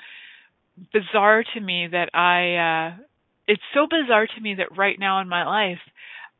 bizarre 0.93 1.43
to 1.53 1.59
me 1.59 1.87
that 1.91 2.09
I 2.13 2.95
uh 2.95 3.03
it's 3.47 3.61
so 3.73 3.87
bizarre 3.89 4.27
to 4.27 4.41
me 4.41 4.55
that 4.55 4.77
right 4.77 4.97
now 4.99 5.21
in 5.21 5.29
my 5.29 5.45
life 5.45 5.79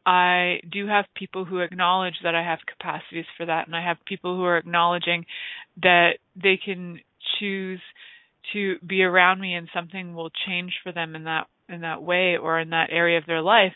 I 0.06 0.60
do 0.72 0.88
have 0.88 1.06
people 1.16 1.46
who 1.46 1.60
acknowledge 1.60 2.16
that 2.24 2.36
I 2.36 2.44
have 2.44 2.60
capacities 2.68 3.26
for 3.38 3.46
that 3.46 3.68
and 3.68 3.76
I 3.76 3.84
have 3.84 3.98
people 4.06 4.36
who 4.36 4.44
are 4.44 4.58
acknowledging 4.58 5.26
that 5.82 6.18
they 6.36 6.60
can 6.64 7.00
choose 7.40 7.82
to 8.54 8.78
be 8.86 9.02
around 9.04 9.40
me 9.40 9.56
and 9.56 9.68
something 9.74 10.14
will 10.14 10.30
change 10.46 10.74
for 10.84 10.92
them 10.92 11.16
in 11.16 11.24
that 11.24 11.48
in 11.68 11.82
that 11.82 12.04
way 12.04 12.38
or 12.38 12.60
in 12.60 12.70
that 12.70 12.90
area 12.92 13.18
of 13.18 13.26
their 13.26 13.42
life. 13.42 13.74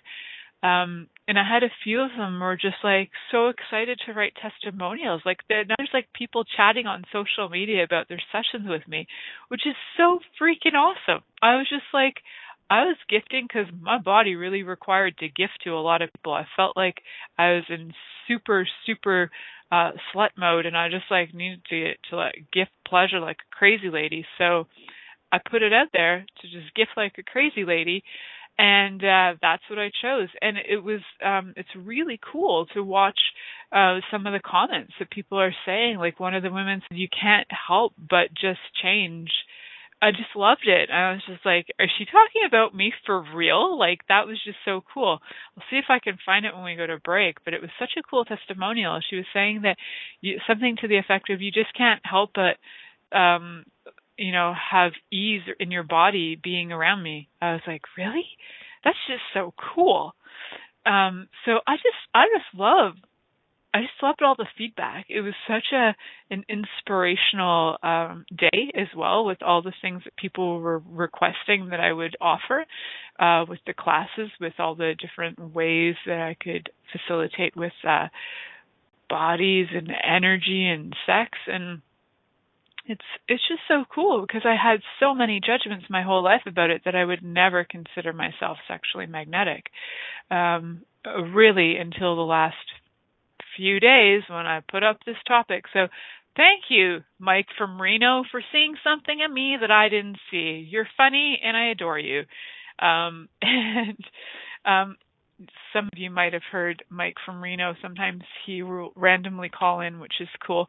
Um, 0.61 1.07
and 1.29 1.37
I 1.37 1.43
had 1.47 1.61
a 1.61 1.69
few 1.83 2.01
of 2.01 2.09
them 2.17 2.39
were 2.39 2.55
just 2.55 2.81
like 2.83 3.11
so 3.31 3.49
excited 3.49 4.01
to 4.05 4.13
write 4.13 4.33
testimonials. 4.41 5.21
Like 5.23 5.41
now 5.47 5.75
there's 5.77 5.91
like 5.93 6.07
people 6.11 6.43
chatting 6.43 6.87
on 6.87 7.03
social 7.13 7.49
media 7.49 7.83
about 7.83 8.09
their 8.09 8.21
sessions 8.31 8.67
with 8.67 8.87
me, 8.87 9.05
which 9.49 9.61
is 9.67 9.75
so 9.95 10.17
freaking 10.41 10.73
awesome. 10.73 11.21
I 11.39 11.57
was 11.57 11.69
just 11.69 11.85
like, 11.93 12.15
I 12.71 12.85
was 12.85 12.97
gifting 13.07 13.45
because 13.47 13.67
my 13.79 13.99
body 13.99 14.33
really 14.33 14.63
required 14.63 15.19
to 15.19 15.27
gift 15.27 15.61
to 15.65 15.75
a 15.75 15.85
lot 15.85 16.01
of 16.01 16.09
people. 16.13 16.33
I 16.33 16.47
felt 16.55 16.75
like 16.75 16.95
I 17.37 17.51
was 17.51 17.65
in 17.69 17.93
super 18.27 18.67
super 18.87 19.29
uh 19.71 19.91
slut 20.11 20.29
mode, 20.35 20.65
and 20.65 20.75
I 20.75 20.89
just 20.89 21.11
like 21.11 21.35
needed 21.35 21.61
to 21.69 21.93
to 22.09 22.15
like 22.15 22.45
gift 22.51 22.71
pleasure 22.87 23.19
like 23.19 23.37
a 23.37 23.55
crazy 23.55 23.91
lady. 23.91 24.25
So 24.39 24.65
I 25.31 25.37
put 25.37 25.61
it 25.61 25.73
out 25.73 25.89
there 25.93 26.25
to 26.41 26.47
just 26.47 26.73
gift 26.73 26.91
like 26.97 27.13
a 27.19 27.23
crazy 27.23 27.65
lady 27.65 28.03
and 28.59 29.01
uh, 29.01 29.35
that's 29.41 29.63
what 29.69 29.79
I 29.79 29.89
chose. 30.01 30.27
And 30.41 30.57
it 30.57 30.83
was 30.83 30.99
um, 31.25 31.53
it's 31.55 31.69
really 31.77 32.19
cool 32.31 32.65
to 32.73 32.83
watch 32.83 33.17
uh, 33.71 33.99
some 34.11 34.27
of 34.27 34.33
the 34.33 34.41
comments 34.45 34.91
that 34.99 35.09
people 35.09 35.39
are 35.39 35.55
saying. 35.65 35.97
Like 35.97 36.19
one 36.19 36.35
of 36.35 36.43
the 36.43 36.51
women 36.51 36.81
said, 36.87 36.97
"You 36.97 37.07
can't 37.07 37.47
help 37.49 37.93
but 37.97 38.33
just 38.39 38.59
change." 38.83 39.29
I 40.01 40.11
just 40.11 40.35
loved 40.35 40.65
it. 40.65 40.89
I 40.91 41.13
was 41.13 41.21
just 41.25 41.45
like, 41.45 41.67
"Is 41.79 41.89
she 41.97 42.03
talking 42.03 42.43
about 42.45 42.75
me 42.75 42.91
for 43.05 43.23
real?" 43.33 43.79
Like 43.79 44.01
that 44.09 44.27
was 44.27 44.37
just 44.43 44.57
so 44.65 44.83
cool. 44.93 45.19
I'll 45.55 45.63
see 45.69 45.77
if 45.77 45.85
I 45.87 45.99
can 45.99 46.17
find 46.25 46.45
it 46.45 46.53
when 46.53 46.65
we 46.65 46.75
go 46.75 46.85
to 46.85 46.97
break. 46.97 47.37
But 47.45 47.53
it 47.53 47.61
was 47.61 47.71
such 47.79 47.91
a 47.97 48.03
cool 48.03 48.25
testimonial. 48.25 48.99
She 49.09 49.15
was 49.15 49.25
saying 49.33 49.61
that 49.63 49.77
you, 50.19 50.37
something 50.45 50.75
to 50.81 50.89
the 50.89 50.97
effect 50.97 51.29
of, 51.29 51.41
"You 51.41 51.51
just 51.51 51.73
can't 51.75 52.01
help 52.03 52.31
but." 52.35 52.57
um 53.11 53.65
you 54.19 54.31
know, 54.31 54.53
have 54.71 54.91
ease 55.11 55.41
in 55.59 55.71
your 55.71 55.83
body 55.83 56.39
being 56.41 56.71
around 56.71 57.01
me. 57.01 57.29
I 57.41 57.53
was 57.53 57.61
like, 57.65 57.83
really? 57.97 58.25
That's 58.83 58.97
just 59.07 59.21
so 59.33 59.53
cool. 59.73 60.13
Um, 60.85 61.27
so 61.45 61.59
I 61.67 61.75
just, 61.77 61.97
I 62.13 62.25
just 62.35 62.59
love, 62.59 62.93
I 63.73 63.81
just 63.81 64.01
loved 64.01 64.21
all 64.21 64.35
the 64.35 64.47
feedback. 64.57 65.05
It 65.09 65.21
was 65.21 65.33
such 65.47 65.71
a 65.73 65.95
an 66.31 66.43
inspirational 66.49 67.77
um, 67.83 68.25
day 68.35 68.71
as 68.75 68.87
well, 68.95 69.25
with 69.25 69.43
all 69.43 69.61
the 69.61 69.73
things 69.81 70.01
that 70.05 70.15
people 70.15 70.59
were 70.59 70.81
requesting 70.89 71.69
that 71.69 71.79
I 71.79 71.93
would 71.93 72.15
offer, 72.19 72.65
uh, 73.19 73.45
with 73.47 73.59
the 73.67 73.73
classes, 73.73 74.31
with 74.39 74.53
all 74.59 74.75
the 74.75 74.95
different 74.99 75.53
ways 75.53 75.95
that 76.05 76.19
I 76.19 76.35
could 76.41 76.69
facilitate 76.91 77.55
with 77.55 77.73
uh, 77.87 78.07
bodies 79.09 79.67
and 79.73 79.91
energy 80.03 80.67
and 80.67 80.95
sex 81.05 81.37
and 81.47 81.81
it's 82.89 83.05
it's 83.27 83.47
just 83.47 83.61
so 83.67 83.85
cool 83.93 84.21
because 84.21 84.41
I 84.45 84.55
had 84.61 84.81
so 84.99 85.13
many 85.13 85.39
judgments 85.39 85.85
my 85.89 86.01
whole 86.03 86.23
life 86.23 86.41
about 86.47 86.71
it 86.71 86.81
that 86.85 86.95
I 86.95 87.05
would 87.05 87.23
never 87.23 87.63
consider 87.63 88.13
myself 88.13 88.57
sexually 88.67 89.05
magnetic. 89.05 89.65
Um 90.31 90.81
really 91.33 91.77
until 91.77 92.15
the 92.15 92.23
last 92.23 92.55
few 93.55 93.79
days 93.79 94.23
when 94.27 94.45
I 94.45 94.61
put 94.69 94.83
up 94.83 94.97
this 95.05 95.17
topic. 95.27 95.65
So 95.73 95.87
thank 96.35 96.63
you, 96.69 96.99
Mike 97.19 97.47
from 97.57 97.81
Reno, 97.81 98.23
for 98.29 98.41
seeing 98.51 98.75
something 98.83 99.19
in 99.19 99.33
me 99.33 99.57
that 99.61 99.71
I 99.71 99.89
didn't 99.89 100.17
see. 100.31 100.67
You're 100.69 100.87
funny 100.97 101.39
and 101.43 101.55
I 101.55 101.69
adore 101.69 101.99
you. 101.99 102.23
Um 102.79 103.29
and 103.41 104.03
um 104.65 104.97
some 105.73 105.85
of 105.85 105.97
you 105.97 106.09
might 106.09 106.33
have 106.33 106.43
heard 106.51 106.83
Mike 106.89 107.15
from 107.25 107.41
Reno. 107.41 107.73
Sometimes 107.81 108.23
he 108.45 108.61
will 108.61 108.91
randomly 108.95 109.49
call 109.49 109.79
in, 109.81 109.99
which 109.99 110.15
is 110.19 110.27
cool. 110.45 110.67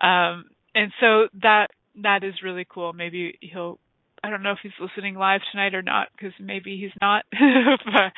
Um, 0.00 0.44
and 0.74 0.92
so 1.00 1.28
that 1.42 1.68
that 2.02 2.24
is 2.24 2.34
really 2.42 2.66
cool. 2.68 2.92
Maybe 2.92 3.38
he'll. 3.40 3.78
I 4.24 4.30
don't 4.30 4.44
know 4.44 4.52
if 4.52 4.58
he's 4.62 4.72
listening 4.80 5.16
live 5.16 5.40
tonight 5.50 5.74
or 5.74 5.82
not, 5.82 6.08
because 6.16 6.32
maybe 6.38 6.78
he's 6.80 6.96
not. 7.00 7.24
but, 7.32 8.12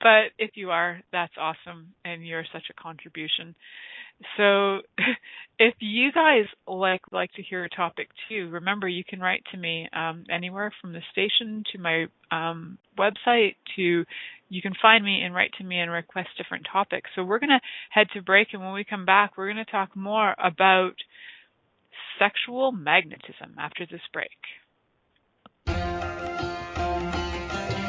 but 0.00 0.24
if 0.38 0.52
you 0.54 0.70
are, 0.70 1.00
that's 1.10 1.32
awesome, 1.36 1.94
and 2.04 2.24
you're 2.24 2.44
such 2.52 2.66
a 2.70 2.80
contribution. 2.80 3.56
So 4.36 4.80
if 5.58 5.74
you 5.80 6.12
guys 6.12 6.46
like 6.66 7.02
like 7.12 7.32
to 7.32 7.42
hear 7.42 7.64
a 7.64 7.68
topic 7.68 8.08
too, 8.28 8.48
remember 8.50 8.88
you 8.88 9.04
can 9.04 9.20
write 9.20 9.44
to 9.52 9.56
me 9.56 9.88
um, 9.92 10.24
anywhere 10.30 10.72
from 10.80 10.92
the 10.92 11.02
station 11.12 11.64
to 11.72 11.78
my 11.78 12.06
um, 12.30 12.78
website 12.98 13.56
to 13.76 14.04
you 14.50 14.62
can 14.62 14.72
find 14.80 15.04
me 15.04 15.22
and 15.22 15.34
write 15.34 15.52
to 15.58 15.64
me 15.64 15.78
and 15.78 15.90
request 15.90 16.30
different 16.38 16.66
topics. 16.70 17.10
So 17.14 17.22
we're 17.22 17.38
going 17.38 17.50
to 17.50 17.60
head 17.90 18.06
to 18.14 18.22
break 18.22 18.48
and 18.52 18.62
when 18.62 18.72
we 18.72 18.84
come 18.84 19.04
back 19.04 19.36
we're 19.36 19.52
going 19.52 19.64
to 19.64 19.70
talk 19.70 19.94
more 19.94 20.34
about 20.42 20.94
sexual 22.18 22.72
magnetism 22.72 23.54
after 23.58 23.86
this 23.90 24.00
break. 24.12 24.38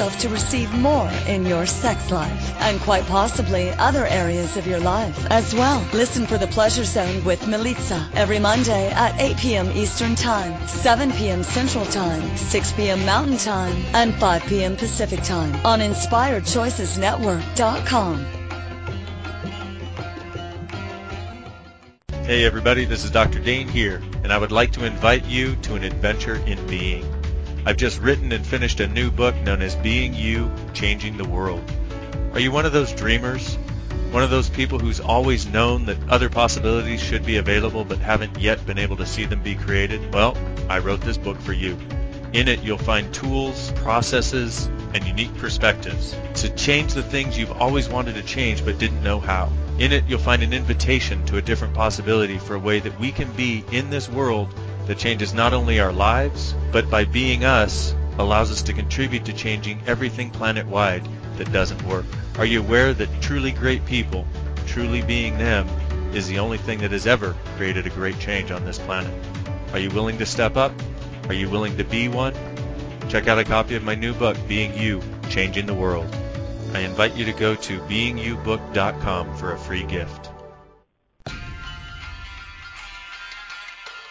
yourself 0.00 0.18
to 0.18 0.30
receive 0.30 0.72
more 0.78 1.10
in 1.26 1.44
your 1.44 1.66
sex 1.66 2.10
life 2.10 2.54
and 2.60 2.80
quite 2.80 3.04
possibly 3.04 3.68
other 3.72 4.06
areas 4.06 4.56
of 4.56 4.66
your 4.66 4.80
life 4.80 5.26
as 5.30 5.54
well. 5.54 5.86
Listen 5.92 6.26
for 6.26 6.38
the 6.38 6.46
Pleasure 6.46 6.84
Zone 6.84 7.22
with 7.22 7.42
Milica 7.42 8.10
every 8.14 8.38
Monday 8.38 8.88
at 8.92 9.20
8 9.20 9.36
p.m. 9.36 9.70
Eastern 9.72 10.14
Time, 10.14 10.66
7 10.66 11.12
p.m. 11.12 11.42
Central 11.42 11.84
Time, 11.84 12.34
6 12.34 12.72
p.m. 12.72 13.04
Mountain 13.04 13.36
Time, 13.36 13.76
and 13.92 14.14
5 14.14 14.42
p.m. 14.44 14.74
Pacific 14.74 15.22
Time 15.22 15.54
on 15.66 15.80
InspiredChoicesNetwork.com. 15.80 18.24
Hey 22.24 22.46
everybody, 22.46 22.86
this 22.86 23.04
is 23.04 23.10
Dr. 23.10 23.40
Dain 23.40 23.68
Heer, 23.68 24.00
and 24.24 24.32
I 24.32 24.38
would 24.38 24.52
like 24.52 24.72
to 24.72 24.86
invite 24.86 25.26
you 25.26 25.56
to 25.56 25.74
an 25.74 25.84
adventure 25.84 26.36
in 26.46 26.66
being. 26.68 27.19
I've 27.66 27.76
just 27.76 28.00
written 28.00 28.32
and 28.32 28.46
finished 28.46 28.80
a 28.80 28.88
new 28.88 29.10
book 29.10 29.34
known 29.42 29.60
as 29.60 29.76
Being 29.76 30.14
You, 30.14 30.50
Changing 30.72 31.18
the 31.18 31.28
World. 31.28 31.62
Are 32.32 32.40
you 32.40 32.50
one 32.50 32.64
of 32.64 32.72
those 32.72 32.90
dreamers? 32.92 33.56
One 34.12 34.22
of 34.22 34.30
those 34.30 34.48
people 34.48 34.78
who's 34.78 34.98
always 34.98 35.46
known 35.46 35.84
that 35.84 36.08
other 36.08 36.30
possibilities 36.30 37.02
should 37.02 37.26
be 37.26 37.36
available 37.36 37.84
but 37.84 37.98
haven't 37.98 38.38
yet 38.38 38.64
been 38.64 38.78
able 38.78 38.96
to 38.96 39.06
see 39.06 39.26
them 39.26 39.42
be 39.42 39.56
created? 39.56 40.14
Well, 40.14 40.38
I 40.70 40.78
wrote 40.78 41.02
this 41.02 41.18
book 41.18 41.38
for 41.38 41.52
you. 41.52 41.76
In 42.32 42.48
it, 42.48 42.62
you'll 42.62 42.78
find 42.78 43.12
tools, 43.12 43.72
processes, 43.76 44.66
and 44.94 45.04
unique 45.04 45.36
perspectives 45.36 46.16
to 46.36 46.48
change 46.54 46.94
the 46.94 47.02
things 47.02 47.36
you've 47.36 47.60
always 47.60 47.90
wanted 47.90 48.14
to 48.14 48.22
change 48.22 48.64
but 48.64 48.78
didn't 48.78 49.02
know 49.02 49.20
how. 49.20 49.52
In 49.78 49.92
it, 49.92 50.04
you'll 50.08 50.18
find 50.18 50.42
an 50.42 50.54
invitation 50.54 51.26
to 51.26 51.36
a 51.36 51.42
different 51.42 51.74
possibility 51.74 52.38
for 52.38 52.54
a 52.54 52.58
way 52.58 52.80
that 52.80 52.98
we 52.98 53.12
can 53.12 53.30
be 53.32 53.64
in 53.70 53.90
this 53.90 54.08
world 54.08 54.48
that 54.90 54.98
changes 54.98 55.32
not 55.32 55.52
only 55.52 55.78
our 55.78 55.92
lives, 55.92 56.52
but 56.72 56.90
by 56.90 57.04
being 57.04 57.44
us, 57.44 57.94
allows 58.18 58.50
us 58.50 58.62
to 58.62 58.72
contribute 58.72 59.24
to 59.24 59.32
changing 59.32 59.80
everything 59.86 60.30
planet 60.30 60.66
wide 60.66 61.06
that 61.36 61.52
doesn't 61.52 61.80
work. 61.84 62.04
Are 62.38 62.44
you 62.44 62.58
aware 62.58 62.92
that 62.92 63.22
truly 63.22 63.52
great 63.52 63.86
people, 63.86 64.26
truly 64.66 65.00
being 65.00 65.38
them, 65.38 65.68
is 66.12 66.26
the 66.26 66.40
only 66.40 66.58
thing 66.58 66.80
that 66.80 66.90
has 66.90 67.06
ever 67.06 67.36
created 67.56 67.86
a 67.86 67.90
great 67.90 68.18
change 68.18 68.50
on 68.50 68.64
this 68.64 68.80
planet? 68.80 69.14
Are 69.72 69.78
you 69.78 69.90
willing 69.90 70.18
to 70.18 70.26
step 70.26 70.56
up? 70.56 70.72
Are 71.28 71.34
you 71.34 71.48
willing 71.48 71.76
to 71.76 71.84
be 71.84 72.08
one? 72.08 72.34
Check 73.08 73.28
out 73.28 73.38
a 73.38 73.44
copy 73.44 73.76
of 73.76 73.84
my 73.84 73.94
new 73.94 74.12
book, 74.12 74.36
Being 74.48 74.76
You, 74.76 75.00
Changing 75.28 75.66
the 75.66 75.74
World. 75.74 76.12
I 76.74 76.80
invite 76.80 77.14
you 77.14 77.24
to 77.26 77.32
go 77.32 77.54
to 77.54 77.78
beingyoubook.com 77.82 79.36
for 79.36 79.52
a 79.52 79.58
free 79.58 79.84
gift. 79.84 80.29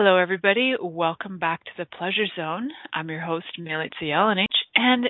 Hello, 0.00 0.16
everybody. 0.16 0.74
Welcome 0.80 1.40
back 1.40 1.64
to 1.64 1.70
the 1.76 1.84
Pleasure 1.84 2.28
Zone. 2.36 2.70
I'm 2.94 3.10
your 3.10 3.20
host, 3.20 3.46
Milica 3.58 3.90
Jelenic, 4.00 4.46
and 4.76 5.06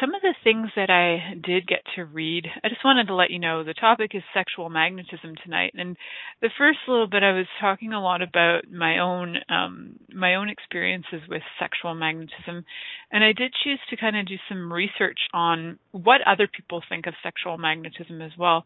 some 0.00 0.12
of 0.12 0.22
the 0.22 0.34
things 0.42 0.70
that 0.74 0.90
I 0.90 1.34
did 1.34 1.68
get 1.68 1.82
to 1.94 2.04
read, 2.04 2.46
I 2.64 2.68
just 2.68 2.84
wanted 2.84 3.06
to 3.06 3.14
let 3.14 3.30
you 3.30 3.38
know 3.38 3.62
the 3.62 3.74
topic 3.74 4.10
is 4.12 4.22
sexual 4.34 4.70
magnetism 4.70 5.34
tonight. 5.44 5.74
And 5.76 5.96
the 6.42 6.50
first 6.58 6.78
little 6.88 7.06
bit, 7.06 7.22
I 7.22 7.30
was 7.30 7.46
talking 7.60 7.92
a 7.92 8.02
lot 8.02 8.22
about 8.22 8.62
my 8.68 8.98
own 8.98 9.36
um, 9.48 10.00
my 10.12 10.34
own 10.34 10.48
experiences 10.48 11.20
with 11.28 11.42
sexual 11.60 11.94
magnetism, 11.94 12.64
and 13.12 13.22
I 13.22 13.32
did 13.32 13.52
choose 13.62 13.78
to 13.90 13.96
kind 13.96 14.16
of 14.16 14.26
do 14.26 14.36
some 14.48 14.72
research 14.72 15.18
on 15.32 15.78
what 15.92 16.26
other 16.26 16.48
people 16.48 16.82
think 16.88 17.06
of 17.06 17.14
sexual 17.22 17.56
magnetism 17.56 18.20
as 18.20 18.32
well. 18.36 18.64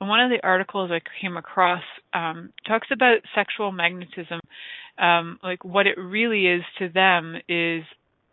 And 0.00 0.08
one 0.08 0.20
of 0.20 0.30
the 0.30 0.46
articles 0.46 0.92
I 0.92 1.00
came 1.20 1.36
across 1.36 1.82
um, 2.14 2.52
talks 2.68 2.88
about 2.92 3.18
sexual 3.34 3.72
magnetism 3.72 4.40
um, 4.98 5.38
like 5.42 5.64
what 5.64 5.86
it 5.86 5.98
really 5.98 6.46
is 6.46 6.62
to 6.78 6.88
them 6.88 7.36
is, 7.48 7.84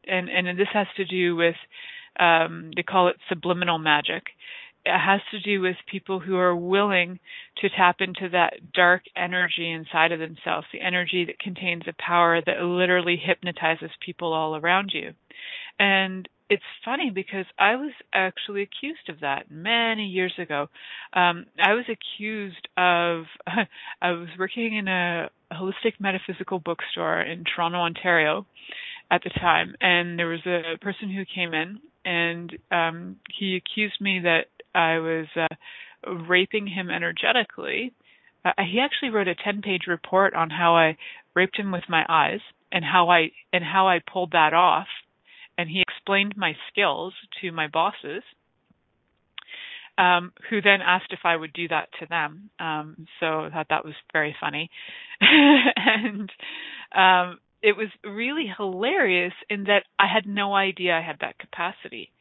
and 0.07 0.29
and 0.29 0.57
this 0.57 0.67
has 0.73 0.87
to 0.97 1.05
do 1.05 1.35
with, 1.35 1.55
um, 2.19 2.71
they 2.75 2.83
call 2.83 3.07
it 3.07 3.17
subliminal 3.29 3.77
magic. 3.77 4.23
It 4.85 4.99
has 4.99 5.21
to 5.31 5.39
do 5.39 5.61
with 5.61 5.77
people 5.91 6.19
who 6.19 6.37
are 6.37 6.55
willing 6.55 7.19
to 7.57 7.69
tap 7.69 7.97
into 8.01 8.29
that 8.29 8.71
dark 8.71 9.01
energy 9.15 9.71
inside 9.71 10.11
of 10.11 10.19
themselves, 10.19 10.67
the 10.71 10.81
energy 10.81 11.25
that 11.25 11.39
contains 11.39 11.83
a 11.87 11.93
power 11.97 12.39
that 12.45 12.61
literally 12.61 13.17
hypnotizes 13.17 13.89
people 14.05 14.31
all 14.31 14.55
around 14.55 14.91
you. 14.93 15.13
And 15.79 16.29
it's 16.49 16.63
funny 16.83 17.09
because 17.09 17.45
I 17.57 17.75
was 17.75 17.91
actually 18.13 18.61
accused 18.61 19.09
of 19.09 19.21
that 19.21 19.49
many 19.49 20.05
years 20.05 20.33
ago. 20.37 20.67
Um, 21.13 21.45
I 21.59 21.73
was 21.73 21.85
accused 21.89 22.67
of 22.77 23.23
I 24.01 24.11
was 24.11 24.27
working 24.37 24.75
in 24.75 24.87
a 24.87 25.29
holistic 25.51 25.99
metaphysical 25.99 26.59
bookstore 26.59 27.21
in 27.21 27.43
Toronto, 27.43 27.79
Ontario, 27.79 28.45
at 29.09 29.23
the 29.23 29.29
time, 29.31 29.75
and 29.81 30.17
there 30.19 30.27
was 30.27 30.45
a 30.45 30.77
person 30.81 31.09
who 31.09 31.23
came 31.25 31.53
in 31.53 31.79
and 32.03 32.55
um, 32.71 33.15
he 33.37 33.55
accused 33.55 33.99
me 33.99 34.21
that 34.23 34.45
I 34.75 34.99
was 34.99 35.25
uh, 35.35 36.11
raping 36.27 36.67
him 36.67 36.91
energetically. 36.91 37.93
Uh, 38.43 38.51
he 38.71 38.79
actually 38.79 39.09
wrote 39.09 39.27
a 39.27 39.33
10-page 39.33 39.83
report 39.87 40.35
on 40.35 40.51
how 40.51 40.75
I 40.75 40.97
raped 41.33 41.57
him 41.57 41.71
with 41.71 41.83
my 41.89 42.05
eyes 42.07 42.41
and 42.71 42.85
how 42.85 43.09
I 43.09 43.31
and 43.51 43.63
how 43.63 43.87
I 43.87 44.01
pulled 44.11 44.33
that 44.33 44.53
off 44.53 44.87
and 45.57 45.69
he 45.69 45.83
explained 46.05 46.35
my 46.37 46.53
skills 46.71 47.13
to 47.41 47.51
my 47.51 47.67
bosses, 47.67 48.21
um, 49.97 50.33
who 50.49 50.61
then 50.61 50.79
asked 50.85 51.11
if 51.11 51.19
I 51.23 51.35
would 51.35 51.53
do 51.53 51.67
that 51.69 51.89
to 51.99 52.05
them. 52.07 52.49
Um, 52.59 53.07
so 53.19 53.25
I 53.25 53.49
thought 53.49 53.67
that 53.69 53.85
was 53.85 53.95
very 54.13 54.35
funny. 54.39 54.69
and 55.21 56.29
um, 56.95 57.39
it 57.63 57.75
was 57.75 57.87
really 58.03 58.45
hilarious 58.55 59.33
in 59.49 59.63
that 59.63 59.83
I 59.97 60.05
had 60.13 60.27
no 60.27 60.53
idea 60.53 60.93
I 60.93 61.01
had 61.01 61.17
that 61.21 61.39
capacity. 61.39 62.11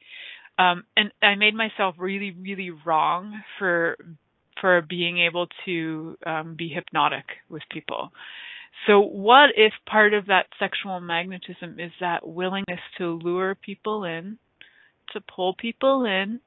Um, 0.59 0.85
and 0.97 1.11
I 1.21 1.35
made 1.35 1.55
myself 1.55 1.97
really, 1.99 2.31
really 2.31 2.71
wrong 2.71 3.43
for 3.59 3.97
for 4.61 4.81
being 4.89 5.19
able 5.19 5.49
to 5.65 6.17
um, 6.25 6.55
be 6.57 6.69
hypnotic 6.69 7.25
with 7.51 7.63
people. 7.71 8.13
So, 8.87 9.01
what 9.01 9.51
if 9.57 9.73
part 9.87 10.15
of 10.15 10.27
that 10.27 10.47
sexual 10.59 11.01
magnetism 11.01 11.81
is 11.81 11.93
that 12.01 12.27
willingness 12.27 12.81
to 12.99 13.19
lure 13.23 13.55
people 13.55 14.05
in 14.05 14.39
to 15.13 15.21
pull 15.21 15.55
people 15.55 16.05
in 16.05 16.41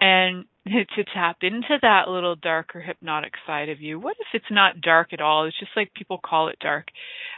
and 0.00 0.44
to 0.66 1.04
tap 1.14 1.38
into 1.42 1.78
that 1.82 2.08
little 2.08 2.36
darker 2.36 2.80
hypnotic 2.80 3.32
side 3.46 3.68
of 3.68 3.80
you. 3.80 3.98
What 3.98 4.16
if 4.20 4.26
it's 4.34 4.50
not 4.50 4.80
dark 4.80 5.12
at 5.12 5.20
all? 5.20 5.46
It's 5.46 5.58
just 5.58 5.72
like 5.76 5.94
people 5.94 6.18
call 6.18 6.48
it 6.48 6.58
dark. 6.60 6.88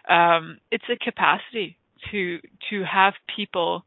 Um, 0.08 0.58
it's 0.70 0.84
a 0.90 0.96
capacity 0.96 1.76
to 2.10 2.40
to 2.70 2.84
have 2.84 3.14
people 3.34 3.84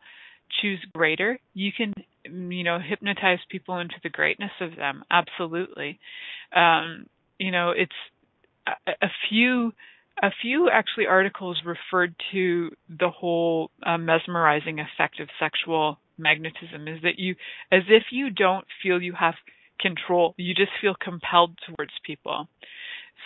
choose 0.61 0.79
greater. 0.93 1.39
You 1.53 1.71
can 1.75 1.93
you 2.23 2.63
know 2.63 2.79
hypnotize 2.79 3.39
people 3.49 3.77
into 3.79 3.95
the 4.03 4.09
greatness 4.09 4.51
of 4.61 4.75
them. 4.75 5.03
Absolutely. 5.11 5.99
Um, 6.55 7.07
you 7.37 7.51
know, 7.51 7.71
it's 7.71 7.91
a, 8.67 8.91
a 9.05 9.09
few 9.29 9.73
a 10.22 10.32
few 10.41 10.70
actually 10.70 11.07
articles 11.07 11.61
referred 11.66 12.16
to 12.32 12.72
the 12.89 13.09
whole 13.09 13.72
uh, 13.86 13.97
mesmerizing 13.97 14.80
effect 14.80 15.20
of 15.20 15.28
sexual 15.39 15.99
magnetism 16.18 16.88
is 16.88 17.01
that 17.03 17.18
you 17.20 17.36
as 17.72 17.84
if 17.89 18.03
you 18.11 18.30
don't 18.30 18.66
feel 18.82 19.01
you 19.01 19.13
have 19.13 19.34
control 19.82 20.34
you 20.38 20.53
just 20.53 20.72
feel 20.82 20.95
compelled 20.95 21.57
towards 21.68 21.91
people. 22.05 22.47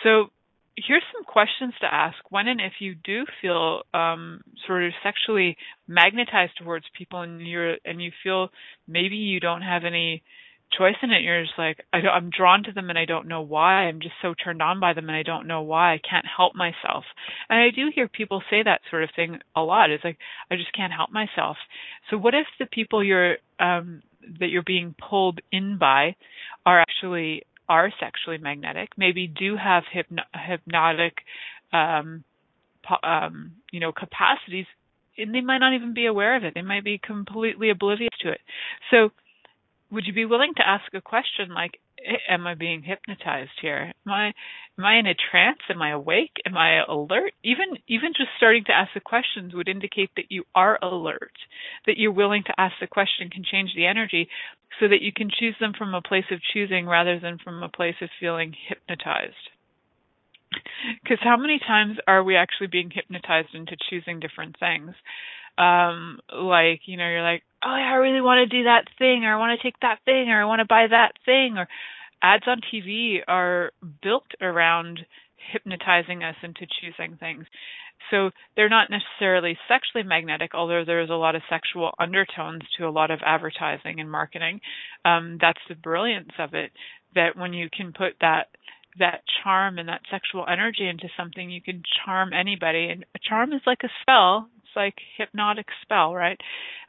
So 0.02 0.30
here's 0.76 1.02
some 1.12 1.24
questions 1.24 1.74
to 1.80 1.92
ask. 1.92 2.16
When 2.30 2.48
and 2.48 2.60
if 2.60 2.74
you 2.80 2.94
do 2.94 3.24
feel 3.40 3.82
um, 3.94 4.40
sort 4.66 4.84
of 4.84 4.92
sexually 5.02 5.56
magnetized 5.86 6.52
towards 6.58 6.86
people 6.96 7.22
and 7.22 7.46
you're 7.46 7.76
and 7.84 8.02
you 8.02 8.10
feel 8.22 8.48
maybe 8.88 9.16
you 9.16 9.40
don't 9.40 9.62
have 9.62 9.84
any 9.84 10.22
choice 10.76 10.96
in 11.02 11.10
it. 11.10 11.22
You're 11.22 11.42
just 11.42 11.58
like, 11.58 11.84
I 11.92 11.98
am 12.16 12.30
drawn 12.30 12.62
to 12.64 12.72
them 12.72 12.90
and 12.90 12.98
I 12.98 13.04
don't 13.04 13.28
know 13.28 13.42
why. 13.42 13.84
I'm 13.84 14.00
just 14.00 14.14
so 14.22 14.34
turned 14.34 14.62
on 14.62 14.80
by 14.80 14.92
them 14.92 15.08
and 15.08 15.16
I 15.16 15.22
don't 15.22 15.46
know 15.46 15.62
why. 15.62 15.94
I 15.94 15.98
can't 15.98 16.26
help 16.26 16.54
myself. 16.54 17.04
And 17.48 17.58
I 17.58 17.70
do 17.74 17.90
hear 17.94 18.08
people 18.08 18.42
say 18.50 18.62
that 18.62 18.80
sort 18.90 19.02
of 19.02 19.10
thing 19.14 19.40
a 19.54 19.60
lot. 19.62 19.90
It's 19.90 20.04
like, 20.04 20.18
I 20.50 20.56
just 20.56 20.72
can't 20.74 20.92
help 20.92 21.10
myself. 21.10 21.56
So 22.10 22.16
what 22.16 22.34
if 22.34 22.46
the 22.58 22.66
people 22.66 23.04
you're, 23.04 23.36
um, 23.58 24.02
that 24.38 24.48
you're 24.48 24.62
being 24.62 24.94
pulled 24.98 25.40
in 25.50 25.78
by 25.78 26.16
are 26.64 26.80
actually, 26.80 27.42
are 27.68 27.92
sexually 28.00 28.38
magnetic, 28.38 28.90
maybe 28.96 29.26
do 29.26 29.56
have 29.56 29.84
hypno- 29.90 30.22
hypnotic, 30.34 31.18
um, 31.72 32.24
po- 32.82 33.06
um, 33.06 33.52
you 33.70 33.80
know, 33.80 33.92
capacities 33.92 34.66
and 35.18 35.34
they 35.34 35.40
might 35.40 35.58
not 35.58 35.74
even 35.74 35.92
be 35.92 36.06
aware 36.06 36.36
of 36.36 36.44
it. 36.44 36.54
They 36.54 36.62
might 36.62 36.84
be 36.84 36.98
completely 36.98 37.70
oblivious 37.70 38.10
to 38.20 38.30
it. 38.30 38.40
So, 38.90 39.10
would 39.90 40.06
you 40.06 40.12
be 40.12 40.24
willing 40.24 40.54
to 40.56 40.66
ask 40.66 40.92
a 40.94 41.00
question 41.00 41.50
like 41.54 41.78
am 42.28 42.46
i 42.46 42.54
being 42.54 42.82
hypnotized 42.82 43.50
here? 43.60 43.92
Am 44.06 44.12
i 44.12 44.26
am 44.78 44.84
i 44.84 44.98
in 44.98 45.06
a 45.06 45.14
trance? 45.14 45.58
Am 45.68 45.82
i 45.82 45.90
awake? 45.90 46.32
Am 46.46 46.56
i 46.56 46.82
alert? 46.88 47.32
Even 47.44 47.78
even 47.88 48.12
just 48.16 48.30
starting 48.36 48.64
to 48.64 48.72
ask 48.72 48.90
the 48.94 49.00
questions 49.00 49.54
would 49.54 49.68
indicate 49.68 50.10
that 50.16 50.30
you 50.30 50.44
are 50.54 50.78
alert 50.82 51.32
that 51.86 51.98
you're 51.98 52.12
willing 52.12 52.42
to 52.44 52.60
ask 52.60 52.74
the 52.80 52.86
question 52.86 53.30
can 53.30 53.44
change 53.44 53.70
the 53.74 53.86
energy 53.86 54.28
so 54.78 54.88
that 54.88 55.02
you 55.02 55.12
can 55.12 55.30
choose 55.30 55.56
them 55.60 55.72
from 55.76 55.94
a 55.94 56.02
place 56.02 56.24
of 56.30 56.40
choosing 56.52 56.86
rather 56.86 57.18
than 57.18 57.38
from 57.42 57.62
a 57.62 57.68
place 57.68 57.96
of 58.00 58.08
feeling 58.18 58.54
hypnotized. 58.68 59.34
Because 61.02 61.18
how 61.22 61.36
many 61.36 61.58
times 61.58 61.98
are 62.06 62.24
we 62.24 62.36
actually 62.36 62.66
being 62.68 62.90
hypnotized 62.90 63.54
into 63.54 63.76
choosing 63.88 64.20
different 64.20 64.56
things? 64.58 64.94
Um 65.58 66.20
like 66.32 66.82
you 66.86 66.96
know 66.96 67.08
you're 67.08 67.22
like 67.22 67.42
oh 67.64 67.68
i 67.68 67.94
really 67.94 68.20
want 68.20 68.38
to 68.38 68.56
do 68.58 68.64
that 68.64 68.84
thing 68.98 69.24
or 69.24 69.34
i 69.34 69.38
want 69.38 69.58
to 69.58 69.62
take 69.62 69.78
that 69.80 69.98
thing 70.04 70.28
or 70.28 70.40
i 70.40 70.44
want 70.44 70.60
to 70.60 70.66
buy 70.66 70.86
that 70.88 71.12
thing 71.24 71.54
or 71.56 71.68
ads 72.22 72.44
on 72.46 72.60
tv 72.72 73.18
are 73.26 73.72
built 74.02 74.26
around 74.40 75.00
hypnotizing 75.52 76.22
us 76.22 76.36
into 76.42 76.66
choosing 76.80 77.16
things 77.16 77.44
so 78.10 78.30
they're 78.56 78.68
not 78.68 78.88
necessarily 78.90 79.56
sexually 79.68 80.06
magnetic 80.06 80.54
although 80.54 80.84
there's 80.84 81.10
a 81.10 81.14
lot 81.14 81.34
of 81.34 81.42
sexual 81.48 81.90
undertones 81.98 82.62
to 82.76 82.86
a 82.86 82.90
lot 82.90 83.10
of 83.10 83.20
advertising 83.24 84.00
and 84.00 84.10
marketing 84.10 84.60
um 85.04 85.38
that's 85.40 85.60
the 85.68 85.74
brilliance 85.74 86.32
of 86.38 86.54
it 86.54 86.70
that 87.14 87.36
when 87.36 87.52
you 87.52 87.68
can 87.74 87.92
put 87.92 88.14
that 88.20 88.46
that 88.98 89.22
charm 89.42 89.78
and 89.78 89.88
that 89.88 90.02
sexual 90.10 90.44
energy 90.50 90.88
into 90.88 91.08
something, 91.16 91.50
you 91.50 91.62
can 91.62 91.82
charm 92.04 92.32
anybody. 92.32 92.88
And 92.88 93.04
a 93.14 93.18
charm 93.18 93.52
is 93.52 93.60
like 93.66 93.80
a 93.84 93.88
spell 94.02 94.48
It's 94.62 94.76
like 94.76 94.94
hypnotic 95.16 95.66
spell, 95.82 96.14
right? 96.14 96.40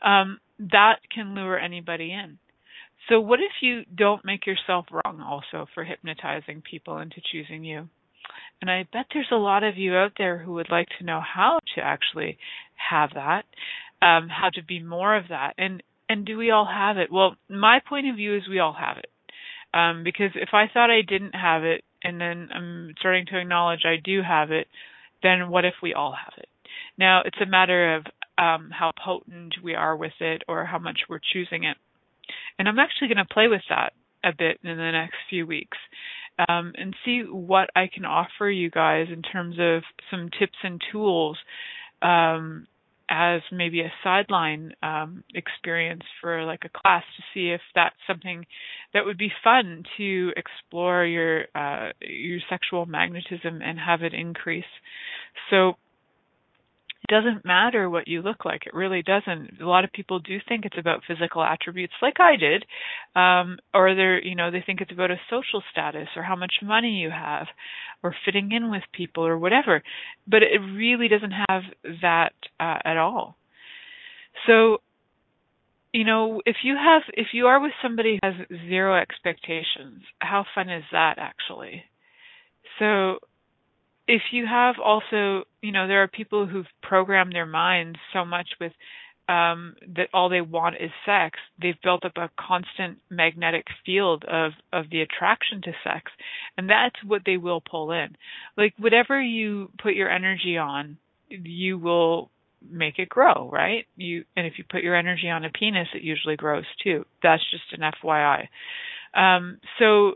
Um, 0.03 0.39
that 0.71 0.97
can 1.13 1.33
lure 1.35 1.57
anybody 1.57 2.11
in. 2.11 2.37
So 3.09 3.19
what 3.19 3.39
if 3.39 3.51
you 3.61 3.83
don't 3.95 4.23
make 4.23 4.45
yourself 4.45 4.85
wrong 4.91 5.21
also 5.21 5.67
for 5.73 5.83
hypnotizing 5.83 6.61
people 6.61 6.99
into 6.99 7.21
choosing 7.31 7.63
you? 7.63 7.89
And 8.61 8.69
I 8.69 8.85
bet 8.93 9.07
there's 9.11 9.31
a 9.31 9.35
lot 9.35 9.63
of 9.63 9.77
you 9.77 9.95
out 9.95 10.13
there 10.17 10.37
who 10.37 10.53
would 10.53 10.69
like 10.69 10.87
to 10.99 11.05
know 11.05 11.19
how 11.19 11.59
to 11.75 11.81
actually 11.81 12.37
have 12.75 13.11
that, 13.15 13.45
um, 14.05 14.29
how 14.29 14.49
to 14.53 14.63
be 14.63 14.81
more 14.81 15.15
of 15.17 15.25
that. 15.29 15.53
And 15.57 15.81
and 16.07 16.25
do 16.25 16.37
we 16.37 16.51
all 16.51 16.65
have 16.65 16.97
it? 16.97 17.11
Well, 17.11 17.35
my 17.49 17.79
point 17.87 18.07
of 18.07 18.17
view 18.17 18.35
is 18.35 18.43
we 18.47 18.59
all 18.59 18.75
have 18.77 18.97
it. 18.97 19.09
Um, 19.73 20.03
because 20.03 20.31
if 20.35 20.49
I 20.51 20.65
thought 20.71 20.91
I 20.91 21.01
didn't 21.07 21.33
have 21.33 21.63
it 21.63 21.85
and 22.03 22.19
then 22.19 22.49
I'm 22.53 22.93
starting 22.99 23.25
to 23.27 23.39
acknowledge 23.39 23.81
I 23.85 23.95
do 24.03 24.21
have 24.21 24.51
it, 24.51 24.67
then 25.23 25.49
what 25.49 25.63
if 25.63 25.75
we 25.81 25.93
all 25.93 26.11
have 26.11 26.33
it? 26.37 26.49
Now, 26.97 27.21
it's 27.23 27.39
a 27.41 27.45
matter 27.45 27.95
of 27.95 28.05
um, 28.37 28.69
how 28.71 28.91
potent 29.03 29.55
we 29.63 29.75
are 29.75 29.95
with 29.95 30.13
it 30.19 30.43
or 30.47 30.65
how 30.65 30.79
much 30.79 31.01
we're 31.09 31.19
choosing 31.33 31.63
it. 31.63 31.77
And 32.57 32.67
I'm 32.67 32.79
actually 32.79 33.07
going 33.07 33.25
to 33.25 33.33
play 33.33 33.47
with 33.47 33.61
that 33.69 33.93
a 34.23 34.31
bit 34.37 34.59
in 34.63 34.77
the 34.77 34.91
next 34.91 35.15
few 35.29 35.47
weeks 35.47 35.77
um, 36.47 36.73
and 36.77 36.95
see 37.03 37.21
what 37.21 37.69
I 37.75 37.89
can 37.93 38.05
offer 38.05 38.49
you 38.49 38.69
guys 38.69 39.07
in 39.11 39.21
terms 39.21 39.55
of 39.59 39.83
some 40.09 40.29
tips 40.39 40.57
and 40.63 40.81
tools 40.91 41.37
um, 42.01 42.67
as 43.09 43.41
maybe 43.51 43.81
a 43.81 43.91
sideline 44.03 44.73
um, 44.81 45.23
experience 45.35 46.03
for 46.21 46.45
like 46.45 46.61
a 46.63 46.69
class 46.69 47.03
to 47.17 47.23
see 47.33 47.49
if 47.49 47.61
that's 47.75 47.95
something 48.07 48.45
that 48.93 49.05
would 49.05 49.17
be 49.17 49.31
fun 49.43 49.83
to 49.97 50.31
explore 50.37 51.05
your 51.05 51.45
uh, 51.53 51.91
your 51.99 52.39
sexual 52.49 52.85
magnetism 52.85 53.61
and 53.61 53.77
have 53.77 54.01
it 54.01 54.13
increase. 54.13 54.63
So 55.49 55.73
doesn't 57.11 57.43
matter 57.43 57.89
what 57.89 58.07
you 58.07 58.21
look 58.21 58.45
like. 58.45 58.65
It 58.65 58.73
really 58.73 59.03
doesn't. 59.03 59.61
A 59.61 59.67
lot 59.67 59.83
of 59.83 59.91
people 59.91 60.19
do 60.19 60.37
think 60.47 60.63
it's 60.63 60.77
about 60.79 61.01
physical 61.05 61.43
attributes, 61.43 61.93
like 62.01 62.21
I 62.21 62.37
did, 62.37 62.65
um, 63.15 63.59
or 63.73 63.93
they're, 63.93 64.23
you 64.23 64.33
know, 64.33 64.49
they 64.49 64.63
think 64.65 64.79
it's 64.79 64.93
about 64.93 65.11
a 65.11 65.19
social 65.29 65.61
status 65.71 66.07
or 66.15 66.23
how 66.23 66.37
much 66.37 66.53
money 66.63 67.01
you 67.01 67.09
have, 67.11 67.47
or 68.01 68.15
fitting 68.23 68.53
in 68.53 68.71
with 68.71 68.83
people 68.93 69.27
or 69.27 69.37
whatever. 69.37 69.83
But 70.25 70.41
it 70.41 70.59
really 70.59 71.09
doesn't 71.09 71.33
have 71.49 71.63
that 72.01 72.31
uh, 72.61 72.79
at 72.85 72.95
all. 72.95 73.35
So, 74.47 74.77
you 75.91 76.05
know, 76.05 76.41
if 76.45 76.55
you 76.63 76.75
have, 76.77 77.01
if 77.13 77.27
you 77.33 77.47
are 77.47 77.61
with 77.61 77.73
somebody 77.83 78.19
who 78.23 78.29
has 78.29 78.47
zero 78.69 78.95
expectations, 78.95 80.01
how 80.19 80.45
fun 80.55 80.69
is 80.69 80.85
that 80.93 81.15
actually? 81.17 81.83
So 82.79 83.19
if 84.11 84.23
you 84.33 84.45
have 84.45 84.75
also, 84.83 85.45
you 85.61 85.71
know, 85.71 85.87
there 85.87 86.03
are 86.03 86.07
people 86.09 86.45
who've 86.45 86.67
programmed 86.83 87.31
their 87.31 87.45
minds 87.45 87.97
so 88.11 88.25
much 88.25 88.49
with 88.59 88.73
um, 89.29 89.75
that 89.95 90.09
all 90.13 90.27
they 90.27 90.41
want 90.41 90.75
is 90.75 90.91
sex, 91.05 91.39
they've 91.61 91.81
built 91.81 92.03
up 92.03 92.17
a 92.17 92.29
constant 92.37 92.97
magnetic 93.09 93.67
field 93.85 94.25
of 94.25 94.51
of 94.73 94.89
the 94.91 94.99
attraction 94.99 95.61
to 95.61 95.71
sex, 95.85 96.11
and 96.57 96.69
that's 96.69 96.97
what 97.05 97.21
they 97.25 97.37
will 97.37 97.61
pull 97.61 97.93
in. 97.93 98.17
Like 98.57 98.73
whatever 98.77 99.21
you 99.21 99.69
put 99.81 99.93
your 99.93 100.09
energy 100.09 100.57
on, 100.57 100.97
you 101.29 101.77
will 101.77 102.29
make 102.69 102.99
it 102.99 103.07
grow, 103.07 103.49
right? 103.49 103.85
You 103.95 104.25
and 104.35 104.45
if 104.45 104.57
you 104.57 104.65
put 104.69 104.83
your 104.83 104.97
energy 104.97 105.29
on 105.29 105.45
a 105.45 105.49
penis, 105.49 105.87
it 105.95 106.01
usually 106.01 106.35
grows 106.35 106.65
too. 106.83 107.05
That's 107.23 107.43
just 107.49 107.71
an 107.71 107.89
FYI. 108.03 108.49
Um, 109.13 109.59
so 109.79 110.15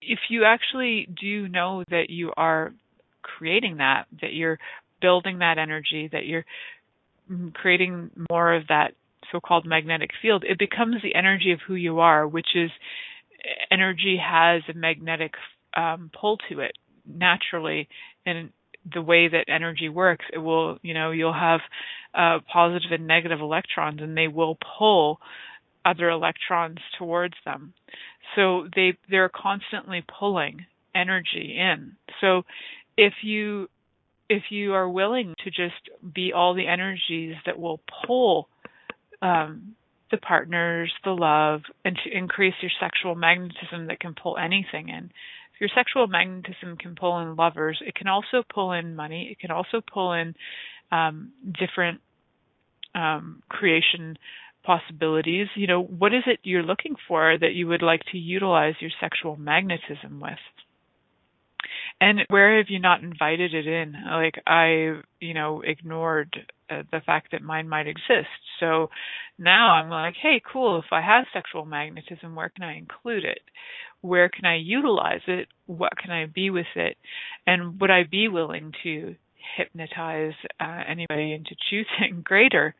if 0.00 0.18
you 0.28 0.44
actually 0.44 1.06
do 1.20 1.46
know 1.46 1.84
that 1.88 2.10
you 2.10 2.32
are 2.36 2.72
creating 3.42 3.78
that, 3.78 4.06
that 4.20 4.32
you're 4.32 4.58
building 5.00 5.40
that 5.40 5.58
energy, 5.58 6.08
that 6.12 6.26
you're 6.26 6.44
creating 7.54 8.08
more 8.30 8.54
of 8.54 8.68
that 8.68 8.94
so-called 9.32 9.66
magnetic 9.66 10.10
field, 10.20 10.44
it 10.46 10.60
becomes 10.60 10.96
the 11.02 11.16
energy 11.16 11.50
of 11.50 11.58
who 11.66 11.74
you 11.74 11.98
are, 11.98 12.28
which 12.28 12.50
is 12.54 12.70
energy 13.68 14.16
has 14.22 14.62
a 14.68 14.78
magnetic 14.78 15.32
um, 15.76 16.08
pull 16.18 16.38
to 16.48 16.60
it 16.60 16.72
naturally, 17.04 17.88
and 18.24 18.50
the 18.94 19.02
way 19.02 19.26
that 19.26 19.46
energy 19.48 19.88
works, 19.88 20.24
it 20.32 20.38
will, 20.38 20.78
you 20.82 20.94
know, 20.94 21.10
you'll 21.10 21.32
have 21.32 21.60
uh, 22.14 22.38
positive 22.52 22.92
and 22.92 23.08
negative 23.08 23.40
electrons, 23.40 24.00
and 24.00 24.16
they 24.16 24.28
will 24.28 24.56
pull 24.78 25.18
other 25.84 26.10
electrons 26.10 26.78
towards 26.96 27.34
them. 27.44 27.72
So 28.36 28.68
they 28.76 28.96
they're 29.10 29.28
constantly 29.34 30.04
pulling 30.18 30.66
energy 30.94 31.56
in. 31.58 31.96
So 32.20 32.42
if 32.96 33.14
you 33.22 33.68
if 34.28 34.44
you 34.50 34.72
are 34.72 34.88
willing 34.88 35.34
to 35.44 35.50
just 35.50 35.90
be 36.14 36.32
all 36.32 36.54
the 36.54 36.66
energies 36.66 37.34
that 37.44 37.58
will 37.58 37.80
pull 38.06 38.48
um, 39.20 39.74
the 40.10 40.16
partners, 40.16 40.92
the 41.04 41.10
love, 41.10 41.62
and 41.84 41.98
to 42.04 42.16
increase 42.16 42.54
your 42.62 42.70
sexual 42.80 43.14
magnetism 43.14 43.88
that 43.88 44.00
can 44.00 44.14
pull 44.14 44.38
anything 44.38 44.88
in. 44.88 45.10
If 45.54 45.60
your 45.60 45.70
sexual 45.74 46.06
magnetism 46.06 46.76
can 46.78 46.94
pull 46.94 47.18
in 47.20 47.36
lovers, 47.36 47.82
it 47.84 47.94
can 47.94 48.08
also 48.08 48.42
pull 48.54 48.72
in 48.72 48.96
money. 48.96 49.28
It 49.30 49.38
can 49.38 49.50
also 49.50 49.80
pull 49.80 50.12
in 50.12 50.34
um, 50.90 51.32
different 51.58 52.00
um, 52.94 53.42
creation 53.48 54.16
possibilities. 54.64 55.48
You 55.56 55.66
know, 55.66 55.82
what 55.82 56.14
is 56.14 56.22
it 56.26 56.40
you're 56.42 56.62
looking 56.62 56.96
for 57.08 57.36
that 57.38 57.54
you 57.54 57.66
would 57.68 57.82
like 57.82 58.02
to 58.12 58.18
utilize 58.18 58.74
your 58.80 58.90
sexual 59.00 59.36
magnetism 59.36 60.20
with? 60.20 60.38
And 62.02 62.22
where 62.30 62.56
have 62.56 62.66
you 62.68 62.80
not 62.80 63.04
invited 63.04 63.54
it 63.54 63.64
in? 63.64 63.94
Like 64.10 64.34
I, 64.44 65.00
you 65.20 65.34
know, 65.34 65.62
ignored 65.64 66.36
uh, 66.68 66.82
the 66.90 67.00
fact 67.06 67.28
that 67.30 67.42
mine 67.42 67.68
might 67.68 67.86
exist. 67.86 68.26
So 68.58 68.90
now 69.38 69.74
I'm 69.74 69.88
like, 69.88 70.14
hey, 70.20 70.42
cool. 70.52 70.80
If 70.80 70.86
I 70.90 71.00
have 71.00 71.26
sexual 71.32 71.64
magnetism, 71.64 72.34
where 72.34 72.48
can 72.48 72.64
I 72.64 72.76
include 72.76 73.24
it? 73.24 73.42
Where 74.00 74.28
can 74.28 74.46
I 74.46 74.56
utilize 74.56 75.20
it? 75.28 75.46
What 75.66 75.96
can 75.96 76.10
I 76.10 76.26
be 76.26 76.50
with 76.50 76.66
it? 76.74 76.96
And 77.46 77.80
would 77.80 77.92
I 77.92 78.02
be 78.02 78.26
willing 78.26 78.72
to 78.82 79.14
hypnotize 79.56 80.34
uh, 80.58 80.82
anybody 80.88 81.32
into 81.32 81.54
choosing 81.70 82.22
greater 82.24 82.74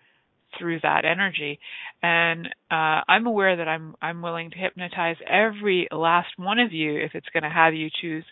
through 0.58 0.80
that 0.80 1.04
energy. 1.04 1.58
And 2.02 2.46
uh, 2.70 3.02
I'm 3.08 3.26
aware 3.26 3.56
that 3.56 3.68
I'm 3.68 3.94
I'm 4.00 4.22
willing 4.22 4.50
to 4.50 4.56
hypnotize 4.56 5.16
every 5.28 5.88
last 5.90 6.28
one 6.36 6.58
of 6.58 6.72
you 6.72 6.96
if 6.96 7.12
it's 7.14 7.28
going 7.32 7.44
to 7.44 7.50
have 7.50 7.74
you 7.74 7.88
choose 8.00 8.24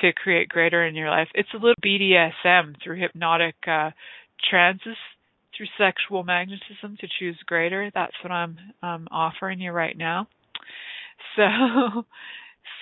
to 0.00 0.12
create 0.12 0.48
greater 0.48 0.84
in 0.86 0.94
your 0.94 1.10
life. 1.10 1.28
It's 1.34 1.48
a 1.54 1.58
little 1.58 1.74
BDSM 1.84 2.76
through 2.82 3.00
hypnotic 3.00 3.56
uh, 3.66 3.90
trances 4.50 4.96
through 5.56 5.66
sexual 5.78 6.24
magnetism 6.24 6.96
to 7.00 7.08
choose 7.18 7.38
greater. 7.46 7.90
That's 7.94 8.14
what 8.22 8.32
I'm 8.32 8.56
um, 8.82 9.08
offering 9.10 9.60
you 9.60 9.72
right 9.72 9.96
now. 9.96 10.28
So, 11.36 11.42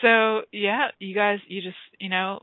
so 0.03 0.43
yeah, 0.53 0.89
you 0.99 1.15
guys, 1.15 1.39
you 1.49 1.63
just 1.63 1.77
you 1.99 2.09
know, 2.09 2.41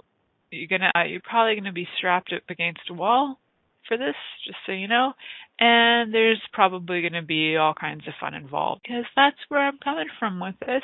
you're 0.51 0.67
gonna 0.67 0.91
uh, 0.95 1.03
you're 1.03 1.21
probably 1.21 1.55
gonna 1.55 1.73
be 1.73 1.87
strapped 1.97 2.33
up 2.33 2.43
against 2.49 2.81
a 2.89 2.93
wall 2.93 3.39
for 3.87 3.97
this, 3.97 4.15
just 4.45 4.57
so 4.65 4.71
you 4.71 4.87
know. 4.87 5.13
And 5.59 6.13
there's 6.13 6.41
probably 6.53 7.01
going 7.01 7.13
to 7.13 7.21
be 7.21 7.57
all 7.57 7.73
kinds 7.73 8.07
of 8.07 8.13
fun 8.19 8.33
involved 8.33 8.81
because 8.83 9.05
that's 9.15 9.37
where 9.49 9.61
I'm 9.61 9.77
coming 9.83 10.07
from 10.17 10.39
with 10.39 10.55
this. 10.61 10.83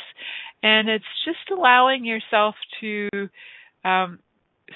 And 0.62 0.90
it's 0.90 1.06
just 1.24 1.50
allowing 1.50 2.04
yourself 2.04 2.56
to 2.82 3.10
um, 3.86 4.20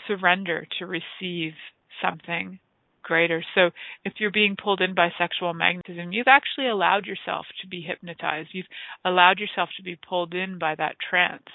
surrender 0.08 0.66
to 0.80 0.86
receive 0.86 1.54
something 2.02 2.60
greater. 3.04 3.44
So 3.56 3.72
if 4.06 4.14
you're 4.20 4.32
being 4.32 4.56
pulled 4.62 4.82
in 4.82 4.94
by 4.94 5.10
sexual 5.18 5.54
magnetism, 5.54 6.14
you've 6.14 6.28
actually 6.28 6.70
allowed 6.70 7.06
yourself 7.06 7.46
to 7.62 7.68
be 7.68 7.82
hypnotized. 7.82 8.50
You've 8.54 8.68
allowed 9.04 9.40
yourself 9.40 9.70
to 9.78 9.84
be 9.84 9.98
pulled 9.98 10.34
in 10.34 10.60
by 10.60 10.76
that 10.76 10.96
trance. 11.10 11.48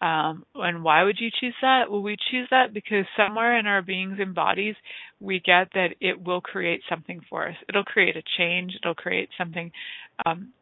Um, 0.00 0.44
and 0.54 0.84
why 0.84 1.02
would 1.02 1.18
you 1.18 1.30
choose 1.40 1.54
that? 1.60 1.90
Well, 1.90 2.02
we 2.02 2.16
choose 2.30 2.46
that 2.50 2.72
because 2.72 3.04
somewhere 3.16 3.58
in 3.58 3.66
our 3.66 3.82
beings 3.82 4.18
and 4.20 4.34
bodies, 4.34 4.76
we 5.20 5.40
get 5.40 5.68
that 5.74 5.94
it 6.00 6.24
will 6.24 6.40
create 6.40 6.82
something 6.88 7.20
for 7.28 7.48
us. 7.48 7.56
It'll 7.68 7.84
create 7.84 8.16
a 8.16 8.22
change. 8.38 8.74
It'll 8.80 8.94
create 8.94 9.28
something 9.36 9.72
um, 10.24 10.52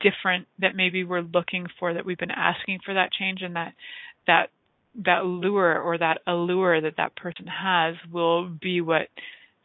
different 0.00 0.46
that 0.60 0.76
maybe 0.76 1.02
we're 1.02 1.22
looking 1.22 1.66
for, 1.80 1.94
that 1.94 2.06
we've 2.06 2.18
been 2.18 2.30
asking 2.30 2.78
for 2.84 2.94
that 2.94 3.10
change, 3.12 3.42
and 3.42 3.56
that 3.56 3.72
that 4.28 4.50
that 5.04 5.24
lure 5.24 5.80
or 5.80 5.98
that 5.98 6.18
allure 6.26 6.80
that 6.80 6.96
that 6.98 7.16
person 7.16 7.46
has 7.46 7.96
will 8.12 8.48
be 8.48 8.80
what 8.80 9.08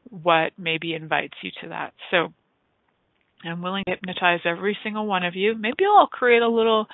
what 0.09 0.53
maybe 0.57 0.93
invites 0.93 1.35
you 1.41 1.51
to 1.61 1.69
that. 1.69 1.93
So 2.11 2.33
I'm 3.45 3.61
willing 3.61 3.83
to 3.87 3.91
hypnotize 3.91 4.39
every 4.45 4.77
single 4.83 5.05
one 5.05 5.23
of 5.23 5.35
you. 5.35 5.55
Maybe 5.55 5.83
I'll 5.85 6.07
create 6.07 6.41
a 6.41 6.47
little 6.47 6.87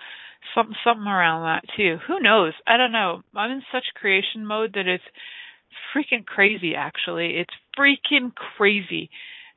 something 0.56 0.76
something 0.84 1.08
around 1.08 1.44
that 1.44 1.64
too. 1.76 1.98
Who 2.08 2.20
knows? 2.20 2.54
I 2.68 2.78
don't 2.78 2.92
know. 2.92 3.22
I'm 3.36 3.52
in 3.52 3.62
such 3.72 3.86
creation 3.96 4.46
mode 4.46 4.74
that 4.74 4.88
it's 4.88 5.04
freaking 5.96 6.26
crazy 6.26 6.76
actually. 6.76 7.38
It's 7.38 7.54
freaking 7.78 8.34
crazy. 8.58 9.10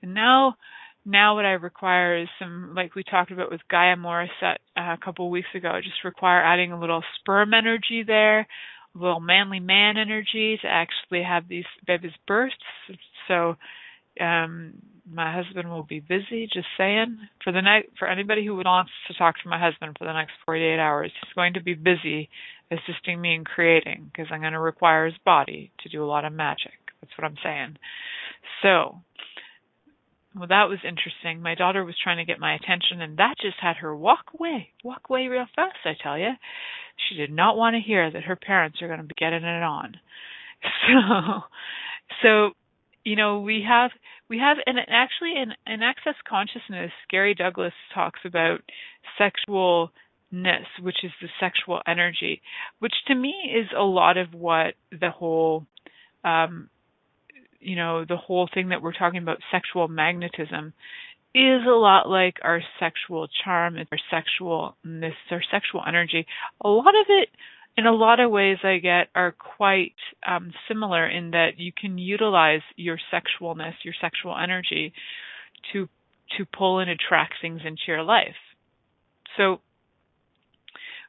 And 0.02 0.14
now 0.14 0.56
now 1.04 1.34
what 1.34 1.44
I 1.44 1.52
require 1.52 2.22
is 2.22 2.28
some 2.38 2.74
like 2.74 2.94
we 2.94 3.04
talked 3.04 3.30
about 3.30 3.50
with 3.50 3.60
Gaia 3.70 3.96
Morissette 3.96 4.58
uh, 4.76 4.94
a 4.94 4.98
couple 5.02 5.26
of 5.26 5.32
weeks 5.32 5.48
ago, 5.54 5.70
I 5.70 5.80
just 5.80 6.04
require 6.04 6.42
adding 6.42 6.72
a 6.72 6.80
little 6.80 7.02
sperm 7.18 7.54
energy 7.54 8.04
there, 8.06 8.40
a 8.40 8.98
little 8.98 9.20
manly 9.20 9.60
man 9.60 9.96
energy 9.96 10.58
to 10.62 10.68
actually 10.68 11.22
have 11.22 11.48
these 11.48 11.64
babies 11.86 12.12
bursts. 12.26 12.58
So 13.28 13.56
um 14.20 14.74
my 15.10 15.32
husband 15.32 15.68
will 15.68 15.82
be 15.82 16.00
busy. 16.00 16.48
Just 16.52 16.68
saying. 16.78 17.18
For 17.42 17.52
the 17.52 17.62
next, 17.62 17.90
for 17.98 18.08
anybody 18.08 18.46
who 18.46 18.54
wants 18.56 18.92
to 19.08 19.14
talk 19.14 19.36
to 19.42 19.48
my 19.48 19.58
husband 19.58 19.96
for 19.98 20.04
the 20.04 20.12
next 20.12 20.32
48 20.46 20.78
hours, 20.78 21.12
he's 21.20 21.34
going 21.34 21.54
to 21.54 21.62
be 21.62 21.74
busy 21.74 22.28
assisting 22.70 23.20
me 23.20 23.34
in 23.34 23.44
creating 23.44 24.10
because 24.12 24.30
I'm 24.32 24.40
going 24.40 24.52
to 24.52 24.60
require 24.60 25.06
his 25.06 25.18
body 25.24 25.72
to 25.82 25.88
do 25.88 26.04
a 26.04 26.06
lot 26.06 26.24
of 26.24 26.32
magic. 26.32 26.72
That's 27.00 27.12
what 27.18 27.24
I'm 27.24 27.36
saying. 27.42 27.76
So, 28.62 29.00
well, 30.34 30.48
that 30.48 30.68
was 30.68 30.78
interesting. 30.86 31.42
My 31.42 31.54
daughter 31.54 31.84
was 31.84 31.96
trying 32.02 32.18
to 32.18 32.24
get 32.24 32.40
my 32.40 32.54
attention, 32.54 33.02
and 33.02 33.18
that 33.18 33.34
just 33.42 33.56
had 33.60 33.76
her 33.76 33.94
walk 33.94 34.26
away, 34.38 34.68
walk 34.84 35.02
away 35.10 35.26
real 35.26 35.46
fast. 35.54 35.76
I 35.84 35.92
tell 36.00 36.16
you, 36.16 36.30
she 37.08 37.16
did 37.16 37.30
not 37.30 37.56
want 37.56 37.74
to 37.74 37.80
hear 37.80 38.10
that 38.10 38.24
her 38.24 38.36
parents 38.36 38.80
are 38.80 38.86
going 38.86 39.00
to 39.00 39.06
be 39.06 39.14
getting 39.18 39.44
it 39.44 39.62
on. 39.62 39.96
So, 40.86 41.40
so 42.22 42.50
you 43.04 43.16
know, 43.16 43.40
we 43.40 43.64
have 43.68 43.90
we 44.32 44.38
have 44.38 44.56
and 44.66 44.78
actually 44.88 45.34
in 45.36 45.52
in 45.70 45.82
access 45.82 46.14
consciousness, 46.26 46.90
Gary 47.10 47.34
Douglas 47.34 47.74
talks 47.94 48.20
about 48.24 48.60
sexualness, 49.20 50.64
which 50.80 51.04
is 51.04 51.10
the 51.20 51.28
sexual 51.38 51.82
energy, 51.86 52.40
which 52.78 52.94
to 53.08 53.14
me 53.14 53.34
is 53.54 53.66
a 53.76 53.82
lot 53.82 54.16
of 54.16 54.32
what 54.32 54.72
the 54.90 55.10
whole 55.10 55.66
um 56.24 56.70
you 57.60 57.76
know, 57.76 58.06
the 58.06 58.16
whole 58.16 58.48
thing 58.52 58.70
that 58.70 58.80
we're 58.80 58.94
talking 58.94 59.20
about 59.22 59.38
sexual 59.50 59.86
magnetism 59.86 60.72
is 61.34 61.60
a 61.66 61.70
lot 61.70 62.08
like 62.08 62.38
our 62.42 62.62
sexual 62.80 63.28
charm 63.44 63.76
and 63.76 63.86
our 63.92 63.98
sexualness, 64.10 65.12
our 65.30 65.42
sexual 65.50 65.82
energy. 65.86 66.26
A 66.64 66.68
lot 66.68 66.94
of 66.94 67.06
it 67.10 67.28
in 67.76 67.86
a 67.86 67.92
lot 67.92 68.20
of 68.20 68.30
ways 68.30 68.58
I 68.62 68.78
get 68.78 69.08
are 69.14 69.32
quite 69.32 69.94
um, 70.26 70.52
similar 70.68 71.08
in 71.08 71.30
that 71.30 71.58
you 71.58 71.72
can 71.72 71.98
utilize 71.98 72.60
your 72.76 72.98
sexualness, 73.12 73.74
your 73.84 73.94
sexual 74.00 74.36
energy 74.36 74.92
to 75.72 75.88
to 76.38 76.46
pull 76.46 76.78
and 76.78 76.90
attract 76.90 77.34
things 77.42 77.60
into 77.64 77.82
your 77.86 78.02
life. 78.02 78.36
So 79.36 79.60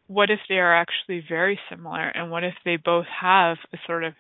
what 0.07 0.29
if 0.29 0.39
they 0.49 0.55
are 0.55 0.75
actually 0.75 1.23
very 1.27 1.57
similar 1.69 2.09
and 2.09 2.29
what 2.29 2.43
if 2.43 2.55
they 2.65 2.75
both 2.75 3.05
have 3.21 3.57
a 3.73 3.77
sort 3.87 4.03
of 4.03 4.13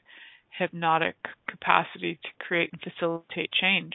hypnotic 0.57 1.15
capacity 1.49 2.19
to 2.23 2.45
create 2.45 2.69
and 2.71 2.81
facilitate 2.81 3.51
change? 3.51 3.93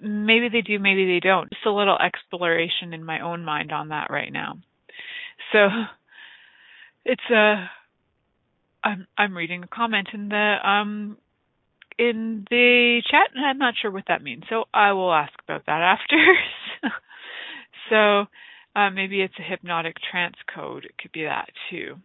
Maybe 0.00 0.48
they 0.48 0.62
do, 0.62 0.80
maybe 0.80 1.06
they 1.06 1.20
don't. 1.20 1.48
Just 1.50 1.66
a 1.66 1.70
little 1.70 1.98
exploration 1.98 2.92
in 2.92 3.04
my 3.04 3.20
own 3.20 3.44
mind 3.44 3.70
on 3.70 3.88
that 3.88 4.10
right 4.10 4.32
now. 4.32 4.58
So 5.52 5.68
it's 7.04 7.30
a 7.30 7.70
I'm 8.82 9.06
I'm 9.16 9.36
reading 9.36 9.64
a 9.64 9.66
comment 9.66 10.08
in 10.12 10.28
the 10.28 10.56
um 10.68 11.16
in 11.98 12.44
the 12.50 13.02
chat 13.10 13.30
and 13.34 13.44
I'm 13.44 13.58
not 13.58 13.74
sure 13.80 13.90
what 13.90 14.04
that 14.08 14.22
means. 14.22 14.44
So 14.50 14.64
I 14.74 14.92
will 14.92 15.12
ask 15.12 15.32
about 15.46 15.66
that 15.66 15.80
after. 15.80 16.90
so 17.90 18.26
uh, 18.78 18.90
maybe 18.90 19.20
it's 19.22 19.34
a 19.38 19.42
hypnotic 19.42 19.96
trance 20.10 20.36
code. 20.52 20.84
It 20.84 20.98
could 21.00 21.12
be 21.12 21.24
that 21.24 21.48
too. 21.70 21.96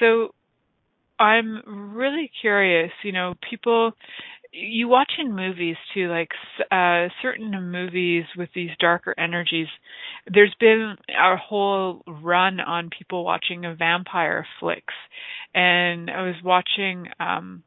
So 0.00 0.34
I'm 1.18 1.94
really 1.94 2.30
curious, 2.40 2.90
you 3.04 3.12
know, 3.12 3.34
people 3.48 3.92
you 4.54 4.88
watch 4.88 5.12
in 5.18 5.34
movies 5.34 5.76
too, 5.92 6.08
like 6.08 6.30
uh, 6.70 7.08
certain 7.22 7.70
movies 7.70 8.24
with 8.36 8.50
these 8.54 8.70
darker 8.78 9.14
energies. 9.18 9.66
There's 10.32 10.54
been 10.60 10.96
a 11.08 11.36
whole 11.36 12.02
run 12.06 12.60
on 12.60 12.90
people 12.96 13.24
watching 13.24 13.62
vampire 13.78 14.46
flicks, 14.60 14.94
and 15.54 16.10
I 16.10 16.22
was 16.22 16.36
watching 16.44 17.08
um 17.18 17.62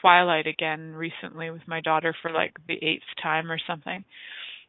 Twilight 0.00 0.46
again 0.46 0.92
recently 0.92 1.50
with 1.50 1.62
my 1.66 1.80
daughter 1.80 2.14
for 2.20 2.30
like 2.30 2.54
the 2.66 2.74
eighth 2.74 3.06
time 3.22 3.50
or 3.50 3.58
something. 3.66 4.04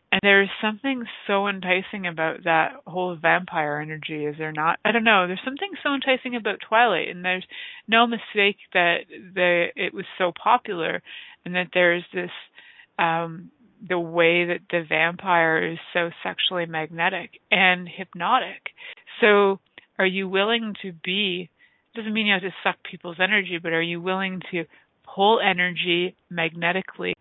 And 0.10 0.22
there's 0.24 0.50
something 0.62 1.04
so 1.28 1.48
enticing 1.50 2.08
about 2.08 2.46
that 2.46 2.78
whole 2.88 3.18
vampire 3.22 3.82
energy, 3.82 4.26
is 4.26 4.36
there 4.38 4.54
not? 4.54 4.80
I 4.86 4.94
don't 4.94 5.04
know. 5.04 5.28
There's 5.28 5.42
something 5.44 5.72
so 5.84 5.94
enticing 5.94 6.36
about 6.38 6.60
Twilight, 6.68 7.10
and 7.10 7.26
there's 7.26 7.46
no 7.90 8.08
mistake 8.08 8.56
that 8.74 9.00
the 9.10 9.68
it 9.76 9.94
was 9.94 10.06
so 10.18 10.32
popular, 10.42 11.02
and 11.48 11.56
that 11.56 11.70
there's 11.74 12.04
this 12.14 12.30
um 13.00 13.50
the 13.88 14.00
way 14.00 14.46
that 14.46 14.62
the 14.72 14.84
vampire 14.88 15.72
is 15.72 15.78
so 15.94 16.10
sexually 16.24 16.66
magnetic 16.66 17.40
and 17.52 17.88
hypnotic. 17.88 18.72
So, 19.22 19.60
are 20.00 20.06
you 20.06 20.28
willing 20.28 20.74
to 20.82 20.92
be? 21.04 21.50
Doesn't 21.96 22.14
mean 22.14 22.28
you 22.28 22.34
have 22.34 22.42
to 22.42 22.54
suck 22.64 22.78
people's 22.90 23.18
energy, 23.20 23.60
but 23.62 23.74
are 23.74 23.82
you 23.82 24.02
willing 24.02 24.42
to 24.52 24.66
pull 25.04 25.40
energy 25.40 26.16
magnetically, 26.30 27.16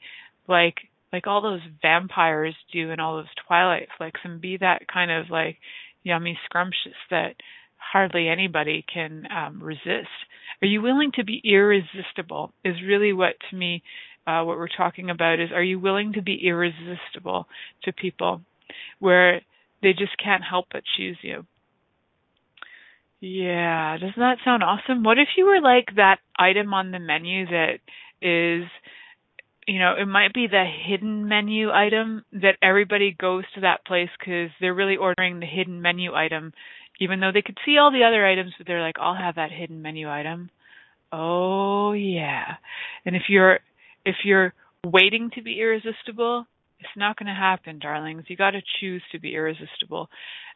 like 0.48 0.76
like 1.12 1.26
all 1.26 1.40
those 1.40 1.60
vampires 1.80 2.54
do 2.72 2.90
in 2.90 3.00
all 3.00 3.16
those 3.16 3.26
Twilight 3.46 3.88
flicks 3.96 4.20
and 4.24 4.40
be 4.40 4.56
that 4.58 4.88
kind 4.92 5.10
of 5.10 5.30
like 5.30 5.58
yummy 6.02 6.38
scrumptious 6.44 6.96
that 7.10 7.36
hardly 7.76 8.28
anybody 8.28 8.84
can 8.92 9.26
um, 9.30 9.62
resist. 9.62 10.08
Are 10.60 10.66
you 10.66 10.82
willing 10.82 11.12
to 11.14 11.24
be 11.24 11.40
irresistible? 11.44 12.52
Is 12.64 12.74
really 12.86 13.12
what 13.12 13.34
to 13.50 13.56
me 13.56 13.82
uh, 14.26 14.42
what 14.42 14.58
we're 14.58 14.68
talking 14.68 15.10
about 15.10 15.40
is 15.40 15.50
are 15.52 15.62
you 15.62 15.78
willing 15.78 16.12
to 16.14 16.22
be 16.22 16.46
irresistible 16.46 17.46
to 17.84 17.92
people? 17.92 18.42
where 18.98 19.42
they 19.82 19.92
just 19.92 20.16
can't 20.22 20.42
help 20.42 20.66
but 20.72 20.82
choose 20.96 21.18
you. 21.22 21.46
Yeah, 23.20 23.96
doesn't 23.98 24.18
that 24.18 24.38
sound 24.44 24.62
awesome? 24.62 25.02
What 25.02 25.18
if 25.18 25.28
you 25.36 25.46
were 25.46 25.60
like 25.60 25.96
that 25.96 26.18
item 26.38 26.74
on 26.74 26.90
the 26.90 26.98
menu 26.98 27.46
that 27.46 27.78
is, 28.20 28.68
you 29.66 29.78
know, 29.78 29.94
it 29.98 30.06
might 30.06 30.34
be 30.34 30.46
the 30.46 30.64
hidden 30.64 31.26
menu 31.26 31.70
item 31.70 32.24
that 32.32 32.56
everybody 32.62 33.16
goes 33.18 33.44
to 33.54 33.62
that 33.62 33.86
place 33.86 34.10
because 34.18 34.50
they're 34.60 34.74
really 34.74 34.96
ordering 34.96 35.40
the 35.40 35.46
hidden 35.46 35.80
menu 35.80 36.14
item, 36.14 36.52
even 37.00 37.20
though 37.20 37.32
they 37.32 37.42
could 37.42 37.58
see 37.64 37.78
all 37.78 37.90
the 37.90 38.04
other 38.04 38.24
items, 38.24 38.52
but 38.58 38.66
they're 38.66 38.82
like, 38.82 38.96
I'll 39.00 39.16
have 39.16 39.36
that 39.36 39.50
hidden 39.50 39.80
menu 39.82 40.10
item. 40.10 40.50
Oh 41.10 41.92
yeah. 41.92 42.56
And 43.06 43.16
if 43.16 43.22
you're 43.28 43.60
if 44.07 44.16
you're 44.24 44.54
waiting 44.84 45.30
to 45.34 45.42
be 45.42 45.61
irresistible, 45.61 46.46
it's 46.78 46.96
not 46.96 47.18
going 47.18 47.26
to 47.26 47.34
happen, 47.34 47.78
darlings. 47.78 48.24
You 48.28 48.36
got 48.36 48.52
to 48.52 48.62
choose 48.80 49.02
to 49.12 49.18
be 49.18 49.34
irresistible. 49.34 50.09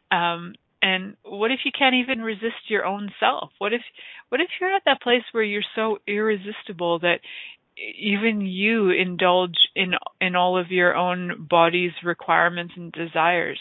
Um, 0.09 0.55
and 0.81 1.15
what 1.23 1.51
if 1.51 1.59
you 1.63 1.71
can't 1.77 1.95
even 1.95 2.21
resist 2.21 2.69
your 2.69 2.85
own 2.85 3.11
self? 3.19 3.51
What 3.59 3.73
if 3.73 3.81
what 4.29 4.41
if 4.41 4.47
you're 4.59 4.73
at 4.73 4.83
that 4.85 5.01
place 5.01 5.21
where 5.31 5.43
you're 5.43 5.61
so 5.75 5.99
irresistible 6.07 6.99
that 6.99 7.19
even 7.77 8.41
you 8.41 8.89
indulge 8.89 9.55
in 9.75 9.93
in 10.19 10.35
all 10.35 10.57
of 10.57 10.71
your 10.71 10.95
own 10.95 11.47
body's 11.49 11.91
requirements 12.03 12.73
and 12.75 12.91
desires? 12.91 13.59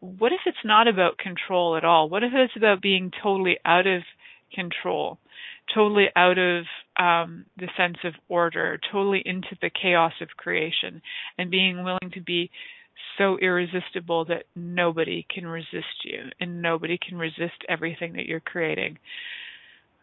What 0.00 0.32
if 0.32 0.40
it's 0.44 0.58
not 0.64 0.88
about 0.88 1.18
control 1.18 1.76
at 1.76 1.84
all? 1.84 2.08
What 2.08 2.22
if 2.22 2.32
it's 2.34 2.56
about 2.56 2.82
being 2.82 3.12
totally 3.22 3.58
out 3.64 3.86
of 3.86 4.02
control? 4.54 5.18
Totally 5.74 6.06
out 6.16 6.38
of 6.38 6.64
um, 6.98 7.46
the 7.56 7.68
sense 7.76 7.98
of 8.04 8.14
order, 8.28 8.78
totally 8.90 9.22
into 9.24 9.56
the 9.60 9.70
chaos 9.70 10.12
of 10.20 10.28
creation, 10.36 11.02
and 11.36 11.50
being 11.50 11.84
willing 11.84 12.10
to 12.14 12.20
be 12.20 12.50
so 13.16 13.38
irresistible 13.38 14.24
that 14.26 14.44
nobody 14.54 15.26
can 15.32 15.46
resist 15.46 16.04
you 16.04 16.20
and 16.40 16.62
nobody 16.62 16.98
can 16.98 17.18
resist 17.18 17.64
everything 17.68 18.14
that 18.14 18.26
you're 18.26 18.40
creating. 18.40 18.98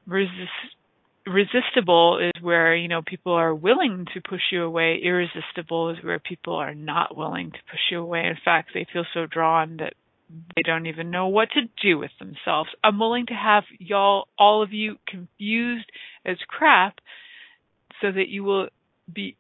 Resist, 0.08 0.76
resistible 1.26 2.20
is 2.20 2.44
where 2.44 2.76
you 2.76 2.88
know 2.88 3.02
people 3.06 3.34
are 3.34 3.56
willing 3.56 4.06
to 4.14 4.22
push 4.22 4.42
you 4.52 4.64
away 4.64 5.00
irresistible 5.04 5.90
is 5.90 5.98
where 6.04 6.20
people 6.20 6.56
are 6.56 6.76
not 6.76 7.18
willing 7.18 7.52
to 7.52 7.58
push 7.72 7.80
you 7.90 8.00
away 8.00 8.26
in 8.26 8.36
fact 8.46 8.70
they 8.74 8.86
feel 8.94 9.06
so 9.14 9.26
drawn 9.26 9.78
that 9.78 9.94
they 10.56 10.64
don't 10.64 10.88
even 10.88 11.12
know 11.12 11.28
what 11.28 11.50
to 11.52 11.62
do 11.82 11.98
with 11.98 12.12
themselves. 12.20 12.70
I'm 12.84 13.00
willing 13.00 13.28
to 13.28 13.34
have 13.34 13.64
y'all, 13.80 14.28
all 14.38 14.64
of 14.64 14.74
you, 14.74 14.98
confused 15.08 15.92
as 16.26 16.38
crap 16.48 17.00
so 18.02 18.12
that 18.12 18.28
you 18.28 18.44
will 18.44 18.70
be 19.14 19.38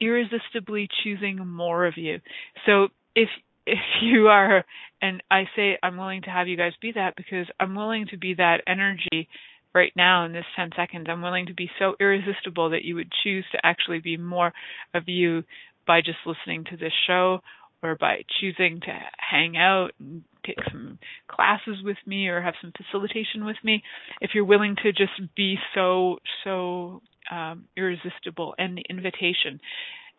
irresistibly 0.00 0.88
choosing 1.02 1.46
more 1.46 1.86
of 1.86 1.96
you. 1.96 2.20
So 2.66 2.88
if 3.14 3.28
if 3.66 3.78
you 4.02 4.28
are 4.28 4.64
and 5.02 5.22
I 5.30 5.44
say 5.56 5.78
I'm 5.82 5.96
willing 5.96 6.22
to 6.22 6.30
have 6.30 6.48
you 6.48 6.56
guys 6.56 6.72
be 6.80 6.92
that 6.92 7.16
because 7.16 7.46
I'm 7.58 7.74
willing 7.74 8.06
to 8.10 8.18
be 8.18 8.34
that 8.34 8.62
energy 8.66 9.28
right 9.74 9.92
now 9.94 10.24
in 10.24 10.32
this 10.32 10.44
10 10.56 10.70
seconds. 10.76 11.06
I'm 11.08 11.22
willing 11.22 11.46
to 11.46 11.54
be 11.54 11.70
so 11.78 11.94
irresistible 12.00 12.70
that 12.70 12.84
you 12.84 12.96
would 12.96 13.12
choose 13.22 13.44
to 13.52 13.64
actually 13.64 14.00
be 14.00 14.16
more 14.16 14.52
of 14.94 15.04
you 15.08 15.44
by 15.86 16.00
just 16.00 16.18
listening 16.26 16.64
to 16.64 16.76
this 16.76 16.92
show 17.06 17.40
or 17.82 17.96
by 17.96 18.24
choosing 18.40 18.80
to 18.80 18.98
hang 19.18 19.56
out 19.56 19.90
and 19.98 20.22
take 20.44 20.58
some 20.70 20.98
classes 21.28 21.76
with 21.82 21.96
me 22.06 22.28
or 22.28 22.40
have 22.40 22.54
some 22.60 22.72
facilitation 22.76 23.44
with 23.44 23.56
me 23.62 23.82
if 24.20 24.30
you're 24.34 24.44
willing 24.44 24.76
to 24.82 24.92
just 24.92 25.12
be 25.36 25.56
so 25.74 26.18
so 26.44 27.02
um, 27.30 27.64
irresistible 27.76 28.54
and 28.58 28.76
the 28.76 28.84
invitation 28.88 29.60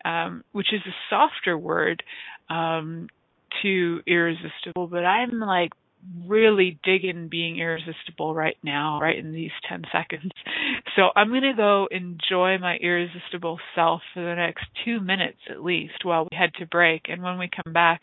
um, 0.04 0.44
which 0.52 0.72
is 0.72 0.80
a 0.86 0.94
softer 1.10 1.56
word 1.58 2.02
um, 2.48 3.08
to 3.62 4.00
irresistible 4.06 4.86
but 4.86 5.04
i'm 5.04 5.40
like 5.40 5.72
really 6.26 6.78
digging 6.82 7.28
being 7.28 7.58
irresistible 7.58 8.34
right 8.34 8.56
now, 8.62 9.00
right 9.00 9.18
in 9.18 9.32
these 9.32 9.50
10 9.68 9.84
seconds. 9.92 10.32
So 10.96 11.10
I'm 11.14 11.28
going 11.28 11.42
to 11.42 11.54
go 11.54 11.88
enjoy 11.90 12.58
my 12.58 12.76
irresistible 12.76 13.58
self 13.74 14.02
for 14.14 14.22
the 14.22 14.34
next 14.34 14.64
two 14.84 15.00
minutes 15.00 15.38
at 15.50 15.62
least 15.62 16.04
while 16.04 16.26
we 16.30 16.36
head 16.36 16.50
to 16.58 16.66
break. 16.66 17.02
And 17.08 17.22
when 17.22 17.38
we 17.38 17.48
come 17.64 17.72
back, 17.72 18.02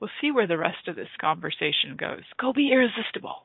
we'll 0.00 0.10
see 0.20 0.30
where 0.30 0.46
the 0.46 0.58
rest 0.58 0.88
of 0.88 0.96
this 0.96 1.08
conversation 1.20 1.96
goes. 1.98 2.22
Go 2.40 2.52
be 2.52 2.72
irresistible. 2.72 3.44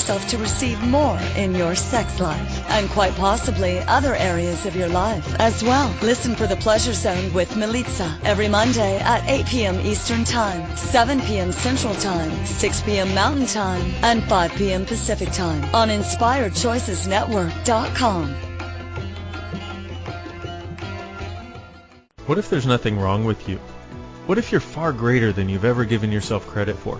yourself 0.01 0.25
to 0.27 0.37
receive 0.39 0.81
more 0.81 1.19
in 1.35 1.53
your 1.53 1.75
sex 1.75 2.19
life 2.19 2.67
and 2.69 2.89
quite 2.89 3.13
possibly 3.13 3.77
other 3.81 4.15
areas 4.15 4.65
of 4.65 4.75
your 4.75 4.89
life 4.89 5.35
as 5.39 5.63
well. 5.63 5.95
Listen 6.01 6.35
for 6.35 6.47
the 6.47 6.55
Pleasure 6.55 6.93
Zone 6.93 7.31
with 7.33 7.51
Milica 7.51 8.19
every 8.23 8.49
Monday 8.49 8.97
at 8.97 9.23
8 9.29 9.45
p.m. 9.45 9.79
Eastern 9.81 10.23
Time, 10.23 10.75
7 10.75 11.21
p.m. 11.21 11.51
Central 11.51 11.93
Time, 11.93 12.31
6 12.47 12.81
p.m. 12.81 13.13
Mountain 13.13 13.45
Time, 13.45 13.93
and 14.01 14.23
5 14.23 14.51
p.m. 14.53 14.87
Pacific 14.87 15.31
Time 15.33 15.63
on 15.75 15.89
InspiredChoicesNetwork.com. 15.89 18.33
What 22.25 22.39
if 22.39 22.49
there's 22.49 22.65
nothing 22.65 22.99
wrong 22.99 23.23
with 23.23 23.47
you? 23.47 23.57
What 24.25 24.39
if 24.39 24.51
you're 24.51 24.61
far 24.61 24.93
greater 24.93 25.31
than 25.31 25.47
you've 25.47 25.65
ever 25.65 25.85
given 25.85 26.11
yourself 26.11 26.47
credit 26.47 26.75
for? 26.75 26.99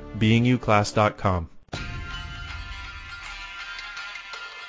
beingyouclass.com. 0.19 1.49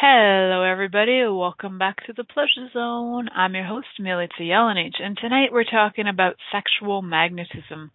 Hello, 0.00 0.62
everybody. 0.62 1.22
Welcome 1.26 1.78
back 1.78 2.06
to 2.06 2.14
the 2.14 2.24
Pleasure 2.24 2.70
Zone. 2.72 3.28
I'm 3.36 3.54
your 3.54 3.64
host, 3.64 3.86
Milica 4.00 4.40
Jelenic, 4.40 4.94
and 4.98 5.16
tonight 5.16 5.52
we're 5.52 5.64
talking 5.64 6.08
about 6.08 6.36
sexual 6.50 7.02
magnetism. 7.02 7.90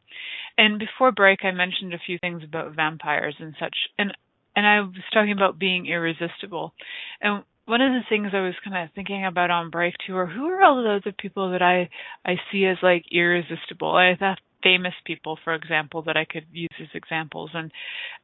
And 0.58 0.78
before 0.78 1.12
break, 1.12 1.40
I 1.44 1.50
mentioned 1.50 1.94
a 1.94 2.06
few 2.06 2.20
things 2.20 2.44
about 2.44 2.76
vampires 2.76 3.36
and 3.40 3.56
such, 3.60 3.76
and 3.98 4.12
and 4.56 4.66
I 4.68 4.82
was 4.82 4.94
talking 5.14 5.32
about 5.32 5.58
being 5.58 5.88
irresistible. 5.88 6.74
And 7.22 7.44
one 7.66 7.82
of 7.82 7.92
the 7.92 8.08
things 8.08 8.28
I 8.34 8.42
was 8.42 8.54
kind 8.64 8.78
of 8.78 8.94
thinking 8.94 9.26
about 9.26 9.50
on 9.50 9.72
break 9.72 9.96
too 10.06 10.16
are 10.16 10.28
who 10.28 10.46
are 10.46 10.64
all 10.64 10.84
the 10.84 11.02
other 11.02 11.16
people 11.18 11.52
that 11.52 11.62
I 11.62 11.90
I 12.24 12.36
see 12.52 12.66
as 12.66 12.78
like 12.84 13.06
irresistible. 13.12 13.96
I 13.96 14.16
thought 14.16 14.40
famous 14.66 14.94
people, 15.06 15.38
for 15.44 15.54
example, 15.54 16.02
that 16.02 16.18
I 16.18 16.26
could 16.26 16.46
use 16.52 16.70
as 16.82 16.88
examples. 16.96 17.52
And 17.54 17.72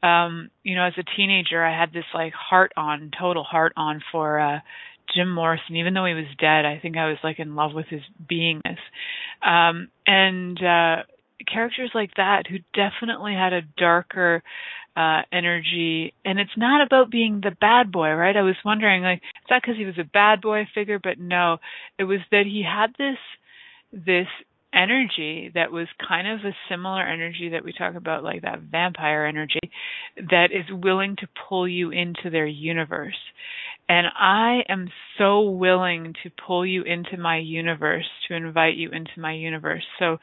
um, 0.02 0.50
you 0.64 0.76
know, 0.76 0.86
as 0.86 0.94
a 0.98 1.16
teenager, 1.16 1.64
I 1.64 1.80
had 1.80 1.94
this 1.94 2.06
like 2.14 2.34
heart 2.34 2.72
on, 2.76 3.12
total 3.18 3.44
heart 3.44 3.74
on 3.78 4.02
for 4.12 4.40
uh, 4.40 4.60
Jim 5.16 5.32
Morrison. 5.32 5.76
Even 5.76 5.94
though 5.94 6.06
he 6.06 6.16
was 6.16 6.26
dead, 6.40 6.66
I 6.66 6.80
think 6.82 6.98
I 6.98 7.08
was 7.08 7.18
like 7.24 7.40
in 7.40 7.56
love 7.56 7.74
with 7.74 7.86
his 7.88 8.02
beingness. 8.30 8.80
Um, 9.46 9.90
and 10.08 10.58
uh, 10.58 11.04
characters 11.52 11.92
like 11.94 12.12
that 12.18 12.44
who 12.48 12.58
definitely 12.74 13.34
had 13.34 13.54
a 13.54 13.62
darker 13.78 14.44
uh 14.94 15.22
energy 15.32 16.14
and 16.26 16.38
it's 16.38 16.58
not 16.58 16.86
about 16.86 17.10
being 17.10 17.40
the 17.42 17.56
bad 17.62 17.94
boy 17.94 18.10
right 18.10 18.36
i 18.36 18.42
was 18.42 18.58
wondering 18.66 19.02
like 19.02 19.20
is 19.20 19.48
that 19.50 19.62
because 19.62 19.78
he 19.78 19.86
was 19.86 19.98
a 19.98 20.04
bad 20.04 20.42
boy 20.42 20.68
figure 20.76 21.00
but 21.02 21.18
no 21.18 21.60
it 21.98 22.04
was 22.04 22.20
that 22.30 22.44
he 22.46 22.62
had 22.62 22.88
this 22.98 23.18
this 23.94 24.28
energy 24.74 25.52
that 25.54 25.72
was 25.72 25.88
kind 26.08 26.28
of 26.28 26.40
a 26.40 26.56
similar 26.70 27.02
energy 27.02 27.50
that 27.50 27.64
we 27.64 27.74
talk 27.74 27.96
about, 27.96 28.24
like 28.24 28.44
that 28.44 28.62
vampire 28.62 29.26
energy, 29.26 29.60
that 30.16 30.50
is 30.52 30.66
willing 30.72 31.16
to 31.18 31.28
pull 31.50 31.68
you 31.68 31.92
into 31.92 32.30
their 32.30 32.46
universe. 32.46 33.18
And 33.90 34.08
I 34.18 34.62
am 34.70 34.90
so 35.18 35.42
willing 35.42 36.14
to 36.24 36.32
pull 36.48 36.66
you 36.66 36.84
into 36.84 37.18
my 37.18 37.38
universe, 37.38 38.06
to 38.28 38.36
invite 38.36 38.76
you 38.76 38.90
into 38.92 39.20
my 39.20 39.34
universe. 39.34 39.84
So 40.00 40.18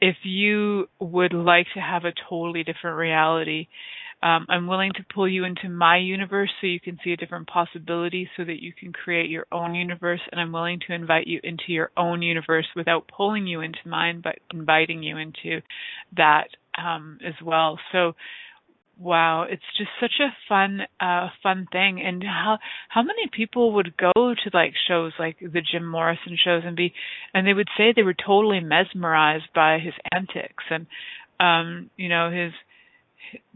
if 0.00 0.16
you 0.22 0.88
would 1.00 1.32
like 1.32 1.66
to 1.74 1.80
have 1.80 2.04
a 2.04 2.12
totally 2.28 2.62
different 2.62 2.98
reality, 2.98 3.68
um, 4.22 4.46
I'm 4.48 4.66
willing 4.66 4.92
to 4.94 5.04
pull 5.14 5.28
you 5.28 5.44
into 5.44 5.68
my 5.68 5.98
universe 5.98 6.50
so 6.60 6.66
you 6.66 6.80
can 6.80 6.98
see 7.04 7.12
a 7.12 7.16
different 7.16 7.48
possibility 7.48 8.28
so 8.36 8.44
that 8.44 8.62
you 8.62 8.72
can 8.72 8.92
create 8.92 9.28
your 9.28 9.46
own 9.52 9.74
universe. 9.74 10.20
And 10.32 10.40
I'm 10.40 10.52
willing 10.52 10.80
to 10.86 10.94
invite 10.94 11.26
you 11.26 11.38
into 11.44 11.64
your 11.68 11.90
own 11.96 12.22
universe 12.22 12.66
without 12.74 13.10
pulling 13.14 13.46
you 13.46 13.60
into 13.60 13.86
mine, 13.86 14.22
but 14.24 14.36
inviting 14.52 15.02
you 15.02 15.18
into 15.18 15.60
that 16.16 16.48
um, 16.82 17.18
as 17.24 17.34
well. 17.44 17.78
So, 17.92 18.14
wow, 18.98 19.42
it's 19.42 19.62
just 19.76 19.90
such 20.00 20.18
a 20.20 20.34
fun, 20.48 20.80
uh, 20.98 21.28
fun 21.42 21.66
thing. 21.70 22.00
And 22.02 22.22
how 22.22 22.56
how 22.88 23.02
many 23.02 23.28
people 23.30 23.74
would 23.74 23.98
go 23.98 24.12
to 24.16 24.50
like 24.54 24.72
shows 24.88 25.12
like 25.18 25.36
the 25.40 25.60
Jim 25.60 25.86
Morrison 25.86 26.38
shows 26.42 26.62
and 26.64 26.74
be, 26.74 26.94
and 27.34 27.46
they 27.46 27.52
would 27.52 27.68
say 27.76 27.92
they 27.94 28.02
were 28.02 28.14
totally 28.14 28.60
mesmerized 28.60 29.52
by 29.54 29.78
his 29.78 29.94
antics 30.10 30.64
and, 30.70 30.86
um, 31.38 31.90
you 31.98 32.08
know, 32.08 32.30
his 32.30 32.52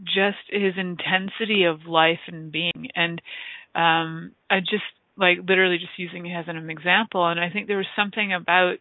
just 0.03 0.37
his 0.49 0.73
intensity 0.77 1.63
of 1.65 1.85
life 1.87 2.19
and 2.27 2.51
being. 2.51 2.89
And 2.95 3.21
um 3.75 4.31
i 4.49 4.59
just 4.59 4.83
like 5.17 5.37
literally 5.47 5.77
just 5.77 5.97
using 5.97 6.25
it 6.25 6.33
as 6.33 6.45
an 6.47 6.69
example. 6.69 7.27
And 7.27 7.39
i 7.39 7.49
think 7.49 7.67
there 7.67 7.77
was 7.77 7.85
something 7.95 8.33
about 8.33 8.75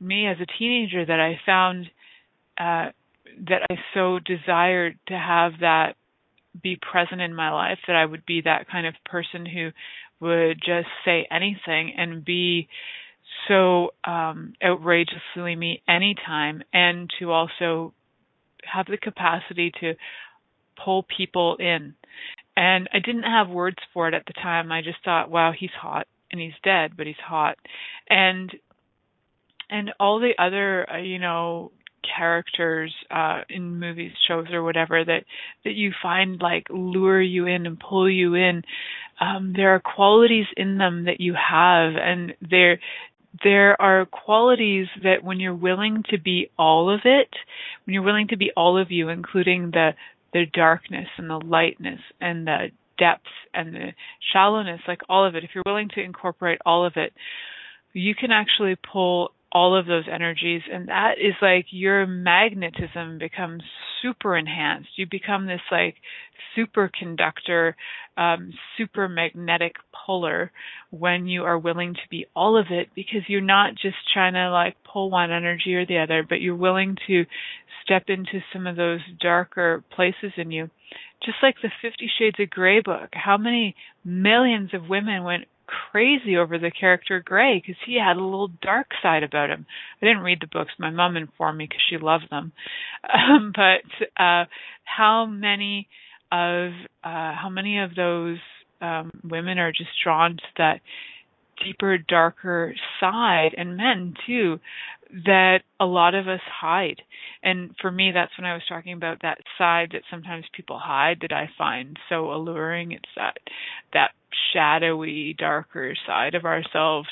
me 0.00 0.26
as 0.26 0.38
a 0.40 0.46
teenager 0.58 1.04
that 1.04 1.20
i 1.20 1.38
found 1.44 1.86
uh 2.58 2.90
that 3.48 3.62
i 3.70 3.76
so 3.94 4.18
desired 4.18 4.98
to 5.06 5.14
have 5.14 5.52
that 5.60 5.94
be 6.60 6.76
present 6.90 7.20
in 7.20 7.34
my 7.34 7.50
life 7.52 7.78
that 7.86 7.96
i 7.96 8.04
would 8.04 8.24
be 8.26 8.40
that 8.40 8.68
kind 8.68 8.86
of 8.86 8.94
person 9.04 9.46
who 9.46 9.70
would 10.20 10.58
just 10.58 10.88
say 11.04 11.26
anything 11.30 11.92
and 11.96 12.24
be 12.24 12.68
so 13.46 13.90
um 14.04 14.54
outrageously 14.64 15.54
me 15.54 15.82
anytime 15.88 16.62
and 16.72 17.10
to 17.18 17.30
also 17.30 17.92
have 18.64 18.86
the 18.86 18.96
capacity 18.96 19.72
to 19.80 19.94
pull 20.84 21.04
people 21.04 21.56
in. 21.56 21.94
And 22.56 22.88
I 22.92 22.98
didn't 22.98 23.22
have 23.22 23.48
words 23.48 23.78
for 23.94 24.08
it 24.08 24.14
at 24.14 24.26
the 24.26 24.32
time. 24.32 24.72
I 24.72 24.82
just 24.82 24.98
thought, 25.04 25.30
wow, 25.30 25.52
he's 25.58 25.70
hot 25.70 26.06
and 26.30 26.40
he's 26.40 26.52
dead, 26.62 26.92
but 26.96 27.06
he's 27.06 27.16
hot. 27.24 27.56
And 28.08 28.54
and 29.72 29.92
all 30.00 30.18
the 30.18 30.32
other, 30.36 30.90
uh, 30.90 30.98
you 30.98 31.20
know, 31.20 31.70
characters 32.16 32.94
uh 33.10 33.42
in 33.50 33.78
movies, 33.78 34.12
shows 34.26 34.46
or 34.52 34.62
whatever 34.62 35.04
that 35.04 35.24
that 35.64 35.74
you 35.74 35.92
find 36.02 36.40
like 36.40 36.66
lure 36.70 37.20
you 37.20 37.46
in 37.46 37.66
and 37.66 37.78
pull 37.78 38.10
you 38.10 38.34
in. 38.34 38.62
Um 39.20 39.52
there 39.54 39.74
are 39.74 39.80
qualities 39.80 40.46
in 40.56 40.78
them 40.78 41.04
that 41.04 41.20
you 41.20 41.34
have 41.34 41.92
and 41.96 42.34
they're 42.40 42.80
there 43.44 43.80
are 43.80 44.06
qualities 44.06 44.86
that 45.02 45.22
when 45.22 45.40
you're 45.40 45.54
willing 45.54 46.04
to 46.10 46.18
be 46.18 46.50
all 46.58 46.92
of 46.92 47.00
it, 47.04 47.28
when 47.84 47.94
you're 47.94 48.02
willing 48.02 48.28
to 48.28 48.36
be 48.36 48.50
all 48.56 48.80
of 48.80 48.90
you, 48.90 49.08
including 49.08 49.70
the 49.70 49.90
the 50.32 50.46
darkness 50.52 51.08
and 51.18 51.28
the 51.28 51.38
lightness 51.38 52.00
and 52.20 52.46
the 52.46 52.70
depth 52.98 53.26
and 53.52 53.74
the 53.74 53.88
shallowness, 54.32 54.80
like 54.86 55.00
all 55.08 55.26
of 55.26 55.34
it, 55.34 55.42
if 55.42 55.50
you're 55.54 55.64
willing 55.66 55.88
to 55.94 56.02
incorporate 56.02 56.60
all 56.64 56.86
of 56.86 56.92
it, 56.96 57.12
you 57.92 58.14
can 58.14 58.30
actually 58.30 58.76
pull 58.76 59.32
all 59.52 59.76
of 59.76 59.86
those 59.86 60.04
energies 60.10 60.62
and 60.72 60.88
that 60.88 61.14
is 61.18 61.34
like 61.42 61.66
your 61.70 62.06
magnetism 62.06 63.18
becomes 63.18 63.62
super 64.00 64.36
enhanced. 64.36 64.90
You 64.96 65.06
become 65.10 65.46
this 65.46 65.60
like 65.70 65.96
superconductor 66.56 67.74
um 68.16 68.52
super 68.76 69.08
magnetic 69.08 69.74
puller 70.06 70.50
when 70.90 71.26
you 71.26 71.44
are 71.44 71.58
willing 71.58 71.94
to 71.94 72.00
be 72.10 72.26
all 72.34 72.56
of 72.56 72.66
it 72.70 72.88
because 72.94 73.22
you're 73.28 73.40
not 73.40 73.72
just 73.74 73.96
trying 74.12 74.34
to 74.34 74.50
like 74.50 74.76
pull 74.90 75.10
one 75.10 75.30
energy 75.30 75.74
or 75.74 75.86
the 75.86 75.98
other 75.98 76.24
but 76.28 76.40
you're 76.40 76.56
willing 76.56 76.96
to 77.06 77.24
step 77.84 78.04
into 78.08 78.40
some 78.52 78.66
of 78.66 78.76
those 78.76 79.00
darker 79.20 79.82
places 79.94 80.32
in 80.36 80.50
you. 80.50 80.70
Just 81.24 81.38
like 81.42 81.56
the 81.62 81.70
50 81.82 82.10
shades 82.18 82.36
of 82.38 82.50
gray 82.50 82.80
book 82.80 83.10
how 83.12 83.36
many 83.36 83.74
millions 84.04 84.70
of 84.74 84.88
women 84.88 85.24
went 85.24 85.44
crazy 85.90 86.36
over 86.36 86.58
the 86.58 86.70
character 86.70 87.20
Gray 87.24 87.58
because 87.58 87.80
he 87.86 87.98
had 87.98 88.16
a 88.16 88.24
little 88.24 88.50
dark 88.62 88.88
side 89.02 89.22
about 89.22 89.50
him. 89.50 89.66
I 90.00 90.06
didn't 90.06 90.22
read 90.22 90.38
the 90.40 90.46
books. 90.46 90.72
My 90.78 90.90
mom 90.90 91.16
informed 91.16 91.58
me 91.58 91.66
because 91.66 91.82
she 91.88 91.98
loved 91.98 92.28
them. 92.30 92.52
Um, 93.12 93.52
but 93.54 94.22
uh, 94.22 94.44
how 94.84 95.26
many 95.26 95.88
of 96.30 96.70
uh, 97.02 97.34
how 97.34 97.48
many 97.50 97.80
of 97.80 97.94
those 97.94 98.38
um, 98.80 99.10
women 99.24 99.58
are 99.58 99.72
just 99.72 99.90
drawn 100.02 100.36
to 100.36 100.42
that 100.58 100.80
deeper, 101.64 101.98
darker 101.98 102.74
side, 103.00 103.54
and 103.56 103.76
men 103.76 104.14
too, 104.26 104.60
that 105.24 105.60
a 105.78 105.86
lot 105.86 106.14
of 106.14 106.28
us 106.28 106.40
hide. 106.60 107.02
And 107.42 107.74
for 107.80 107.90
me, 107.90 108.12
that's 108.12 108.36
when 108.38 108.44
I 108.44 108.54
was 108.54 108.62
talking 108.68 108.92
about 108.92 109.22
that 109.22 109.38
side 109.58 109.90
that 109.92 110.02
sometimes 110.10 110.44
people 110.54 110.78
hide 110.78 111.18
that 111.22 111.32
I 111.32 111.50
find 111.58 111.98
so 112.08 112.32
alluring. 112.32 112.92
It's 112.92 113.08
that 113.16 113.38
that 113.92 114.10
shadowy, 114.52 115.34
darker 115.38 115.94
side 116.06 116.34
of 116.34 116.44
ourselves. 116.44 117.08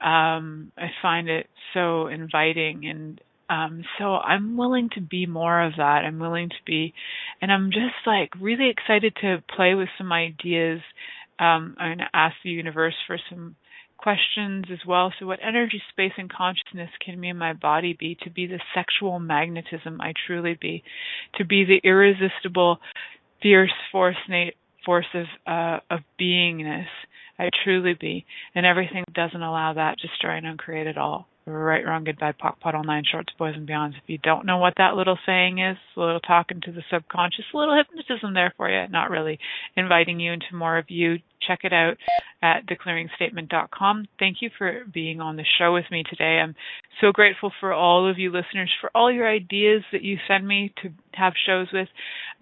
Um, 0.00 0.72
I 0.76 0.88
find 1.00 1.28
it 1.28 1.46
so 1.72 2.08
inviting 2.08 2.86
and 2.86 3.20
um, 3.48 3.84
so 3.98 4.16
I'm 4.16 4.56
willing 4.56 4.90
to 4.94 5.00
be 5.00 5.26
more 5.26 5.62
of 5.62 5.74
that. 5.76 6.02
I'm 6.04 6.18
willing 6.18 6.48
to 6.48 6.56
be, 6.66 6.94
and 7.40 7.52
I'm 7.52 7.70
just 7.70 7.94
like 8.04 8.30
really 8.40 8.70
excited 8.70 9.14
to 9.20 9.42
play 9.54 9.74
with 9.74 9.88
some 9.98 10.12
ideas. 10.12 10.80
Um, 11.38 11.76
to 11.78 12.04
ask 12.14 12.34
the 12.42 12.50
universe 12.50 12.94
for 13.06 13.18
some 13.28 13.56
questions 13.98 14.66
as 14.72 14.78
well. 14.86 15.12
So, 15.18 15.26
what 15.26 15.38
energy, 15.42 15.82
space, 15.90 16.12
and 16.16 16.32
consciousness 16.32 16.90
can 17.04 17.18
me 17.18 17.30
and 17.30 17.38
my 17.38 17.52
body 17.52 17.96
be 17.98 18.16
to 18.22 18.30
be 18.30 18.46
the 18.46 18.60
sexual 18.74 19.18
magnetism 19.18 20.00
I 20.00 20.12
truly 20.26 20.56
be, 20.60 20.82
to 21.36 21.44
be 21.44 21.64
the 21.64 21.80
irresistible, 21.82 22.78
fierce 23.42 23.72
force, 23.92 24.16
force 24.84 25.06
of, 25.14 25.26
uh, 25.46 25.80
of 25.90 26.00
beingness 26.20 26.86
I 27.38 27.50
truly 27.64 27.94
be, 27.94 28.24
and 28.54 28.64
everything 28.64 29.04
doesn't 29.14 29.42
allow 29.42 29.74
that, 29.74 29.98
destroy 29.98 30.36
and 30.36 30.46
uncreate 30.46 30.86
it 30.86 30.96
all. 30.96 31.28
Right, 31.48 31.86
wrong, 31.86 32.02
goodbye, 32.02 32.32
POC, 32.32 32.58
POD, 32.58 32.74
all 32.74 32.82
nine 32.82 33.04
shorts, 33.08 33.32
boys 33.38 33.54
and 33.54 33.68
beyonds. 33.68 33.90
If 33.90 34.08
you 34.08 34.18
don't 34.18 34.46
know 34.46 34.58
what 34.58 34.74
that 34.78 34.96
little 34.96 35.16
saying 35.24 35.60
is, 35.60 35.76
a 35.96 36.00
little 36.00 36.18
talking 36.18 36.60
to 36.62 36.72
the 36.72 36.82
subconscious, 36.90 37.44
a 37.54 37.56
little 37.56 37.76
hypnotism 37.76 38.34
there 38.34 38.52
for 38.56 38.68
you, 38.68 38.88
not 38.88 39.10
really 39.10 39.38
inviting 39.76 40.18
you 40.18 40.32
into 40.32 40.46
more 40.52 40.76
of 40.76 40.86
you. 40.88 41.18
Check 41.46 41.60
it 41.62 41.72
out 41.72 41.98
at 42.42 42.66
theclearingstatement.com. 42.66 44.06
Thank 44.18 44.38
you 44.40 44.50
for 44.58 44.82
being 44.92 45.20
on 45.20 45.36
the 45.36 45.44
show 45.58 45.72
with 45.72 45.84
me 45.92 46.02
today. 46.08 46.40
I'm 46.42 46.56
so 47.00 47.12
grateful 47.12 47.52
for 47.60 47.72
all 47.72 48.10
of 48.10 48.18
you 48.18 48.32
listeners, 48.32 48.72
for 48.80 48.90
all 48.94 49.12
your 49.12 49.28
ideas 49.28 49.84
that 49.92 50.02
you 50.02 50.16
send 50.26 50.48
me 50.48 50.72
to 50.82 50.88
have 51.12 51.34
shows 51.46 51.68
with. 51.72 51.88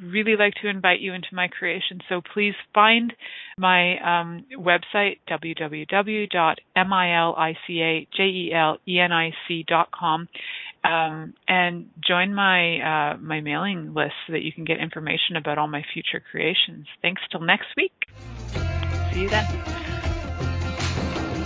Really 0.01 0.37
like 0.37 0.55
to 0.63 0.69
invite 0.69 1.01
you 1.01 1.13
into 1.13 1.29
my 1.33 1.49
creation. 1.49 2.01
So 2.09 2.23
please 2.33 2.55
find 2.73 3.13
my 3.59 4.21
um, 4.21 4.47
website, 4.57 5.19
www.milicajelenic.com, 8.95 10.29
um, 10.85 11.35
and 11.49 11.87
join 12.07 12.35
my 12.35 13.13
uh, 13.13 13.17
my 13.19 13.41
mailing 13.41 13.95
list 13.95 14.15
so 14.27 14.33
that 14.33 14.43
you 14.43 14.53
can 14.53 14.65
get 14.65 14.79
information 14.79 15.37
about 15.37 15.59
all 15.59 15.69
my 15.69 15.83
future 15.93 16.23
creations. 16.31 16.87
Thanks 17.03 17.23
till 17.31 17.41
next 17.41 17.69
week. 17.77 17.93
See 19.13 19.21
you 19.21 19.31
then. 19.31 19.49